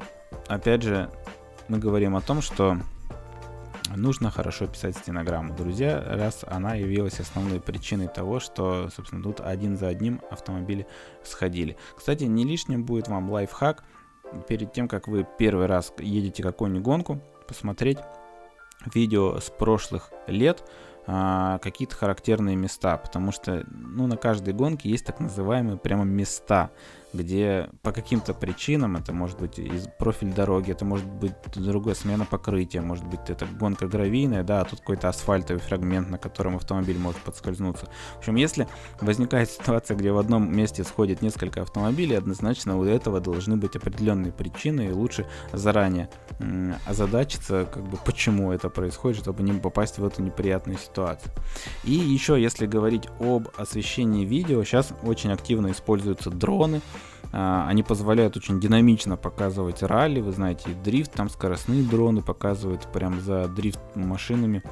опять 0.48 0.82
же, 0.82 1.10
мы 1.68 1.78
говорим 1.78 2.16
о 2.16 2.22
том, 2.22 2.42
что 2.42 2.78
нужно 3.96 4.32
хорошо 4.32 4.68
писать 4.68 4.98
стенограмму, 4.98 5.56
друзья, 5.56 6.04
раз 6.06 6.44
она 6.48 6.76
явилась 6.76 7.20
основной 7.20 7.60
причиной 7.60 8.08
того, 8.08 8.39
что, 8.39 8.89
собственно, 8.96 9.24
тут 9.24 9.42
один 9.42 9.78
за 9.78 9.88
одним 9.88 10.22
автомобили 10.30 10.88
сходили. 11.24 11.78
Кстати, 11.96 12.26
не 12.26 12.46
лишним 12.46 12.84
будет 12.84 13.08
вам 13.08 13.30
лайфхак 13.32 13.84
перед 14.48 14.72
тем, 14.74 14.88
как 14.88 15.08
вы 15.08 15.28
первый 15.38 15.66
раз 15.66 15.94
едете 16.00 16.42
какую-нибудь 16.44 16.84
гонку, 16.84 17.22
посмотреть 17.48 17.98
видео 18.94 19.40
с 19.40 19.50
прошлых 19.50 20.12
лет, 20.28 20.64
а, 21.08 21.60
какие-то 21.60 21.96
характерные 21.96 22.56
места, 22.56 22.98
потому 22.98 23.32
что 23.32 23.66
ну, 23.72 24.08
на 24.08 24.18
каждой 24.18 24.54
гонке 24.54 24.90
есть 24.90 25.06
так 25.06 25.20
называемые 25.20 25.78
прямо 25.78 26.04
места, 26.04 26.72
где 27.14 27.70
по 27.82 27.91
каким-то 27.91 28.34
причинам, 28.34 28.95
это 28.95 29.14
может 29.14 29.39
быть 29.39 29.59
из 29.59 29.88
профиль 29.99 30.34
дороги, 30.34 30.72
это 30.72 30.86
может 30.86 31.05
быть 31.05 31.34
другая 31.55 31.95
смена 31.95 32.26
покрытия, 32.26 32.82
может 32.82 33.05
быть 33.05 33.30
это 33.30 33.45
гонка 33.45 33.88
гравийная, 33.88 34.43
да, 34.43 34.62
а 34.62 34.66
тут 34.66 34.80
какой-то 34.80 35.09
асфальтовый 35.09 35.62
фрагмент, 35.62 36.09
на 36.09 36.18
котором 36.18 36.55
автомобиль 36.55 36.97
может 36.97 37.22
подскользнуться. 37.22 37.88
В 38.16 38.20
общем, 38.20 38.36
если 38.36 38.68
возникает 38.99 39.49
ситуация, 39.51 39.97
где 39.97 40.12
в 40.12 40.18
одном 40.18 40.55
месте 40.55 40.84
сходит 40.84 41.22
несколько 41.22 41.62
автомобилей, 41.62 42.16
однозначно 42.16 42.78
у 42.78 42.84
этого 42.84 43.20
должны 43.20 43.57
быть 43.57 43.76
определенные 43.76 44.32
причины, 44.32 44.88
и 44.88 44.91
лучше 44.91 45.28
заранее 45.51 46.09
озадачиться, 46.86 47.66
как 47.72 47.84
бы 47.84 47.97
почему 47.97 48.51
это 48.51 48.70
происходит, 48.70 49.20
чтобы 49.20 49.43
не 49.43 49.53
попасть 49.53 49.99
в 49.99 50.05
эту 50.05 50.22
неприятную 50.22 50.78
ситуацию. 50.78 51.32
И 51.84 51.91
еще, 51.91 52.41
если 52.41 52.66
говорить 52.66 53.07
об 53.20 53.49
освещении 53.57 54.26
видео, 54.26 54.64
сейчас 54.64 54.93
очень 55.03 55.32
активно 55.32 55.72
используются 55.72 56.30
дроны, 56.30 56.82
они 57.32 57.84
позволяют 57.84 58.36
очень 58.38 58.60
динамично 58.60 59.18
показывать 59.18 59.84
ралли, 59.84 60.20
вы 60.20 60.32
знаете, 60.32 60.70
дрифт, 60.84 61.14
там 61.14 61.30
скоростные 61.30 61.84
дроны 61.84 62.22
показывают 62.22 62.92
прям 62.92 63.22
за 63.22 63.48
дрифт 63.48 63.80
машинами. 63.96 64.64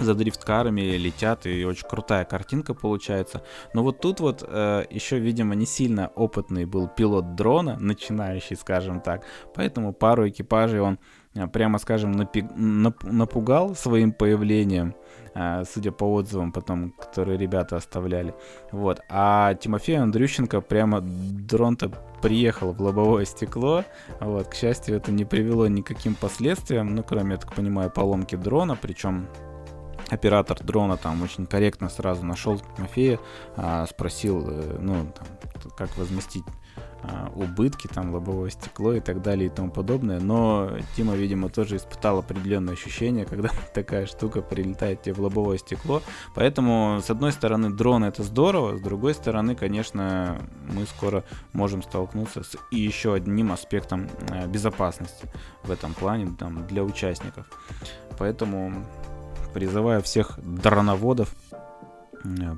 за 0.00 0.14
дрифткарами 0.14 0.80
летят, 0.80 1.46
и 1.46 1.64
очень 1.64 1.86
крутая 1.86 2.24
картинка 2.24 2.74
получается. 2.74 3.42
Но 3.74 3.82
вот 3.82 4.00
тут 4.00 4.20
вот 4.20 4.42
э, 4.46 4.84
еще, 4.90 5.18
видимо, 5.18 5.54
не 5.54 5.66
сильно 5.66 6.10
опытный 6.14 6.64
был 6.64 6.88
пилот 6.88 7.34
дрона, 7.34 7.76
начинающий, 7.78 8.56
скажем 8.56 9.00
так, 9.00 9.24
поэтому 9.54 9.92
пару 9.92 10.28
экипажей 10.28 10.80
он 10.80 10.98
э, 11.34 11.46
прямо 11.48 11.78
скажем, 11.78 12.12
напугал 13.02 13.74
своим 13.74 14.12
появлением, 14.12 14.94
судя 15.34 15.92
по 15.92 16.12
отзывам 16.14 16.52
потом, 16.52 16.90
которые 16.90 17.38
ребята 17.38 17.76
оставляли. 17.76 18.34
Вот. 18.72 19.00
А 19.08 19.54
Тимофей 19.54 19.98
Андрющенко 19.98 20.60
прямо 20.60 21.00
дрон-то 21.00 21.90
приехал 22.20 22.72
в 22.72 22.80
лобовое 22.80 23.24
стекло. 23.24 23.84
Вот. 24.20 24.48
К 24.48 24.54
счастью, 24.54 24.96
это 24.96 25.12
не 25.12 25.24
привело 25.24 25.66
никаким 25.66 26.14
последствиям, 26.14 26.94
ну, 26.94 27.02
кроме, 27.02 27.32
я 27.32 27.36
так 27.38 27.54
понимаю, 27.54 27.90
поломки 27.90 28.36
дрона, 28.36 28.76
причем 28.80 29.28
оператор 30.08 30.62
дрона 30.62 30.96
там 30.96 31.22
очень 31.22 31.46
корректно 31.46 31.88
сразу 31.88 32.24
нашел 32.24 32.60
Тимофея, 32.76 33.18
а, 33.56 33.86
спросил, 33.86 34.44
э, 34.48 34.78
ну, 34.80 35.12
там, 35.12 35.26
как 35.76 35.96
возместить 35.96 36.44
убытки, 37.34 37.86
там, 37.86 38.12
лобовое 38.12 38.50
стекло 38.50 38.92
и 38.94 39.00
так 39.00 39.22
далее 39.22 39.46
и 39.46 39.50
тому 39.50 39.70
подобное. 39.70 40.20
Но 40.20 40.70
Тима, 40.96 41.14
видимо, 41.14 41.48
тоже 41.48 41.76
испытал 41.76 42.18
определенное 42.18 42.74
ощущение, 42.74 43.24
когда 43.24 43.50
такая 43.74 44.06
штука 44.06 44.42
прилетает 44.42 45.02
тебе 45.02 45.14
в 45.14 45.20
лобовое 45.20 45.58
стекло. 45.58 46.02
Поэтому, 46.34 47.00
с 47.02 47.10
одной 47.10 47.32
стороны, 47.32 47.70
дрон 47.70 48.04
это 48.04 48.22
здорово, 48.22 48.76
с 48.76 48.80
другой 48.80 49.14
стороны, 49.14 49.54
конечно, 49.54 50.38
мы 50.72 50.86
скоро 50.86 51.24
можем 51.52 51.82
столкнуться 51.82 52.42
с 52.42 52.56
еще 52.70 53.14
одним 53.14 53.52
аспектом 53.52 54.08
а, 54.30 54.46
безопасности 54.46 55.28
в 55.62 55.70
этом 55.70 55.94
плане 55.94 56.34
там, 56.38 56.66
для 56.66 56.84
участников. 56.84 57.46
Поэтому 58.18 58.84
призываю 59.54 60.02
всех 60.02 60.38
дроноводов 60.42 61.34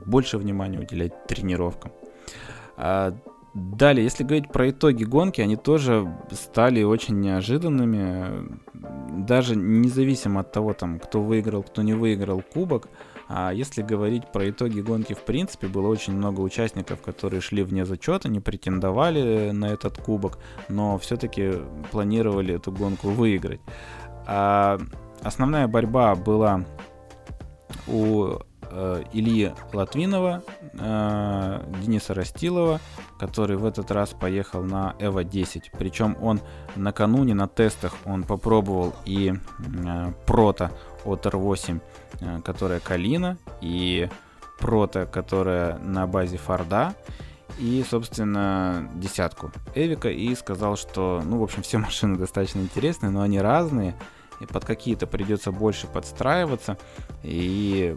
больше 0.07 0.39
внимания 0.39 0.79
уделять 0.79 1.27
тренировкам. 1.27 1.93
Далее, 3.55 4.05
если 4.05 4.25
говорить 4.25 4.51
про 4.51 4.71
итоги 4.71 5.05
гонки, 5.05 5.43
они 5.43 5.57
тоже 5.57 6.11
стали 6.31 6.83
очень 6.83 7.21
неожиданными. 7.21 8.59
Даже 9.27 9.57
независимо 9.57 10.41
от 10.41 10.53
того, 10.53 10.73
там, 10.73 10.99
кто 10.99 11.23
выиграл, 11.23 11.63
кто 11.63 11.83
не 11.83 11.93
выиграл 11.93 12.43
кубок, 12.43 12.89
а 13.29 13.51
если 13.53 13.83
говорить 13.83 14.31
про 14.33 14.49
итоги 14.49 14.81
гонки 14.81 15.13
в 15.13 15.23
принципе, 15.23 15.67
было 15.67 15.89
очень 15.89 16.15
много 16.15 16.41
участников, 16.41 17.03
которые 17.03 17.41
шли 17.41 17.63
вне 17.63 17.85
зачета, 17.85 18.29
не 18.29 18.41
претендовали 18.41 19.51
на 19.51 19.67
этот 19.67 19.99
кубок, 19.99 20.39
но 20.69 20.99
все-таки 20.99 21.53
планировали 21.91 22.55
эту 22.55 22.73
гонку 22.73 23.09
выиграть. 23.09 23.61
А 24.27 24.81
основная 25.23 25.69
борьба 25.69 26.15
была 26.15 26.65
у 27.87 28.39
э, 28.73 29.05
Ильи 29.13 29.53
Латвинова, 29.73 30.43
э, 30.73 31.65
Дениса 31.81 32.15
Растилова, 32.15 32.81
который 33.19 33.57
в 33.57 33.65
этот 33.65 33.91
раз 33.91 34.11
поехал 34.11 34.63
на 34.63 34.97
Эва 34.99 35.25
10. 35.25 35.71
Причем 35.73 36.17
он 36.21 36.41
накануне 36.77 37.35
на 37.35 37.49
тестах 37.49 37.95
он 38.05 38.25
попробовал 38.25 38.95
и 39.05 39.35
э, 39.35 40.13
Прота 40.27 40.73
от 41.05 41.27
R8, 41.27 41.81
э, 42.21 42.41
которая 42.43 42.81
Калина, 42.81 43.39
и 43.61 44.09
Прота, 44.59 45.07
которая 45.07 45.79
на 45.79 46.07
базе 46.07 46.39
Форда 46.39 46.95
и, 47.59 47.85
собственно, 47.89 48.89
десятку 48.95 49.53
Эвика 49.75 50.09
и 50.09 50.35
сказал, 50.35 50.77
что, 50.77 51.23
ну, 51.25 51.39
в 51.39 51.43
общем, 51.43 51.63
все 51.63 51.79
машины 51.79 52.17
достаточно 52.17 52.61
интересные, 52.61 53.11
но 53.11 53.23
они 53.23 53.41
разные, 53.41 53.95
и 54.41 54.47
под 54.47 54.65
какие-то 54.65 55.07
придется 55.07 55.53
больше 55.53 55.87
подстраиваться, 55.87 56.79
и 57.23 57.97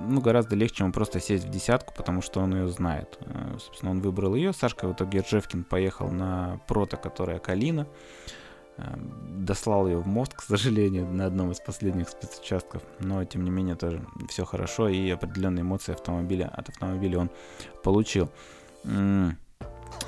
ну, 0.00 0.20
гораздо 0.20 0.56
легче 0.56 0.84
ему 0.84 0.92
просто 0.92 1.20
сесть 1.20 1.44
в 1.44 1.50
десятку, 1.50 1.94
потому 1.94 2.22
что 2.22 2.40
он 2.40 2.54
ее 2.54 2.68
знает. 2.68 3.18
Э, 3.20 3.56
собственно, 3.58 3.92
он 3.92 4.00
выбрал 4.00 4.34
ее. 4.34 4.52
Сашка 4.52 4.88
в 4.88 4.92
итоге 4.92 5.20
Джевкин 5.20 5.64
поехал 5.64 6.10
на 6.10 6.60
прото, 6.66 6.96
которая 6.96 7.38
Калина. 7.38 7.86
Э, 8.76 8.94
дослал 9.28 9.86
ее 9.86 9.98
в 9.98 10.06
мост, 10.06 10.34
к 10.36 10.42
сожалению, 10.42 11.06
на 11.06 11.26
одном 11.26 11.50
из 11.50 11.60
последних 11.60 12.08
спецучастков. 12.08 12.82
Но, 13.00 13.24
тем 13.24 13.44
не 13.44 13.50
менее, 13.50 13.76
тоже 13.76 14.04
все 14.28 14.44
хорошо. 14.44 14.88
И 14.88 15.10
определенные 15.10 15.62
эмоции 15.62 15.92
автомобиля, 15.92 16.48
от 16.48 16.68
автомобиля 16.68 17.18
он 17.20 17.30
получил. 17.82 18.30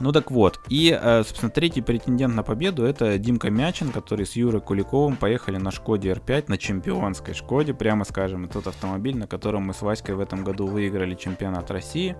Ну 0.00 0.12
так 0.12 0.30
вот, 0.30 0.60
и, 0.68 0.98
э, 1.00 1.22
собственно, 1.24 1.50
третий 1.50 1.80
претендент 1.80 2.34
на 2.34 2.42
победу 2.42 2.84
это 2.84 3.16
Димка 3.18 3.50
Мячин, 3.50 3.90
который 3.90 4.26
с 4.26 4.32
Юрой 4.36 4.60
Куликовым 4.60 5.16
поехали 5.16 5.56
на 5.56 5.70
Шкоде 5.70 6.10
R5, 6.10 6.44
на 6.48 6.58
чемпионской 6.58 7.34
Шкоде, 7.34 7.74
прямо 7.74 8.04
скажем, 8.04 8.48
тот 8.48 8.66
автомобиль, 8.66 9.16
на 9.16 9.26
котором 9.26 9.62
мы 9.64 9.74
с 9.74 9.82
Васькой 9.82 10.14
в 10.14 10.20
этом 10.20 10.42
году 10.44 10.66
выиграли 10.66 11.14
чемпионат 11.14 11.70
России. 11.70 12.16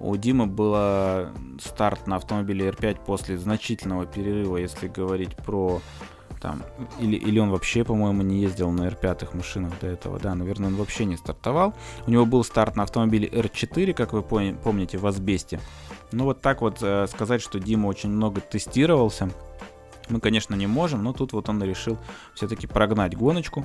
У 0.00 0.16
Димы 0.16 0.46
был 0.46 0.72
старт 1.60 2.06
на 2.06 2.16
автомобиле 2.16 2.68
R5 2.70 3.04
после 3.06 3.38
значительного 3.38 4.06
перерыва, 4.06 4.56
если 4.56 4.88
говорить 4.88 5.36
про 5.36 5.80
там, 6.42 6.62
или, 6.98 7.14
или 7.14 7.38
он 7.38 7.50
вообще, 7.50 7.84
по-моему, 7.84 8.22
не 8.22 8.40
ездил 8.40 8.70
на 8.72 8.88
R5 8.88 9.36
машинах 9.36 9.72
до 9.80 9.86
этого, 9.86 10.18
да, 10.18 10.34
наверное, 10.34 10.68
он 10.68 10.74
вообще 10.74 11.04
не 11.04 11.16
стартовал. 11.16 11.72
У 12.06 12.10
него 12.10 12.26
был 12.26 12.42
старт 12.42 12.74
на 12.74 12.82
автомобиле 12.82 13.28
R4, 13.28 13.94
как 13.94 14.12
вы 14.12 14.22
помните, 14.22 14.98
в 14.98 15.06
Асбесте. 15.06 15.60
Ну 16.10 16.24
вот 16.24 16.40
так 16.40 16.60
вот 16.60 16.78
э, 16.82 17.06
сказать, 17.06 17.40
что 17.40 17.60
Дима 17.60 17.86
очень 17.86 18.10
много 18.10 18.40
тестировался, 18.40 19.30
мы, 20.08 20.20
конечно, 20.20 20.56
не 20.56 20.66
можем, 20.66 21.04
но 21.04 21.12
тут 21.12 21.32
вот 21.32 21.48
он 21.48 21.62
решил 21.62 21.96
все-таки 22.34 22.66
прогнать 22.66 23.16
гоночку 23.16 23.64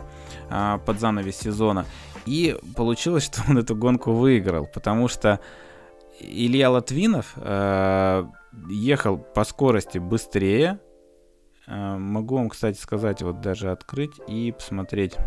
э, 0.49 0.80
под 0.86 0.99
занавес 0.99 1.36
сезона. 1.36 1.86
И 2.28 2.55
получилось, 2.75 3.23
что 3.23 3.41
он 3.49 3.57
эту 3.57 3.75
гонку 3.75 4.11
выиграл, 4.11 4.67
потому 4.67 5.07
что 5.07 5.39
Илья 6.19 6.69
Латвинов 6.69 7.34
э, 7.38 8.25
ехал 8.69 9.17
по 9.17 9.43
скорости 9.43 9.97
быстрее, 9.97 10.80
могу 11.68 12.38
вам, 12.38 12.49
кстати, 12.49 12.78
сказать, 12.78 13.22
вот 13.22 13.41
даже 13.41 13.72
открыть 13.72 14.13
и 14.28 14.51
посмотреть. 14.51 15.18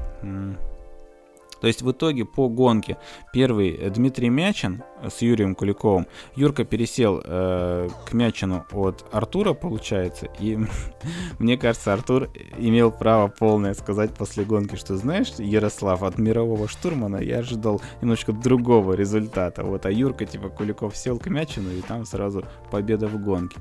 То 1.61 1.66
есть 1.66 1.82
в 1.82 1.91
итоге 1.91 2.24
по 2.24 2.49
гонке 2.49 2.97
первый 3.32 3.70
э, 3.70 3.91
Дмитрий 3.91 4.30
Мячин 4.30 4.82
с 5.07 5.20
Юрием 5.20 5.55
Куликовым. 5.55 6.07
Юрка 6.34 6.64
пересел 6.64 7.20
э, 7.22 7.88
к 8.07 8.12
Мячину 8.12 8.64
от 8.72 9.05
Артура, 9.12 9.53
получается. 9.53 10.28
И 10.38 10.59
мне 11.38 11.59
кажется, 11.59 11.93
Артур 11.93 12.30
имел 12.57 12.91
право 12.91 13.28
полное 13.28 13.74
сказать 13.74 14.14
после 14.14 14.45
гонки, 14.45 14.76
что 14.76 14.97
знаешь, 14.97 15.32
Ярослав, 15.38 16.03
от 16.03 16.18
мирового 16.18 16.66
штурмана 16.66 17.18
я 17.18 17.38
ожидал 17.38 17.80
немножко 18.01 18.32
другого 18.32 18.95
результата. 18.95 19.62
Вот, 19.62 19.84
а 19.86 19.91
Юрка, 19.91 20.24
типа, 20.24 20.49
Куликов 20.49 20.97
сел 20.97 21.18
к 21.18 21.26
Мячину, 21.26 21.70
и 21.70 21.82
там 21.82 22.07
сразу 22.07 22.45
победа 22.70 23.07
в 23.07 23.22
гонке. 23.22 23.59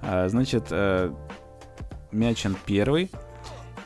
А, 0.00 0.28
значит, 0.28 0.68
э, 0.70 1.12
Мячин 2.16 2.56
первый, 2.66 3.10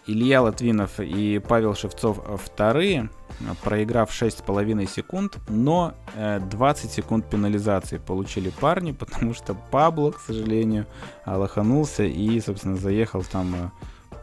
Илья 0.07 0.41
Латвинов 0.41 0.99
и 0.99 1.39
Павел 1.47 1.75
Шевцов 1.75 2.21
вторые, 2.43 3.11
проиграв 3.63 4.11
6,5 4.11 4.89
секунд, 4.89 5.39
но 5.49 5.95
20 6.17 6.85
э, 6.85 6.89
секунд 6.89 7.29
пенализации 7.29 7.99
получили 7.99 8.51
парни, 8.51 8.93
потому 8.99 9.35
что 9.35 9.55
Пабло, 9.55 10.13
к 10.13 10.21
сожалению, 10.21 10.87
лоханулся 11.27 12.05
и, 12.05 12.41
собственно, 12.41 12.77
заехал 12.77 13.23
там 13.23 13.55
э, 13.55 13.71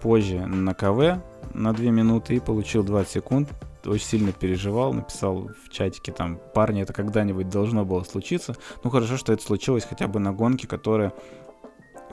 позже 0.01 0.45
на 0.45 0.73
КВ 0.73 1.21
на 1.53 1.73
2 1.73 1.85
минуты 1.91 2.35
и 2.35 2.39
получил 2.39 2.83
20 2.83 3.11
секунд. 3.11 3.49
Очень 3.85 4.05
сильно 4.05 4.31
переживал, 4.33 4.93
написал 4.93 5.49
в 5.63 5.69
чатике 5.69 6.11
там, 6.11 6.39
парни, 6.53 6.81
это 6.81 6.91
когда-нибудь 6.91 7.49
должно 7.49 7.85
было 7.85 8.03
случиться. 8.03 8.55
Ну 8.83 8.89
хорошо, 8.89 9.15
что 9.15 9.31
это 9.31 9.41
случилось 9.43 9.85
хотя 9.85 10.07
бы 10.07 10.19
на 10.19 10.33
гонке, 10.33 10.67
которая 10.67 11.13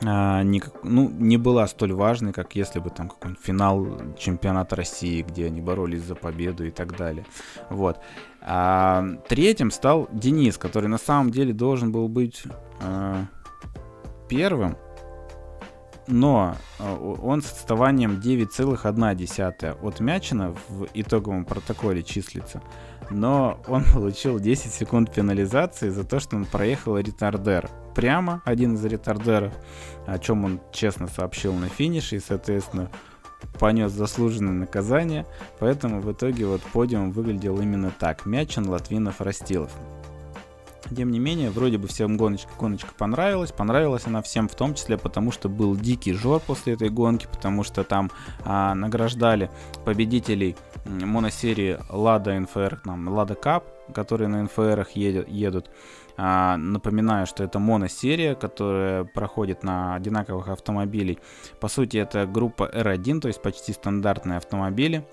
а, 0.07 0.43
не, 0.43 0.63
ну, 0.83 1.09
не 1.09 1.37
была 1.37 1.67
столь 1.67 1.93
важной, 1.93 2.33
как 2.33 2.57
если 2.57 2.81
бы 2.81 2.91
там 2.91 3.09
какой-нибудь 3.09 3.43
финал 3.43 3.87
чемпионата 4.19 4.77
России, 4.77 5.23
где 5.23 5.47
они 5.47 5.61
боролись 5.61 6.03
за 6.03 6.15
победу 6.15 6.67
и 6.67 6.71
так 6.71 6.97
далее. 6.97 7.25
Вот. 7.71 7.99
А, 8.41 9.05
третьим 9.29 9.71
стал 9.71 10.09
Денис, 10.13 10.59
который 10.59 10.89
на 10.89 10.99
самом 10.99 11.31
деле 11.31 11.53
должен 11.53 11.93
был 11.93 12.09
быть 12.09 12.43
а, 12.81 13.25
первым, 14.29 14.77
но 16.07 16.57
а, 16.79 16.97
он 16.97 17.43
с 17.43 17.51
отставанием 17.51 18.21
9,1 18.21 19.79
от 19.83 20.01
Мячина 20.01 20.55
в 20.69 20.87
итоговом 20.95 21.45
протоколе 21.45 22.03
числится. 22.03 22.63
Но 23.11 23.61
он 23.67 23.85
получил 23.93 24.39
10 24.39 24.73
секунд 24.73 25.13
пенализации 25.13 25.89
за 25.89 26.05
то, 26.05 26.21
что 26.21 26.37
он 26.37 26.45
проехал 26.45 26.99
ретардер 26.99 27.71
прямо, 27.95 28.43
один 28.45 28.75
из 28.75 28.85
ретардеров, 28.85 29.53
о 30.07 30.19
чем 30.19 30.45
он 30.45 30.61
честно 30.73 31.07
сообщил 31.07 31.55
на 31.55 31.69
финише 31.69 32.17
и, 32.17 32.21
соответственно, 32.21 32.91
понес 33.59 33.93
заслуженное 33.93 34.53
наказание, 34.53 35.27
поэтому 35.59 36.01
в 36.01 36.11
итоге 36.13 36.47
вот 36.47 36.63
подиум 36.63 37.13
выглядел 37.13 37.61
именно 37.61 37.93
так. 37.97 38.27
Мячин, 38.27 38.69
Латвинов, 38.69 39.21
Растилов. 39.21 39.71
Тем 40.95 41.11
не 41.11 41.19
менее, 41.19 41.51
вроде 41.51 41.79
бы 41.79 41.89
всем 41.89 42.17
гоночка, 42.17 42.51
гоночка 42.59 42.93
понравилась. 42.97 43.53
Понравилась 43.53 44.07
она 44.07 44.23
всем 44.23 44.49
в 44.49 44.55
том 44.55 44.75
числе, 44.75 44.99
потому 44.99 45.33
что 45.33 45.49
был 45.49 45.77
дикий 45.77 46.13
жор 46.13 46.41
после 46.41 46.75
этой 46.75 46.91
гонки, 46.91 47.27
потому 47.31 47.63
что 47.63 47.85
там 47.85 48.11
а, 48.45 48.75
награждали 48.75 49.51
победителей 49.85 50.57
моносерии 50.87 51.79
Lada 51.91 52.39
NFR, 52.45 52.79
там, 52.85 53.09
Lada 53.09 53.41
Cup, 53.41 53.65
которые 53.95 54.29
на 54.29 54.45
NFR 54.45 54.87
едет, 54.95 55.29
едут. 55.29 55.71
А, 56.17 56.57
напоминаю, 56.57 57.27
что 57.27 57.43
это 57.43 57.59
моносерия, 57.59 58.35
которая 58.35 59.05
проходит 59.05 59.63
на 59.63 59.95
одинаковых 59.95 60.49
автомобилей. 60.49 61.19
По 61.61 61.69
сути, 61.69 61.97
это 61.97 62.27
группа 62.27 62.71
R1, 62.73 63.21
то 63.21 63.29
есть 63.29 63.43
почти 63.43 63.73
стандартные 63.73 64.37
автомобили. 64.37 65.07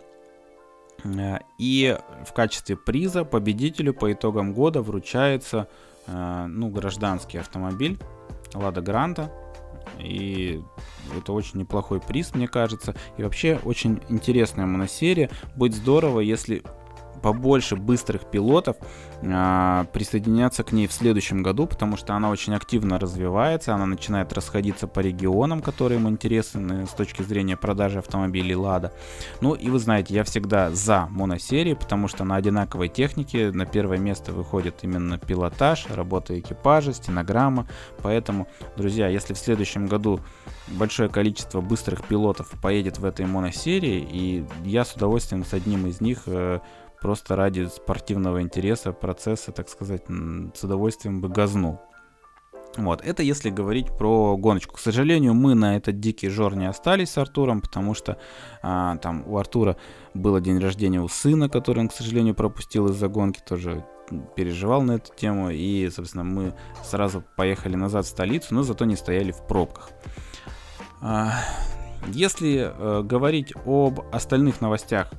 Э, 1.04 1.40
и 1.58 1.98
в 2.26 2.34
качестве 2.34 2.76
приза 2.76 3.24
победителю 3.24 3.94
по 3.94 4.12
итогам 4.12 4.54
года 4.54 4.82
вручается 4.82 5.68
э, 6.08 6.46
ну, 6.48 6.70
гражданский 6.70 7.38
автомобиль 7.38 8.00
Лада 8.54 8.82
Гранта. 8.82 9.32
И 10.00 10.62
это 11.18 11.34
очень 11.34 11.60
неплохой 11.60 12.00
приз, 12.00 12.34
мне 12.34 12.48
кажется. 12.48 12.96
И 13.18 13.24
вообще 13.24 13.60
очень 13.64 14.02
интересная 14.10 14.66
моносерия. 14.66 15.30
Будет 15.56 15.76
здорово, 15.76 16.20
если 16.22 16.64
побольше 17.22 17.76
быстрых 17.76 18.26
пилотов 18.30 18.78
а, 19.24 19.86
присоединяться 19.94 20.64
к 20.64 20.72
ней 20.72 20.88
в 20.88 20.94
следующем 20.94 21.44
году, 21.44 21.68
потому 21.68 21.98
что 21.98 22.14
она 22.14 22.30
очень 22.30 22.54
активно 22.54 23.00
развивается, 23.00 23.76
она 23.76 23.86
начинает 23.86 24.34
расходиться 24.34 24.88
по 24.88 25.00
регионам, 25.00 25.62
которые 25.62 26.00
им 26.00 26.10
интересны 26.10 26.86
с 26.86 26.92
точки 26.92 27.22
зрения 27.22 27.58
продажи 27.58 28.00
автомобилей 28.00 28.56
Лада. 28.56 28.94
Ну 29.42 29.54
и 29.54 29.70
вы 29.70 29.80
знаете, 29.80 30.14
я 30.14 30.24
всегда 30.24 30.72
за 30.72 31.08
моносерии, 31.10 31.74
потому 31.74 32.08
что 32.08 32.24
на 32.24 32.36
одинаковой 32.36 32.90
технике 32.90 33.52
на 33.52 33.66
первое 33.66 33.98
место 33.98 34.32
выходит 34.32 34.80
именно 34.82 35.18
пилотаж, 35.18 35.88
работа 35.90 36.40
экипажа, 36.40 36.94
стенограмма. 36.94 37.68
Поэтому, 38.02 38.48
друзья, 38.76 39.08
если 39.08 39.34
в 39.34 39.38
следующем 39.38 39.88
году 39.88 40.20
большое 40.68 41.10
количество 41.10 41.62
быстрых 41.62 42.04
пилотов 42.04 42.50
поедет 42.62 42.98
в 42.98 43.06
этой 43.06 43.26
моносерии, 43.26 44.08
и 44.12 44.46
я 44.64 44.86
с 44.86 44.94
удовольствием 44.94 45.46
с 45.46 45.54
одним 45.54 45.88
из 45.88 46.02
них 46.02 46.24
э, 46.26 46.60
просто 47.02 47.36
ради 47.36 47.66
спортивного 47.66 48.42
интереса, 48.42 48.94
процесса, 48.94 49.52
так 49.52 49.68
сказать, 49.70 50.04
с 50.08 50.64
удовольствием 50.64 51.20
бы 51.20 51.30
газнул. 51.30 51.80
Вот, 52.78 53.02
это 53.02 53.22
если 53.22 53.50
говорить 53.50 53.88
про 53.98 54.38
гоночку. 54.38 54.76
К 54.76 54.80
сожалению, 54.80 55.34
мы 55.34 55.56
на 55.56 55.76
этот 55.76 56.00
дикий 56.00 56.30
жор 56.30 56.56
не 56.56 56.70
остались 56.70 57.10
с 57.10 57.18
Артуром, 57.18 57.60
потому 57.60 57.94
что 57.94 58.18
а, 58.62 58.96
там 58.98 59.28
у 59.28 59.38
Артура 59.38 59.76
было 60.14 60.40
день 60.40 60.58
рождения 60.60 61.02
у 61.02 61.10
сына, 61.10 61.50
который 61.50 61.80
он, 61.80 61.90
к 61.90 61.94
сожалению, 61.94 62.34
пропустил 62.34 62.88
из-за 62.88 63.10
гонки, 63.10 63.42
тоже 63.46 63.86
переживал 64.36 64.82
на 64.82 64.94
эту 64.94 65.14
тему, 65.14 65.50
и, 65.50 65.90
собственно, 65.90 66.24
мы 66.24 66.54
сразу 66.84 67.24
поехали 67.36 67.76
назад 67.76 68.06
в 68.06 68.10
столицу, 68.10 68.56
но 68.56 68.64
зато 68.64 68.86
не 68.86 68.96
стояли 68.96 69.32
в 69.32 69.46
пробках. 69.48 69.90
А, 71.02 71.34
если 72.08 72.72
э, 72.74 73.04
говорить 73.04 73.54
об 73.66 74.02
остальных 74.14 74.62
новостях 74.62 75.12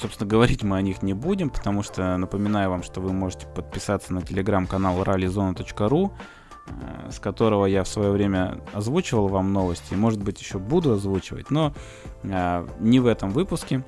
Собственно, 0.00 0.30
говорить 0.30 0.62
мы 0.62 0.76
о 0.76 0.82
них 0.82 1.02
не 1.02 1.12
будем, 1.12 1.50
потому 1.50 1.82
что 1.82 2.16
напоминаю 2.16 2.70
вам, 2.70 2.82
что 2.82 3.00
вы 3.00 3.12
можете 3.12 3.46
подписаться 3.46 4.12
на 4.14 4.22
телеграм-канал 4.22 5.02
rallyzona.ru, 5.02 6.12
э, 6.66 7.10
с 7.10 7.18
которого 7.18 7.66
я 7.66 7.82
в 7.82 7.88
свое 7.88 8.12
время 8.12 8.60
озвучивал 8.72 9.26
вам 9.26 9.52
новости, 9.52 9.94
может 9.94 10.22
быть, 10.22 10.40
еще 10.40 10.58
буду 10.58 10.92
озвучивать, 10.92 11.50
но 11.50 11.74
э, 12.22 12.66
не 12.78 13.00
в 13.00 13.06
этом 13.06 13.30
выпуске. 13.30 13.84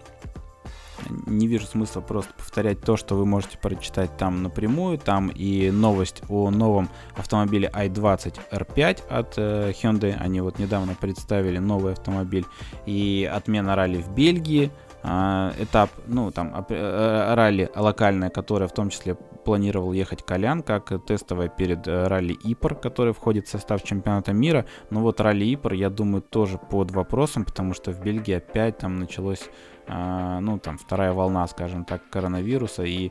Не 1.27 1.47
вижу 1.47 1.67
смысла 1.67 2.03
просто 2.03 2.33
повторять 2.35 2.83
то, 2.83 2.97
что 2.97 3.15
вы 3.15 3.25
можете 3.25 3.57
прочитать 3.57 4.15
там 4.19 4.43
напрямую. 4.43 4.99
Там 4.99 5.29
и 5.29 5.71
новость 5.71 6.23
о 6.29 6.51
новом 6.51 6.91
автомобиле 7.17 7.71
i20 7.73 8.39
R5 8.53 9.09
от 9.09 9.35
э, 9.39 9.73
Hyundai. 9.73 10.15
Они 10.19 10.43
вот 10.43 10.59
недавно 10.59 10.95
представили 10.95 11.57
новый 11.57 11.95
автомобиль. 11.95 12.45
И 12.85 13.31
отмена 13.33 13.77
ралли 13.77 14.03
в 14.03 14.11
Бельгии 14.11 14.71
этап, 15.03 15.91
ну, 16.07 16.31
там, 16.31 16.55
э, 16.69 16.75
э, 16.75 17.35
ралли 17.35 17.71
локальное, 17.75 18.31
которое 18.31 18.67
в 18.67 18.73
том 18.73 18.91
числе 18.91 19.15
планировал 19.15 19.93
ехать 19.93 20.23
Колян, 20.23 20.63
как 20.63 20.93
тестовое 21.07 21.49
перед 21.49 21.87
э, 21.89 22.07
ралли 22.07 22.35
Ипр, 22.45 22.75
который 22.75 23.15
входит 23.15 23.47
в 23.47 23.51
состав 23.51 23.83
чемпионата 23.83 24.33
мира. 24.33 24.67
Но 24.91 25.01
вот 25.01 25.21
ралли 25.21 25.55
Ипр, 25.55 25.73
я 25.73 25.91
думаю, 25.91 26.23
тоже 26.23 26.59
под 26.59 26.91
вопросом, 26.91 27.45
потому 27.45 27.75
что 27.75 27.93
в 27.93 28.01
Бельгии 28.01 28.35
опять 28.35 28.79
там 28.79 28.99
началось, 28.99 29.49
а, 29.89 30.41
ну, 30.41 30.59
там, 30.59 30.77
вторая 30.77 31.13
волна, 31.13 31.47
скажем 31.47 31.85
так, 31.85 32.03
коронавируса, 32.11 32.83
и 32.83 33.11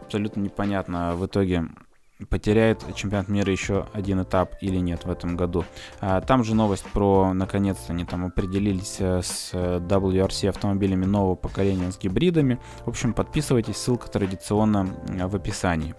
абсолютно 0.00 0.40
непонятно 0.40 1.14
в 1.14 1.26
итоге, 1.26 1.64
потеряет 2.26 2.84
чемпионат 2.94 3.28
мира 3.28 3.50
еще 3.50 3.86
один 3.92 4.22
этап 4.22 4.54
или 4.60 4.76
нет 4.76 5.04
в 5.04 5.10
этом 5.10 5.36
году. 5.36 5.64
А, 6.00 6.20
там 6.20 6.44
же 6.44 6.54
новость 6.54 6.84
про, 6.92 7.32
наконец-то, 7.32 7.92
они 7.92 8.04
там 8.04 8.26
определились 8.26 8.96
э, 8.98 9.22
с 9.22 9.52
WRC 9.52 10.48
автомобилями 10.48 11.04
нового 11.04 11.34
поколения 11.34 11.90
с 11.90 11.98
гибридами. 11.98 12.58
В 12.84 12.88
общем, 12.88 13.12
подписывайтесь, 13.12 13.76
ссылка 13.76 14.08
традиционно 14.08 14.86
в 15.28 15.36
описании. 15.36 15.94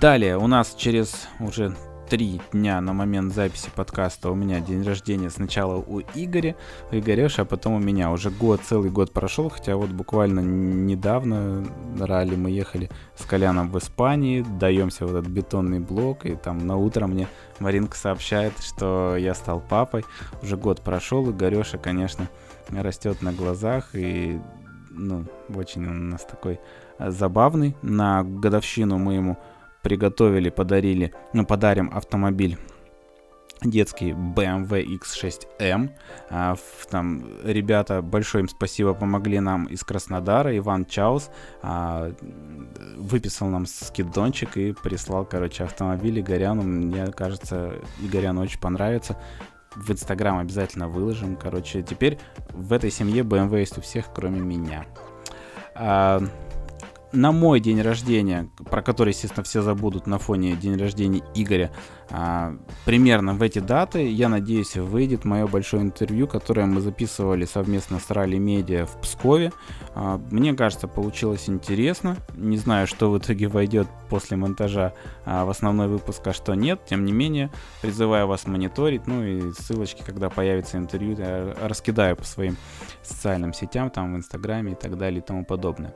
Далее 0.00 0.36
у 0.36 0.46
нас 0.46 0.74
через 0.74 1.28
уже 1.38 1.76
три 2.12 2.42
дня 2.52 2.78
на 2.82 2.92
момент 2.92 3.32
записи 3.32 3.70
подкаста 3.74 4.30
у 4.30 4.34
меня 4.34 4.60
день 4.60 4.82
рождения 4.82 5.30
сначала 5.30 5.78
у 5.78 6.02
Игоря, 6.14 6.56
у 6.90 6.96
Игореша, 6.96 7.40
а 7.40 7.44
потом 7.46 7.72
у 7.72 7.78
меня. 7.78 8.10
Уже 8.10 8.28
год, 8.28 8.60
целый 8.62 8.90
год 8.90 9.14
прошел, 9.14 9.48
хотя 9.48 9.76
вот 9.76 9.88
буквально 9.88 10.40
недавно 10.40 11.64
ралли 11.98 12.36
мы 12.36 12.50
ехали 12.50 12.90
с 13.16 13.24
Коляном 13.24 13.70
в 13.70 13.78
Испании, 13.78 14.44
даемся 14.60 15.06
в 15.06 15.16
этот 15.16 15.26
бетонный 15.32 15.80
блок, 15.80 16.26
и 16.26 16.36
там 16.36 16.66
на 16.66 16.76
утро 16.76 17.06
мне 17.06 17.28
Маринка 17.60 17.96
сообщает, 17.96 18.52
что 18.62 19.16
я 19.16 19.32
стал 19.32 19.60
папой. 19.60 20.04
Уже 20.42 20.58
год 20.58 20.82
прошел, 20.82 21.30
Игореша, 21.30 21.78
конечно, 21.78 22.28
растет 22.68 23.22
на 23.22 23.32
глазах, 23.32 23.94
и 23.94 24.38
ну, 24.90 25.24
очень 25.54 25.88
он 25.88 26.08
у 26.08 26.10
нас 26.10 26.26
такой 26.26 26.60
забавный. 26.98 27.74
На 27.80 28.22
годовщину 28.22 28.98
мы 28.98 29.14
ему 29.14 29.38
приготовили, 29.82 30.50
подарили, 30.50 31.12
ну, 31.32 31.44
подарим 31.44 31.90
автомобиль 31.92 32.58
детский 33.64 34.10
BMW 34.10 34.98
X6M. 34.98 35.90
А, 36.30 36.56
там 36.90 37.24
ребята, 37.44 38.02
большое 38.02 38.42
им 38.42 38.48
спасибо, 38.48 38.94
помогли 38.94 39.40
нам 39.40 39.66
из 39.66 39.82
Краснодара. 39.84 40.56
Иван 40.56 40.84
Чаус 40.84 41.30
а, 41.62 42.12
выписал 42.96 43.48
нам 43.48 43.66
скидончик 43.66 44.56
и 44.56 44.72
прислал, 44.72 45.24
короче, 45.24 45.64
автомобиль 45.64 46.20
Игоряну. 46.20 46.62
Мне 46.62 47.06
кажется, 47.06 47.74
Игоряну 48.00 48.42
очень 48.42 48.60
понравится. 48.60 49.16
В 49.74 49.90
Инстаграм 49.90 50.38
обязательно 50.38 50.88
выложим. 50.88 51.36
Короче, 51.36 51.82
теперь 51.82 52.18
в 52.50 52.72
этой 52.72 52.90
семье 52.90 53.22
BMW 53.22 53.60
есть 53.60 53.78
у 53.78 53.80
всех, 53.80 54.06
кроме 54.14 54.40
меня. 54.40 54.84
А, 55.74 56.22
на 57.12 57.32
мой 57.32 57.60
день 57.60 57.80
рождения, 57.80 58.48
про 58.70 58.82
который, 58.82 59.10
естественно, 59.10 59.44
все 59.44 59.62
забудут 59.62 60.06
на 60.06 60.18
фоне 60.18 60.56
день 60.56 60.76
рождения 60.76 61.22
Игоря, 61.34 61.70
а, 62.10 62.56
примерно 62.84 63.34
в 63.34 63.42
эти 63.42 63.58
даты, 63.58 64.10
я 64.10 64.28
надеюсь, 64.28 64.76
выйдет 64.76 65.24
мое 65.24 65.46
большое 65.46 65.82
интервью, 65.82 66.26
которое 66.26 66.66
мы 66.66 66.80
записывали 66.80 67.44
совместно 67.44 67.98
с 67.98 68.10
Ралли 68.10 68.36
Медиа 68.36 68.86
в 68.86 69.00
Пскове. 69.00 69.52
А, 69.94 70.20
мне 70.30 70.52
кажется, 70.54 70.88
получилось 70.88 71.48
интересно. 71.48 72.16
Не 72.36 72.58
знаю, 72.58 72.86
что 72.86 73.10
в 73.10 73.18
итоге 73.18 73.48
войдет 73.48 73.88
после 74.10 74.36
монтажа 74.36 74.92
а, 75.24 75.44
в 75.44 75.50
основной 75.50 75.88
выпуск, 75.88 76.26
а 76.26 76.32
что 76.32 76.54
нет. 76.54 76.84
Тем 76.84 77.04
не 77.04 77.12
менее, 77.12 77.50
призываю 77.80 78.26
вас 78.26 78.46
мониторить. 78.46 79.06
Ну 79.06 79.24
и 79.24 79.52
ссылочки, 79.52 80.02
когда 80.04 80.28
появится 80.28 80.76
интервью, 80.76 81.16
я 81.18 81.54
раскидаю 81.62 82.16
по 82.16 82.24
своим 82.24 82.56
социальным 83.02 83.54
сетям, 83.54 83.90
там 83.90 84.12
в 84.12 84.16
Инстаграме 84.16 84.72
и 84.72 84.76
так 84.76 84.98
далее 84.98 85.20
и 85.20 85.24
тому 85.24 85.44
подобное. 85.44 85.94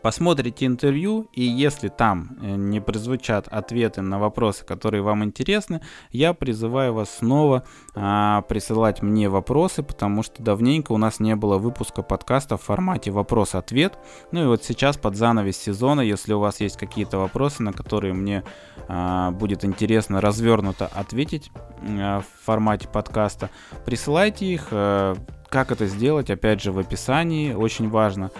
Посмотрите 0.00 0.66
интервью, 0.66 1.28
и 1.32 1.42
если 1.42 1.88
там 1.88 2.36
э, 2.40 2.56
не 2.56 2.80
прозвучат 2.80 3.48
ответы 3.48 4.00
на 4.02 4.18
вопросы, 4.18 4.64
которые 4.64 5.02
вам 5.02 5.22
интересны, 5.24 5.80
я 6.10 6.32
призываю 6.34 6.94
вас 6.94 7.18
снова 7.18 7.64
а, 7.94 8.42
присылать 8.42 9.02
мне 9.02 9.28
вопросы, 9.28 9.82
потому 9.82 10.22
что 10.22 10.42
давненько 10.42 10.92
у 10.92 10.96
нас 10.96 11.20
не 11.20 11.36
было 11.36 11.58
выпуска 11.58 12.02
подкаста 12.02 12.56
в 12.56 12.62
формате 12.62 13.10
вопрос-ответ. 13.10 13.98
Ну 14.32 14.44
и 14.44 14.46
вот 14.46 14.64
сейчас 14.64 14.96
под 14.96 15.16
занавес 15.16 15.56
сезона, 15.56 16.00
если 16.00 16.32
у 16.32 16.40
вас 16.40 16.60
есть 16.60 16.76
какие-то 16.76 17.18
вопросы, 17.18 17.62
на 17.62 17.72
которые 17.72 18.14
мне 18.14 18.44
а, 18.88 19.30
будет 19.30 19.64
интересно 19.64 20.20
развернуто 20.20 20.86
ответить 20.86 21.50
а, 21.82 22.20
в 22.20 22.44
формате 22.44 22.88
подкаста, 22.88 23.50
присылайте 23.84 24.46
их. 24.46 24.68
А, 24.70 25.16
как 25.48 25.70
это 25.70 25.86
сделать, 25.86 26.30
опять 26.30 26.62
же, 26.62 26.72
в 26.72 26.78
описании, 26.78 27.52
очень 27.52 27.90
важно 27.90 28.30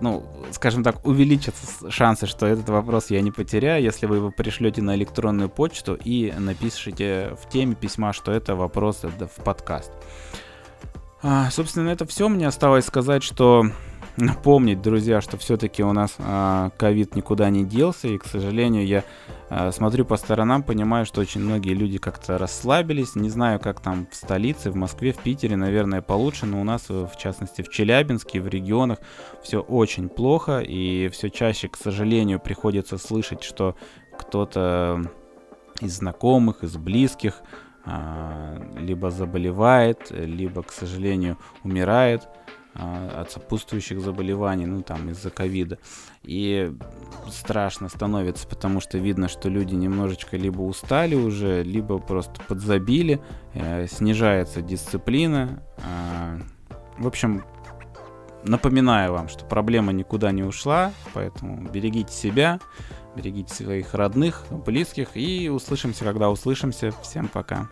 ну, 0.00 0.24
скажем 0.52 0.82
так, 0.82 1.04
увеличатся 1.06 1.90
шансы, 1.90 2.26
что 2.26 2.46
этот 2.46 2.68
вопрос 2.68 3.10
я 3.10 3.20
не 3.20 3.30
потеряю, 3.30 3.82
если 3.82 4.06
вы 4.06 4.16
его 4.16 4.30
пришлете 4.30 4.82
на 4.82 4.94
электронную 4.94 5.48
почту 5.48 5.98
и 6.04 6.32
напишите 6.36 7.36
в 7.42 7.48
теме 7.48 7.74
письма, 7.74 8.12
что 8.12 8.32
это 8.32 8.54
вопрос 8.54 9.02
в 9.02 9.42
подкаст. 9.42 9.92
А, 11.22 11.50
собственно, 11.50 11.88
это 11.88 12.06
все. 12.06 12.28
Мне 12.28 12.46
осталось 12.46 12.84
сказать, 12.84 13.22
что 13.22 13.66
напомнить, 14.16 14.80
друзья, 14.80 15.20
что 15.20 15.36
все-таки 15.36 15.82
у 15.82 15.92
нас 15.92 16.14
а, 16.18 16.70
ковид 16.76 17.10
а, 17.12 17.16
никуда 17.16 17.50
не 17.50 17.64
делся, 17.64 18.08
и, 18.08 18.18
к 18.18 18.24
сожалению, 18.24 18.86
я 18.86 19.04
а, 19.50 19.72
смотрю 19.72 20.04
по 20.04 20.16
сторонам, 20.16 20.62
понимаю, 20.62 21.04
что 21.04 21.20
очень 21.20 21.40
многие 21.40 21.74
люди 21.74 21.98
как-то 21.98 22.38
расслабились. 22.38 23.16
Не 23.16 23.28
знаю, 23.28 23.58
как 23.58 23.80
там 23.80 24.06
в 24.10 24.14
столице, 24.14 24.70
в 24.70 24.76
Москве, 24.76 25.12
в 25.12 25.18
Питере, 25.18 25.56
наверное, 25.56 26.00
получше, 26.00 26.46
но 26.46 26.60
у 26.60 26.64
нас, 26.64 26.88
в 26.88 27.12
частности, 27.18 27.62
в 27.62 27.70
Челябинске, 27.70 28.40
в 28.40 28.46
регионах 28.46 28.98
все 29.42 29.60
очень 29.60 30.08
плохо, 30.08 30.60
и 30.60 31.08
все 31.08 31.30
чаще, 31.30 31.68
к 31.68 31.76
сожалению, 31.76 32.38
приходится 32.38 32.98
слышать, 32.98 33.42
что 33.42 33.76
кто-то 34.16 35.02
из 35.80 35.96
знакомых, 35.98 36.62
из 36.62 36.76
близких 36.76 37.42
а, 37.84 38.62
либо 38.78 39.10
заболевает, 39.10 40.10
либо, 40.10 40.62
к 40.62 40.70
сожалению, 40.70 41.36
умирает 41.64 42.28
от 42.74 43.30
сопутствующих 43.30 44.00
заболеваний, 44.00 44.66
ну 44.66 44.82
там 44.82 45.10
из-за 45.10 45.30
ковида. 45.30 45.78
И 46.22 46.72
страшно 47.30 47.88
становится, 47.88 48.46
потому 48.46 48.80
что 48.80 48.98
видно, 48.98 49.28
что 49.28 49.48
люди 49.48 49.74
немножечко 49.74 50.36
либо 50.36 50.62
устали 50.62 51.14
уже, 51.14 51.62
либо 51.62 51.98
просто 51.98 52.40
подзабили, 52.46 53.20
э, 53.52 53.86
снижается 53.86 54.62
дисциплина. 54.62 55.62
Э, 55.78 56.40
в 56.98 57.06
общем, 57.06 57.44
напоминаю 58.44 59.12
вам, 59.12 59.28
что 59.28 59.44
проблема 59.44 59.92
никуда 59.92 60.32
не 60.32 60.42
ушла, 60.42 60.92
поэтому 61.12 61.68
берегите 61.68 62.12
себя, 62.12 62.60
берегите 63.16 63.54
своих 63.54 63.94
родных, 63.94 64.44
близких 64.50 65.16
и 65.16 65.48
услышимся, 65.48 66.04
когда 66.04 66.30
услышимся. 66.30 66.92
Всем 67.02 67.28
пока. 67.28 67.68